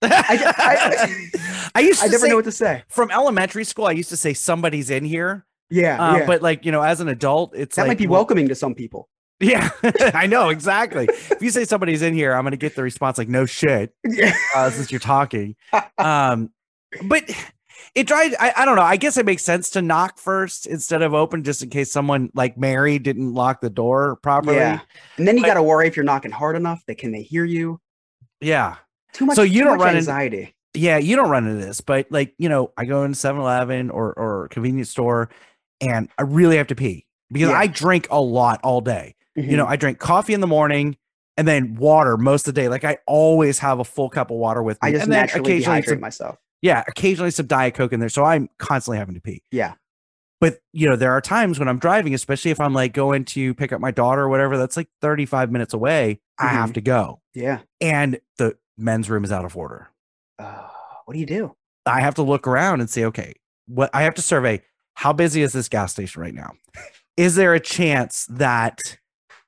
I, 0.02 0.08
I, 0.58 1.70
I 1.76 1.80
used 1.80 2.00
to 2.00 2.06
I 2.06 2.08
never 2.08 2.18
say, 2.26 2.28
know 2.28 2.36
what 2.36 2.44
to 2.46 2.52
say. 2.52 2.82
from 2.88 3.10
elementary 3.10 3.64
school. 3.64 3.86
I 3.86 3.92
used 3.92 4.08
to 4.10 4.16
say 4.16 4.34
somebody's 4.34 4.90
in 4.90 5.04
here, 5.04 5.46
Yeah, 5.70 6.02
uh, 6.02 6.16
yeah. 6.18 6.26
but 6.26 6.42
like 6.42 6.64
you 6.66 6.72
know, 6.72 6.82
as 6.82 7.00
an 7.00 7.08
adult, 7.08 7.54
it's 7.54 7.76
that 7.76 7.82
like 7.82 7.88
might 7.88 7.98
be 7.98 8.06
well, 8.06 8.20
welcoming 8.20 8.48
to 8.48 8.54
some 8.54 8.74
people. 8.74 9.08
Yeah, 9.40 9.70
I 10.14 10.26
know 10.26 10.48
exactly. 10.50 11.06
if 11.10 11.40
you 11.42 11.50
say 11.50 11.64
somebody's 11.64 12.02
in 12.02 12.12
here, 12.14 12.34
I'm 12.34 12.44
gonna 12.44 12.56
get 12.56 12.74
the 12.74 12.82
response 12.82 13.16
like 13.18 13.28
"No 13.28 13.46
shit," 13.46 13.94
Yeah. 14.04 14.34
uh, 14.54 14.70
since 14.70 14.90
you're 14.92 15.00
talking. 15.00 15.56
Um, 15.98 16.50
but 17.04 17.24
it 17.94 18.06
tried. 18.08 18.34
I, 18.40 18.52
I 18.56 18.64
don't 18.64 18.76
know. 18.76 18.82
I 18.82 18.96
guess 18.96 19.16
it 19.16 19.26
makes 19.26 19.42
sense 19.42 19.70
to 19.70 19.82
knock 19.82 20.18
first 20.18 20.66
instead 20.66 21.02
of 21.02 21.14
open, 21.14 21.42
just 21.44 21.62
in 21.62 21.70
case 21.70 21.90
someone 21.90 22.30
like 22.34 22.56
Mary 22.58 22.98
didn't 22.98 23.34
lock 23.34 23.60
the 23.60 23.70
door 23.70 24.16
properly. 24.16 24.56
Yeah. 24.56 24.80
And 25.16 25.26
then 25.28 25.36
you 25.38 25.44
got 25.44 25.54
to 25.54 25.62
worry 25.62 25.86
if 25.86 25.96
you're 25.96 26.04
knocking 26.04 26.30
hard 26.30 26.56
enough. 26.56 26.82
That 26.86 26.96
can 26.98 27.12
they 27.12 27.22
hear 27.22 27.44
you? 27.44 27.80
Yeah. 28.40 28.76
Too 29.12 29.26
much. 29.26 29.36
So 29.36 29.42
you 29.42 29.64
don't 29.64 29.78
run 29.78 29.90
in- 29.90 29.96
anxiety. 29.98 30.54
yeah, 30.74 30.98
you 30.98 31.14
don't 31.16 31.30
run 31.30 31.46
into 31.46 31.64
this, 31.64 31.80
but 31.80 32.06
like, 32.10 32.34
you 32.38 32.48
know, 32.48 32.72
I 32.76 32.84
go 32.84 33.04
into 33.04 33.16
7 33.18 33.40
Eleven 33.40 33.90
or, 33.90 34.12
or 34.14 34.48
convenience 34.48 34.90
store 34.90 35.30
and 35.80 36.08
I 36.18 36.22
really 36.22 36.56
have 36.56 36.66
to 36.68 36.74
pee 36.74 37.06
because 37.30 37.50
Yeah. 37.50 37.58
I 37.58 37.66
drink 37.68 38.08
a 38.10 38.20
lot 38.20 38.60
all 38.64 38.80
day. 38.80 39.14
You 39.36 39.42
Mhm. 39.44 39.56
know, 39.56 39.66
I 39.66 39.76
drink 39.76 39.98
coffee 39.98 40.34
in 40.34 40.40
the 40.40 40.46
morning 40.46 40.96
and 41.36 41.46
then 41.48 41.74
water 41.76 42.16
most 42.16 42.46
of 42.48 42.54
the 42.54 42.60
day. 42.60 42.68
Like, 42.68 42.84
I 42.84 42.98
always 43.06 43.58
have 43.60 43.78
a 43.80 43.84
full 43.84 44.08
cup 44.08 44.30
of 44.30 44.36
water 44.36 44.62
with 44.62 44.80
me. 44.82 44.88
I 44.88 44.92
just 44.92 45.02
and 45.04 45.10
naturally 45.10 45.60
dehydrate 45.62 45.88
some, 45.88 46.00
myself. 46.00 46.38
Yeah, 46.64 46.82
occasionally 46.88 47.30
some 47.30 47.46
Diet 47.46 47.74
Coke 47.74 47.92
in 47.92 48.00
there. 48.00 48.08
So 48.08 48.24
I'm 48.24 48.48
constantly 48.58 48.96
having 48.96 49.14
to 49.14 49.20
pee. 49.20 49.42
Yeah. 49.52 49.74
But, 50.40 50.60
you 50.72 50.88
know, 50.88 50.96
there 50.96 51.12
are 51.12 51.20
times 51.20 51.58
when 51.58 51.68
I'm 51.68 51.78
driving, 51.78 52.14
especially 52.14 52.50
if 52.50 52.58
I'm 52.58 52.72
like 52.72 52.92
going 52.94 53.26
to 53.26 53.52
pick 53.54 53.70
up 53.70 53.80
my 53.82 53.90
daughter 53.90 54.22
or 54.22 54.28
whatever, 54.30 54.56
that's 54.56 54.76
like 54.76 54.88
35 55.02 55.52
minutes 55.52 55.74
away. 55.74 56.20
I 56.38 56.48
have 56.48 56.70
Mhm. 56.70 56.74
to 56.74 56.80
go. 56.80 57.20
Yeah. 57.34 57.60
And 57.82 58.18
the 58.38 58.56
men's 58.78 59.10
room 59.10 59.24
is 59.24 59.30
out 59.32 59.44
of 59.44 59.56
order. 59.56 59.88
Uh, 60.38 60.68
what 61.04 61.12
do 61.14 61.20
you 61.20 61.26
do? 61.26 61.54
I 61.86 62.00
have 62.00 62.14
to 62.14 62.22
look 62.22 62.46
around 62.48 62.80
and 62.80 62.88
say, 62.88 63.04
okay, 63.04 63.34
what 63.66 63.90
I 63.92 64.02
have 64.02 64.14
to 64.14 64.22
survey 64.22 64.62
how 64.94 65.12
busy 65.12 65.42
is 65.42 65.52
this 65.52 65.68
gas 65.68 65.92
station 65.92 66.22
right 66.22 66.34
now? 66.34 66.52
Is 67.16 67.34
there 67.34 67.52
a 67.52 67.60
chance 67.60 68.26
that 68.30 68.78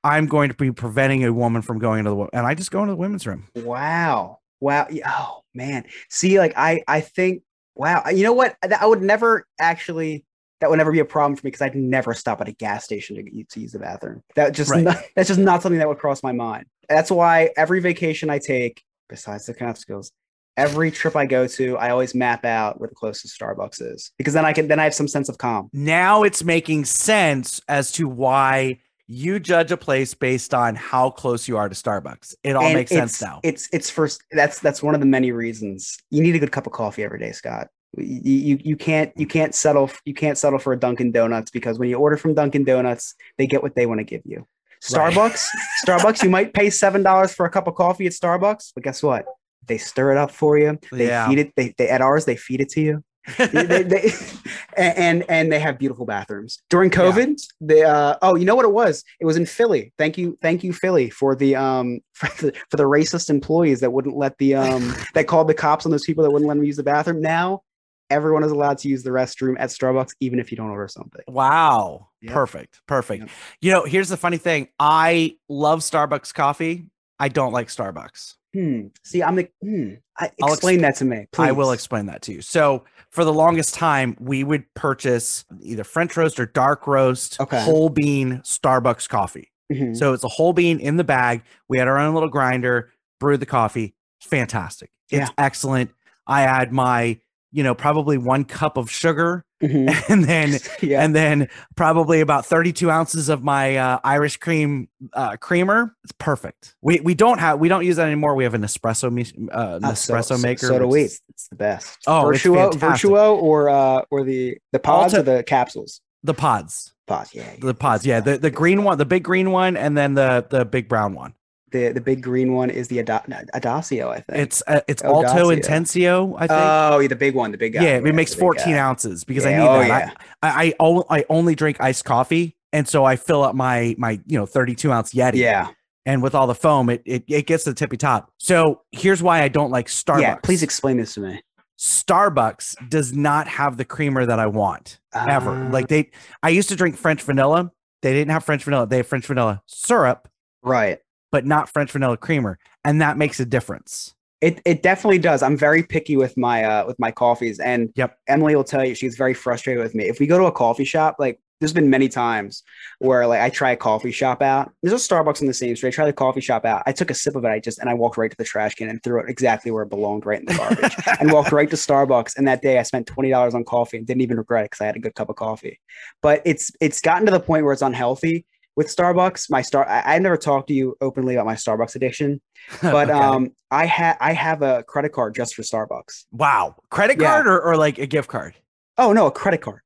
I'm 0.03 0.27
going 0.27 0.49
to 0.49 0.55
be 0.55 0.71
preventing 0.71 1.23
a 1.23 1.31
woman 1.33 1.61
from 1.61 1.79
going 1.79 1.99
into 1.99 2.11
the 2.11 2.27
and 2.37 2.45
I 2.45 2.53
just 2.53 2.69
go 2.69 2.81
into 2.81 2.91
the 2.91 2.97
women's 2.97 3.25
room? 3.25 3.47
Wow. 3.55 4.39
Wow. 4.59 4.87
Oh 5.05 5.41
man. 5.53 5.85
See, 6.09 6.39
like 6.39 6.53
I, 6.55 6.81
I 6.87 7.01
think, 7.01 7.43
wow. 7.75 8.03
You 8.13 8.23
know 8.23 8.33
what? 8.33 8.55
That- 8.61 8.81
I 8.81 8.85
would 8.85 9.01
never 9.01 9.45
actually. 9.59 10.23
That 10.59 10.71
would 10.71 10.77
never 10.77 10.91
be 10.91 10.97
a 10.97 11.05
problem 11.05 11.35
for 11.35 11.45
me 11.45 11.51
because 11.51 11.61
I'd 11.61 11.75
never 11.75 12.15
stop 12.15 12.41
at 12.41 12.47
a 12.47 12.51
gas 12.51 12.83
station 12.83 13.15
to, 13.17 13.43
to 13.43 13.59
use 13.59 13.73
the 13.73 13.77
bathroom. 13.79 14.23
That 14.35 14.55
just 14.55 14.71
Right. 14.71 14.83
not, 14.83 14.97
that's 15.15 15.27
just 15.27 15.39
not 15.39 15.61
something 15.61 15.77
that 15.77 15.87
would 15.87 15.99
cross 15.99 16.23
my 16.23 16.31
mind. 16.31 16.65
That's 16.89 17.11
why 17.11 17.51
every 17.55 17.79
vacation 17.79 18.31
I 18.31 18.39
take, 18.39 18.81
besides 19.07 19.45
the 19.45 19.53
Catskills, 19.53 20.11
every 20.57 20.89
trip 20.89 21.15
I 21.15 21.27
go 21.27 21.45
to, 21.45 21.77
I 21.77 21.91
always 21.91 22.15
map 22.15 22.43
out 22.43 22.79
where 22.79 22.89
the 22.89 22.95
closest 22.95 23.39
Starbucks 23.39 23.83
is 23.93 24.11
because 24.17 24.33
then 24.33 24.45
I 24.45 24.53
can 24.53 24.67
then 24.67 24.79
I 24.79 24.85
have 24.85 24.95
some 24.95 25.07
sense 25.07 25.29
of 25.29 25.37
calm. 25.37 25.69
Now 25.73 26.23
it's 26.23 26.43
making 26.43 26.85
sense 26.85 27.61
as 27.67 27.91
to 27.91 28.07
why 28.07 28.79
you 29.07 29.39
judge 29.39 29.71
a 29.71 29.77
place 29.77 30.13
based 30.13 30.53
on 30.53 30.75
how 30.75 31.09
close 31.09 31.47
you 31.47 31.57
are 31.57 31.69
to 31.69 31.75
Starbucks. 31.75 32.35
It 32.43 32.55
all 32.55 32.65
And 32.65 32.73
makes 32.73 32.91
sense 32.91 33.21
now. 33.21 33.39
It's 33.43 33.69
it's 33.71 33.89
first. 33.89 34.21
That's 34.31 34.59
that's 34.59 34.83
one 34.83 34.93
of 34.95 34.99
the 34.99 35.07
many 35.07 35.31
reasons 35.31 35.97
you 36.11 36.21
need 36.21 36.35
a 36.35 36.39
good 36.39 36.51
cup 36.51 36.67
of 36.67 36.73
coffee 36.73 37.03
every 37.03 37.19
day, 37.19 37.31
Scott. 37.31 37.67
You, 37.97 38.19
you 38.33 38.59
you 38.63 38.75
can't 38.75 39.11
you 39.15 39.25
can't 39.25 39.55
settle 39.55 39.89
you 40.05 40.13
can't 40.13 40.37
settle 40.37 40.59
for 40.59 40.73
a 40.73 40.79
Dunkin' 40.79 41.11
Donuts 41.13 41.51
because 41.51 41.79
when 41.79 41.89
you 41.89 41.95
order 41.97 42.17
from 42.17 42.33
Dunkin' 42.33 42.65
Donuts, 42.65 43.15
they 43.37 43.47
get 43.47 43.63
what 43.63 43.75
they 43.75 43.85
want 43.85 43.99
to 43.99 44.03
give 44.03 44.21
you. 44.25 44.45
Right. 44.93 45.13
Starbucks, 45.13 45.47
Starbucks, 45.87 46.21
you 46.21 46.29
might 46.29 46.53
pay 46.53 46.69
seven 46.69 47.01
dollars 47.01 47.33
for 47.33 47.45
a 47.45 47.49
cup 47.49 47.67
of 47.67 47.75
coffee 47.75 48.05
at 48.05 48.11
Starbucks, 48.11 48.73
but 48.75 48.83
guess 48.83 49.01
what? 49.01 49.25
They 49.65 49.77
stir 49.77 50.11
it 50.11 50.17
up 50.17 50.31
for 50.31 50.57
you. 50.57 50.77
They 50.91 51.07
Yeah. 51.07 51.27
feed 51.27 51.39
it. 51.39 51.53
They, 51.55 51.73
they 51.77 51.89
at 51.89 52.01
ours 52.01 52.25
they 52.25 52.35
feed 52.35 52.61
it 52.61 52.69
to 52.71 52.81
you. 52.81 53.03
They- 53.37 53.83
they- 53.83 54.11
and 54.77 55.25
and 55.29 55.51
they 55.51 55.59
have 55.59 55.77
beautiful 55.79 56.05
bathrooms 56.05 56.59
during 56.69 56.91
Yeah. 56.91 56.97
covid 56.99 57.41
they 57.61 57.83
uh 57.83 58.15
oh 58.21 58.35
you 58.35 58.45
know 58.45 58.55
what 58.55 58.65
it 58.65 58.71
was 58.71 59.03
it 59.19 59.25
was 59.25 59.35
in 59.37 59.45
philly 59.45 59.91
thank 59.97 60.17
you 60.17 60.37
thank 60.41 60.63
you 60.63 60.71
philly 60.71 61.09
for 61.09 61.35
the 61.35 61.55
um 61.55 61.99
for 62.13 62.27
the, 62.45 62.53
for 62.69 62.77
the 62.77 62.83
racist 62.83 63.29
employees 63.29 63.79
that 63.81 63.91
wouldn't 63.91 64.15
let 64.15 64.37
the 64.37 64.55
um 64.55 64.93
that 65.13 65.27
called 65.27 65.47
the 65.47 65.53
cops 65.53 65.85
on 65.85 65.91
those 65.91 66.05
people 66.05 66.23
that 66.23 66.31
wouldn't 66.31 66.47
let 66.47 66.55
them 66.55 66.63
use 66.63 66.77
the 66.77 66.83
bathroom 66.83 67.21
now 67.21 67.61
everyone 68.09 68.43
is 68.43 68.51
allowed 68.51 68.77
to 68.77 68.87
use 68.87 69.03
the 69.03 69.09
restroom 69.09 69.55
at 69.59 69.69
starbucks 69.69 70.11
even 70.21 70.39
if 70.39 70.49
you 70.51 70.55
don't 70.57 70.69
order 70.69 70.87
something 70.87 71.21
Wow. 71.27 72.09
Yep. 72.21 72.33
Perfect. 72.33 72.81
Perfect. 72.87 73.21
Yep. 73.21 73.29
You 73.61 73.71
know, 73.73 73.83
here's 73.85 74.09
the 74.09 74.17
funny 74.17 74.37
thing. 74.37 74.69
I 74.79 75.37
love 75.49 75.81
Starbucks 75.81 76.33
coffee. 76.33 76.89
I 77.19 77.29
don't 77.29 77.51
like 77.53 77.67
Starbucks. 77.67 78.33
Hmm 78.53 78.87
see 79.03 79.21
i'm 79.23 79.35
the 79.35 79.49
hmm 79.61 79.93
I, 80.19 80.31
I'll 80.41 80.53
explain 80.53 80.81
that 80.81 80.95
to 80.97 81.05
me 81.05 81.27
please 81.31 81.49
I 81.49 81.51
will 81.51 81.71
explain 81.71 82.07
that 82.07 82.23
to 82.23 82.33
you. 82.33 82.41
So, 82.41 82.83
for 83.11 83.23
the 83.23 83.31
longest 83.31 83.75
time, 83.75 84.17
we 84.19 84.43
would 84.43 84.63
purchase 84.73 85.45
either 85.61 85.83
French 85.83 86.17
roast 86.17 86.39
or 86.39 86.47
dark 86.47 86.87
roast, 86.87 87.39
Okay. 87.39 87.61
whole 87.63 87.89
bean 87.89 88.39
Starbucks 88.43 89.07
coffee. 89.07 89.51
Mhm. 89.71 89.95
So, 89.95 90.13
it's 90.13 90.23
a 90.23 90.27
whole 90.27 90.53
bean 90.53 90.79
in 90.79 90.97
the 90.97 91.03
bag. 91.03 91.43
We 91.69 91.77
had 91.77 91.87
our 91.87 91.99
own 91.99 92.15
little 92.15 92.29
grinder, 92.29 92.89
brewed 93.19 93.41
the 93.41 93.45
coffee. 93.45 93.93
Fantastic. 94.23 94.89
It's 95.11 95.29
Yeah. 95.29 95.35
excellent. 95.37 95.91
I 96.25 96.41
add 96.41 96.71
my, 96.73 97.19
you 97.51 97.61
know, 97.61 97.75
probably 97.75 98.17
one 98.17 98.43
cup 98.43 98.75
of 98.75 98.89
sugar 98.89 99.45
Mhm. 99.61 100.03
and 100.09 100.23
then 100.23 100.59
yeah 100.81 101.03
and 101.03 101.15
then 101.15 101.49
probably 101.75 102.21
about 102.21 102.45
32 102.45 102.91
ounces 102.91 103.27
of 103.29 103.43
my 103.43 103.77
uh, 103.77 103.99
Irish 104.03 104.37
cream 104.37 104.87
uh, 105.13 105.35
creamer. 105.37 105.95
It's 106.03 106.13
perfect. 106.19 106.75
We 106.81 106.99
we 106.99 107.15
don't 107.15 107.39
have 107.39 107.59
we 107.59 107.67
don't 107.67 107.83
use 107.85 107.95
that 107.95 108.05
anymore. 108.05 108.35
We 108.35 108.43
have 108.43 108.53
an 108.53 108.61
espresso 108.61 109.05
uh, 109.07 109.75
an 109.77 109.83
Uh, 109.83 109.93
so- 109.95 110.13
espresso 110.13 110.35
so- 110.35 110.37
maker. 110.37 110.67
so 110.67 110.79
do 110.79 110.87
we 110.87 111.01
is 111.03 111.21
it's 111.29 111.47
the 111.47 111.55
best 111.55 111.97
Oh, 112.05 112.23
Vertuo 112.25 112.71
Vertuo 112.73 113.41
or 113.41 113.69
uh 113.69 114.01
or 114.11 114.23
the 114.23 114.57
the 114.73 114.79
pods 114.79 115.13
Alta- 115.15 115.31
or 115.31 115.37
the 115.37 115.43
capsules 115.43 116.01
The 116.23 116.33
pods, 116.35 116.93
pods 117.07 117.33
yeah, 117.33 117.43
yeah. 117.53 117.59
the 117.59 117.73
pods. 117.73 118.05
Yeah, 118.05 118.19
the, 118.19 118.37
the 118.37 118.51
green 118.51 118.83
one, 118.83 118.97
the 118.97 119.05
big 119.05 119.23
green 119.23 119.51
one, 119.51 119.75
and 119.77 119.97
then 119.97 120.13
the 120.13 120.45
the 120.49 120.65
big 120.65 120.87
brown 120.89 121.13
one. 121.15 121.33
The 121.71 121.91
the 121.91 122.01
big 122.01 122.23
green 122.23 122.53
one 122.53 122.69
is 122.69 122.87
the 122.87 122.99
Ada- 122.99 123.23
Adacio, 123.53 124.09
I 124.09 124.21
think. 124.21 124.39
It's 124.39 124.63
uh, 124.67 124.81
it's 124.87 125.03
Alto. 125.03 125.49
Intensio. 125.49 126.35
I 126.37 126.47
think. 126.47 126.51
oh, 126.51 126.99
yeah, 126.99 127.07
the 127.07 127.15
big 127.15 127.35
one, 127.35 127.51
the 127.51 127.57
big 127.57 127.73
guy. 127.73 127.83
yeah, 127.83 127.97
it 127.97 128.15
makes 128.15 128.33
14 128.33 128.73
guy. 128.73 128.79
ounces 128.79 129.23
because 129.23 129.45
I 129.45 129.51
need 129.53 129.67
oh, 129.67 129.79
that. 129.79 129.87
yeah. 129.87 130.11
I, 130.41 130.47
I, 130.49 130.63
I, 130.65 130.73
o- 130.79 131.05
I 131.09 131.25
only 131.29 131.55
drink 131.55 131.77
iced 131.79 132.05
coffee, 132.05 132.55
and 132.71 132.87
so 132.87 133.05
I 133.05 133.15
fill 133.15 133.43
up 133.43 133.55
my 133.55 133.95
my 133.97 134.19
you 134.25 134.37
know 134.37 134.45
32 134.45 134.91
ounce 134.91 135.13
Yeti. 135.13 135.35
Yeah, 135.35 135.69
and 136.05 136.23
with 136.23 136.35
all 136.35 136.47
the 136.47 136.55
foam, 136.55 136.89
it, 136.89 137.01
it 137.05 137.23
it 137.27 137.47
gets 137.47 137.63
to 137.65 137.71
the 137.71 137.75
tippy 137.75 137.97
top. 137.97 138.31
So 138.37 138.81
here's 138.91 139.21
why 139.21 139.41
I 139.41 139.47
don't 139.47 139.71
like 139.71 139.87
Starbucks. 139.87 140.21
yeah. 140.21 140.35
Please 140.35 140.63
explain 140.63 140.97
this 140.97 141.13
to 141.15 141.21
me. 141.21 141.41
Starbucks 141.79 142.89
does 142.89 143.13
not 143.13 143.47
have 143.47 143.77
the 143.77 143.85
creamer 143.85 144.25
that 144.25 144.39
I 144.39 144.47
want 144.47 144.99
ever. 145.13 145.51
Ah. 145.51 145.69
Like 145.71 145.87
they, 145.89 146.09
I 146.41 146.49
used 146.49 146.69
to 146.69 146.75
drink 146.75 146.97
French 146.97 147.21
vanilla. 147.21 147.71
They 148.01 148.13
didn't 148.13 148.31
have 148.31 148.43
French 148.43 148.63
vanilla. 148.63 148.87
They 148.87 148.97
have 148.97 149.07
French 149.07 149.27
vanilla 149.27 149.61
syrup, 149.67 150.27
Right. 150.63 150.99
But 151.31 151.45
not 151.45 151.69
French 151.69 151.91
vanilla 151.91 152.17
creamer, 152.17 152.59
and 152.83 153.01
that 153.01 153.17
makes 153.17 153.39
a 153.39 153.45
difference. 153.45 154.13
It 154.41 154.61
it 154.65 154.83
definitely 154.83 155.19
does. 155.19 155.41
I'm 155.41 155.57
very 155.57 155.83
picky 155.83 156.15
with 156.15 156.37
my 156.37 156.63
uh 156.63 156.85
with 156.85 156.99
my 156.99 157.11
coffees, 157.11 157.59
and 157.59 157.91
Yep. 157.95 158.17
Emily 158.27 158.55
will 158.55 158.63
tell 158.63 158.85
you 158.85 158.93
she's 158.95 159.15
very 159.15 159.33
frustrated 159.33 159.81
with 159.81 159.95
me. 159.95 160.05
If 160.05 160.19
we 160.19 160.27
go 160.27 160.37
to 160.37 160.45
a 160.45 160.51
coffee 160.51 160.85
shop, 160.85 161.15
like 161.17 161.39
there's 161.59 161.73
been 161.73 161.89
many 161.89 162.07
times 162.07 162.63
where 162.99 163.25
like 163.25 163.41
I 163.41 163.49
try 163.49 163.71
a 163.71 163.75
coffee 163.75 164.11
shop 164.11 164.41
out. 164.41 164.71
There's 164.83 164.93
a 164.93 165.13
Starbucks 165.13 165.41
on 165.41 165.47
the 165.47 165.53
same 165.53 165.75
street. 165.75 165.89
I 165.89 165.91
try 165.91 166.05
the 166.05 166.13
coffee 166.13 166.41
shop 166.41 166.65
out. 166.65 166.83
I 166.85 166.91
took 166.91 167.09
a 167.09 167.15
sip 167.15 167.35
of 167.35 167.43
it. 167.45 167.47
I 167.47 167.59
just 167.59 167.79
and 167.79 167.89
I 167.89 167.95
walked 167.95 168.17
right 168.17 168.29
to 168.29 168.37
the 168.37 168.43
trash 168.43 168.75
can 168.75 168.89
and 168.89 169.01
threw 169.03 169.19
it 169.19 169.29
exactly 169.29 169.71
where 169.71 169.83
it 169.83 169.89
belonged, 169.89 170.25
right 170.25 170.39
in 170.39 170.45
the 170.45 170.53
garbage. 170.53 170.95
and 171.19 171.31
walked 171.31 171.51
right 171.51 171.69
to 171.69 171.75
Starbucks. 171.75 172.37
And 172.37 172.47
that 172.47 172.61
day 172.61 172.77
I 172.77 172.83
spent 172.83 173.07
twenty 173.07 173.29
dollars 173.29 173.55
on 173.55 173.63
coffee 173.63 173.97
and 173.97 174.05
didn't 174.05 174.21
even 174.21 174.37
regret 174.37 174.65
it 174.65 174.71
because 174.71 174.81
I 174.81 174.85
had 174.85 174.95
a 174.95 174.99
good 174.99 175.15
cup 175.15 175.29
of 175.29 175.35
coffee. 175.35 175.79
But 176.21 176.41
it's 176.45 176.71
it's 176.79 177.01
gotten 177.01 177.25
to 177.25 177.31
the 177.31 177.39
point 177.39 177.63
where 177.63 177.73
it's 177.73 177.81
unhealthy 177.81 178.45
with 178.77 178.87
Starbucks. 178.87 179.49
My 179.49 179.61
star 179.61 179.85
I, 179.89 180.15
I 180.15 180.19
never 180.19 180.37
talked 180.37 180.69
to 180.69 180.73
you 180.73 180.95
openly 181.01 181.35
about 181.35 181.45
my 181.47 181.55
Starbucks 181.55 181.95
addiction, 181.95 182.39
but 182.81 183.09
Okay. 183.09 183.11
um 183.11 183.49
I 183.69 183.85
had 183.85 184.15
I 184.21 184.31
have 184.31 184.61
a 184.61 184.83
credit 184.83 185.11
card 185.11 185.35
just 185.35 185.55
for 185.55 185.63
Starbucks. 185.63 186.25
wow, 186.31 186.75
credit 186.89 187.19
Yeah. 187.19 187.31
card 187.31 187.47
or, 187.47 187.59
or 187.61 187.75
like 187.75 187.97
a 187.99 188.07
gift 188.07 188.29
card? 188.29 188.53
Oh 188.97 189.11
no, 189.11 189.25
a 189.27 189.31
credit 189.31 189.59
card. 189.61 189.81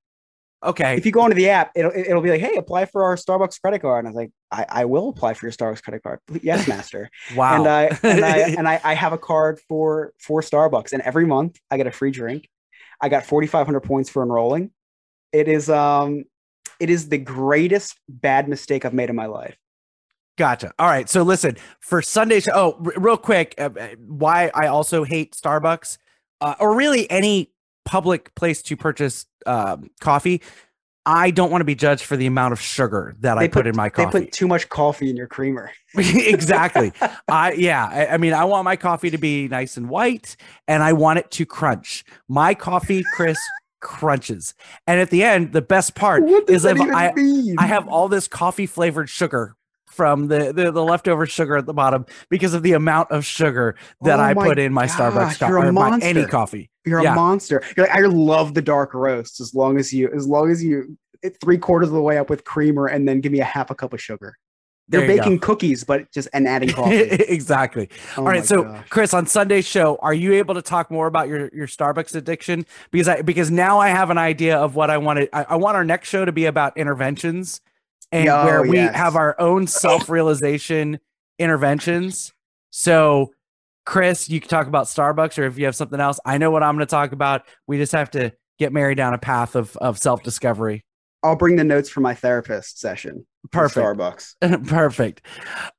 Okay, 0.64 0.96
If 0.96 1.08
you 1.08 1.12
go 1.12 1.24
into 1.26 1.34
the 1.36 1.50
app, 1.50 1.72
it'll 1.76 1.92
it'll 1.96 2.22
be 2.22 2.30
like, 2.30 2.40
hey, 2.42 2.56
apply 2.58 2.86
for 2.86 3.04
our 3.04 3.16
Starbucks 3.16 3.60
credit 3.60 3.80
card. 3.82 4.06
And 4.06 4.08
I 4.08 4.12
was 4.12 4.16
like, 4.16 4.30
I, 4.52 4.82
I 4.82 4.86
will 4.86 5.10
apply 5.10 5.34
for 5.34 5.48
your 5.48 5.52
Starbucks 5.54 5.82
credit 5.82 6.04
card. 6.04 6.20
Yes, 6.44 6.68
master. 6.74 7.10
wow. 7.36 7.56
And 7.58 7.68
I 7.68 7.84
and 8.04 8.24
I 8.24 8.38
and 8.60 8.68
I, 8.70 8.80
I 8.84 8.94
have 8.94 9.12
a 9.12 9.18
card 9.18 9.60
for 9.68 10.14
for 10.20 10.42
Starbucks, 10.42 10.94
and 10.94 11.02
every 11.02 11.26
month 11.26 11.58
I 11.72 11.78
get 11.78 11.88
a 11.88 11.92
free 11.92 12.12
drink. 12.12 12.48
I 13.02 13.10
got 13.10 13.26
forty 13.26 13.48
five 13.48 13.66
hundred 13.66 13.80
points 13.80 14.12
for 14.12 14.22
enrolling. 14.22 14.70
It 15.32 15.48
is 15.48 15.68
um, 15.68 16.26
it 16.82 16.90
is 16.90 17.10
the 17.10 17.18
greatest 17.18 17.98
bad 18.10 18.50
mistake 18.50 18.84
I've 18.86 18.94
made 18.94 19.10
in 19.10 19.16
my 19.16 19.28
life. 19.28 19.56
Gotcha. 20.38 20.74
All 20.80 20.88
right. 20.88 21.08
So 21.10 21.22
listen 21.24 21.58
for 21.80 22.02
Sunday. 22.02 22.40
show- 22.40 22.52
Oh, 22.56 22.82
r- 22.86 22.94
real 22.98 23.18
quick, 23.18 23.54
uh, 23.58 23.70
uh, 23.80 23.88
why 24.08 24.50
I 24.56 24.68
also 24.68 25.04
hate 25.04 25.34
Starbucks, 25.36 25.98
uh, 26.40 26.56
or 26.60 26.76
really 26.76 27.10
any 27.12 27.52
public 27.86 28.34
place 28.36 28.62
to 28.64 28.76
purchase 28.76 29.26
um, 29.46 29.90
coffee. 30.00 30.42
I 31.06 31.32
don't 31.32 31.50
want 31.50 31.62
to 31.62 31.66
be 31.66 31.74
judged 31.76 32.04
for 32.04 32.16
the 32.16 32.28
amount 32.28 32.54
of 32.54 32.62
sugar 32.62 33.16
that 33.22 33.38
I 33.38 33.48
put, 33.48 33.66
in 33.66 33.76
my 33.76 33.90
coffee. 33.90 34.20
They 34.20 34.26
put 34.26 34.34
too 34.34 34.48
much 34.48 34.70
coffee 34.70 35.10
in 35.10 35.16
your 35.18 35.26
creamer. 35.28 35.72
exactly. 35.96 36.94
I 37.28 37.54
yeah. 37.54 37.88
I, 37.92 38.08
I 38.14 38.18
mean, 38.18 38.34
I 38.34 38.46
want 38.46 38.66
my 38.66 38.76
coffee 38.76 39.10
to 39.10 39.18
be 39.18 39.48
nice 39.48 39.78
and 39.78 39.90
white, 39.90 40.36
and 40.68 40.82
I 40.84 40.94
want 40.94 41.20
it 41.20 41.32
to 41.32 41.46
crunch. 41.46 42.04
My 42.30 42.54
coffee, 42.54 43.04
Chris, 43.16 43.40
crunches. 43.82 44.54
And 44.88 45.00
at 45.00 45.10
the 45.10 45.24
end, 45.24 45.52
the 45.54 45.62
best 45.62 45.96
part 45.96 46.24
is 46.48 46.64
if 46.66 46.80
I 46.80 47.12
mean? 47.14 47.56
I 47.60 47.66
have 47.68 47.88
all 47.88 48.08
this 48.08 48.28
coffee 48.28 48.66
flavored 48.66 49.10
sugar 49.10 49.56
from 49.88 50.28
the, 50.30 50.54
the 50.54 50.72
the 50.72 50.84
leftover 50.84 51.26
sugar 51.26 51.58
at 51.58 51.66
the 51.66 51.74
bottom 51.74 52.06
because 52.30 52.54
of 52.54 52.64
the 52.64 52.72
amount 52.72 53.12
of 53.12 53.26
sugar 53.26 53.76
that 54.04 54.20
Oh 54.20 54.24
I 54.24 54.34
put 54.34 54.58
in 54.58 54.72
my 54.72 54.86
Starbucks 54.88 55.14
gosh, 55.14 55.38
co- 55.40 55.48
you're 55.50 55.58
a 55.58 55.68
or 55.68 55.72
my 55.74 56.00
any 56.02 56.26
coffee. 56.26 56.70
You're 56.86 57.04
Yeah. 57.04 57.12
a 57.12 57.16
monster. 57.16 57.62
You're 57.76 57.88
like, 57.88 57.96
I 57.96 58.00
love 58.02 58.54
the 58.54 58.62
dark 58.62 58.94
roast 58.94 59.42
as 59.42 59.54
long 59.54 59.78
as 59.78 59.92
you 59.92 60.10
as 60.16 60.26
long 60.26 60.50
as 60.50 60.64
you 60.64 60.98
three 61.42 61.58
quarters 61.58 61.90
of 61.90 61.94
the 61.94 62.02
way 62.02 62.18
up 62.18 62.30
with 62.30 62.44
creamer 62.46 62.88
and 62.88 63.08
then 63.08 63.20
give 63.20 63.32
me 63.34 63.42
a 63.42 63.46
half 63.46 63.70
a 63.70 63.76
cup 63.76 63.94
of 63.94 64.02
sugar. 64.02 64.38
They're 64.92 65.02
you 65.02 65.08
go. 65.08 65.24
baking 65.24 65.40
cookies, 65.40 65.84
but 65.84 66.12
just 66.12 66.28
and 66.34 66.48
adding 66.48 66.70
coffee. 66.74 66.96
exactly. 66.98 67.90
Oh 68.18 68.22
All 68.22 68.28
right, 68.28 68.46
so 68.46 68.64
gosh. 68.64 68.88
Chris, 68.90 69.14
on 69.14 69.26
Sunday's 69.26 69.66
show, 69.66 69.98
are 70.02 70.14
you 70.14 70.34
able 70.34 70.54
to 70.56 70.62
talk 70.62 70.92
more 70.92 71.08
about 71.08 71.28
your 71.28 71.50
your 71.54 71.68
Starbucks 71.68 72.16
addiction? 72.16 72.66
Because 72.92 73.08
I 73.08 73.22
because 73.22 73.50
now 73.52 73.80
I 73.80 73.90
have 73.90 74.10
an 74.10 74.18
idea 74.18 74.58
of 74.58 74.76
what 74.76 74.90
I 74.90 74.98
wanted. 74.98 75.30
I, 75.34 75.44
I 75.50 75.56
want 75.56 75.76
our 75.76 75.84
next 75.84 76.10
show 76.10 76.26
to 76.26 76.32
be 76.32 76.46
about 76.46 76.78
interventions, 76.78 77.62
and 78.12 78.28
Oh, 78.30 78.46
where 78.46 78.62
we 78.64 78.78
yes. 78.78 78.96
have 78.96 79.16
our 79.16 79.36
own 79.40 79.68
self 79.68 80.10
realization 80.10 81.00
interventions. 81.40 82.34
So, 82.70 83.34
Chris, 83.86 84.30
you 84.30 84.40
can 84.40 84.50
talk 84.50 84.68
about 84.68 84.86
Starbucks, 84.86 85.38
or 85.38 85.44
if 85.44 85.58
you 85.58 85.66
have 85.66 85.76
something 85.76 86.00
else, 86.00 86.20
I 86.26 86.38
know 86.38 86.52
what 86.52 86.64
I'm 86.64 86.76
going 86.76 86.86
to 86.88 86.90
talk 86.90 87.12
about. 87.12 87.44
We 87.68 87.78
just 87.78 87.92
have 87.92 88.12
to 88.12 88.32
get 88.60 88.72
married 88.72 88.96
down 88.96 89.14
a 89.14 89.18
path 89.18 89.56
of 89.56 89.76
of 89.78 89.98
self 89.98 90.24
discovery. 90.24 90.84
I'll 91.24 91.36
bring 91.36 91.56
the 91.56 91.64
notes 91.64 91.90
for 91.90 92.02
my 92.02 92.16
therapist 92.16 92.80
session. 92.80 93.26
Perfect. 93.50 93.86
Starbucks. 93.86 94.68
Perfect. 94.68 95.26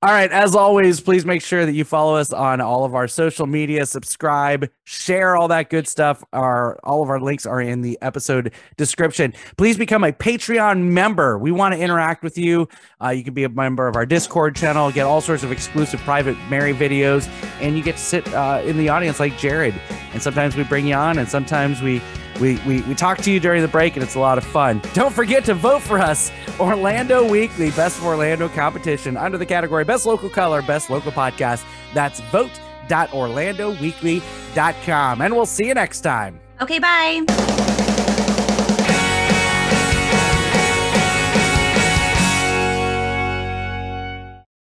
All 0.02 0.10
right. 0.10 0.30
As 0.30 0.54
always, 0.54 1.00
please 1.00 1.24
make 1.24 1.42
sure 1.42 1.64
that 1.64 1.72
you 1.72 1.84
follow 1.84 2.16
us 2.16 2.32
on 2.32 2.60
all 2.60 2.84
of 2.84 2.94
our 2.94 3.06
social 3.06 3.46
media, 3.46 3.86
subscribe, 3.86 4.68
share 4.84 5.36
all 5.36 5.48
that 5.48 5.70
good 5.70 5.86
stuff. 5.86 6.24
Our 6.32 6.78
all 6.82 7.02
of 7.02 7.08
our 7.08 7.20
links 7.20 7.46
are 7.46 7.60
in 7.60 7.80
the 7.80 7.98
episode 8.02 8.52
description. 8.76 9.32
Please 9.56 9.78
become 9.78 10.02
a 10.02 10.12
Patreon 10.12 10.82
member. 10.82 11.38
We 11.38 11.52
want 11.52 11.74
to 11.74 11.80
interact 11.80 12.24
with 12.24 12.36
you. 12.36 12.68
Uh, 13.02 13.10
you 13.10 13.22
can 13.22 13.34
be 13.34 13.44
a 13.44 13.48
member 13.48 13.86
of 13.86 13.94
our 13.94 14.06
Discord 14.06 14.56
channel, 14.56 14.90
get 14.90 15.06
all 15.06 15.20
sorts 15.20 15.44
of 15.44 15.52
exclusive 15.52 16.00
private 16.00 16.36
Mary 16.50 16.74
videos, 16.74 17.28
and 17.60 17.76
you 17.76 17.82
get 17.82 17.96
to 17.96 18.02
sit 18.02 18.34
uh, 18.34 18.60
in 18.64 18.76
the 18.76 18.88
audience 18.88 19.20
like 19.20 19.38
Jared. 19.38 19.74
And 20.12 20.22
sometimes 20.22 20.56
we 20.56 20.64
bring 20.64 20.86
you 20.86 20.94
on, 20.94 21.18
and 21.18 21.28
sometimes 21.28 21.82
we 21.82 22.00
we, 22.40 22.56
we 22.66 22.80
we 22.82 22.94
talk 22.94 23.18
to 23.18 23.30
you 23.30 23.38
during 23.40 23.60
the 23.62 23.68
break 23.68 23.94
and 23.94 24.02
it's 24.02 24.14
a 24.14 24.20
lot 24.20 24.38
of 24.38 24.44
fun. 24.44 24.80
Don't 24.94 25.12
forget 25.14 25.44
to 25.44 25.54
vote 25.54 25.82
for 25.82 25.98
us, 25.98 26.32
Orlando 26.58 27.28
Weekly, 27.28 27.70
Best 27.70 27.98
of 27.98 28.04
Orlando 28.04 28.48
competition 28.48 29.16
under 29.16 29.38
the 29.38 29.46
category 29.46 29.84
Best 29.84 30.06
Local 30.06 30.28
Color, 30.30 30.62
Best 30.62 30.90
Local 30.90 31.12
Podcast. 31.12 31.64
That's 31.94 32.20
vote.orlandoweekly.com. 32.30 35.20
And 35.20 35.34
we'll 35.34 35.46
see 35.46 35.66
you 35.66 35.74
next 35.74 36.00
time. 36.00 36.40
Okay, 36.60 36.78
bye. 36.78 37.81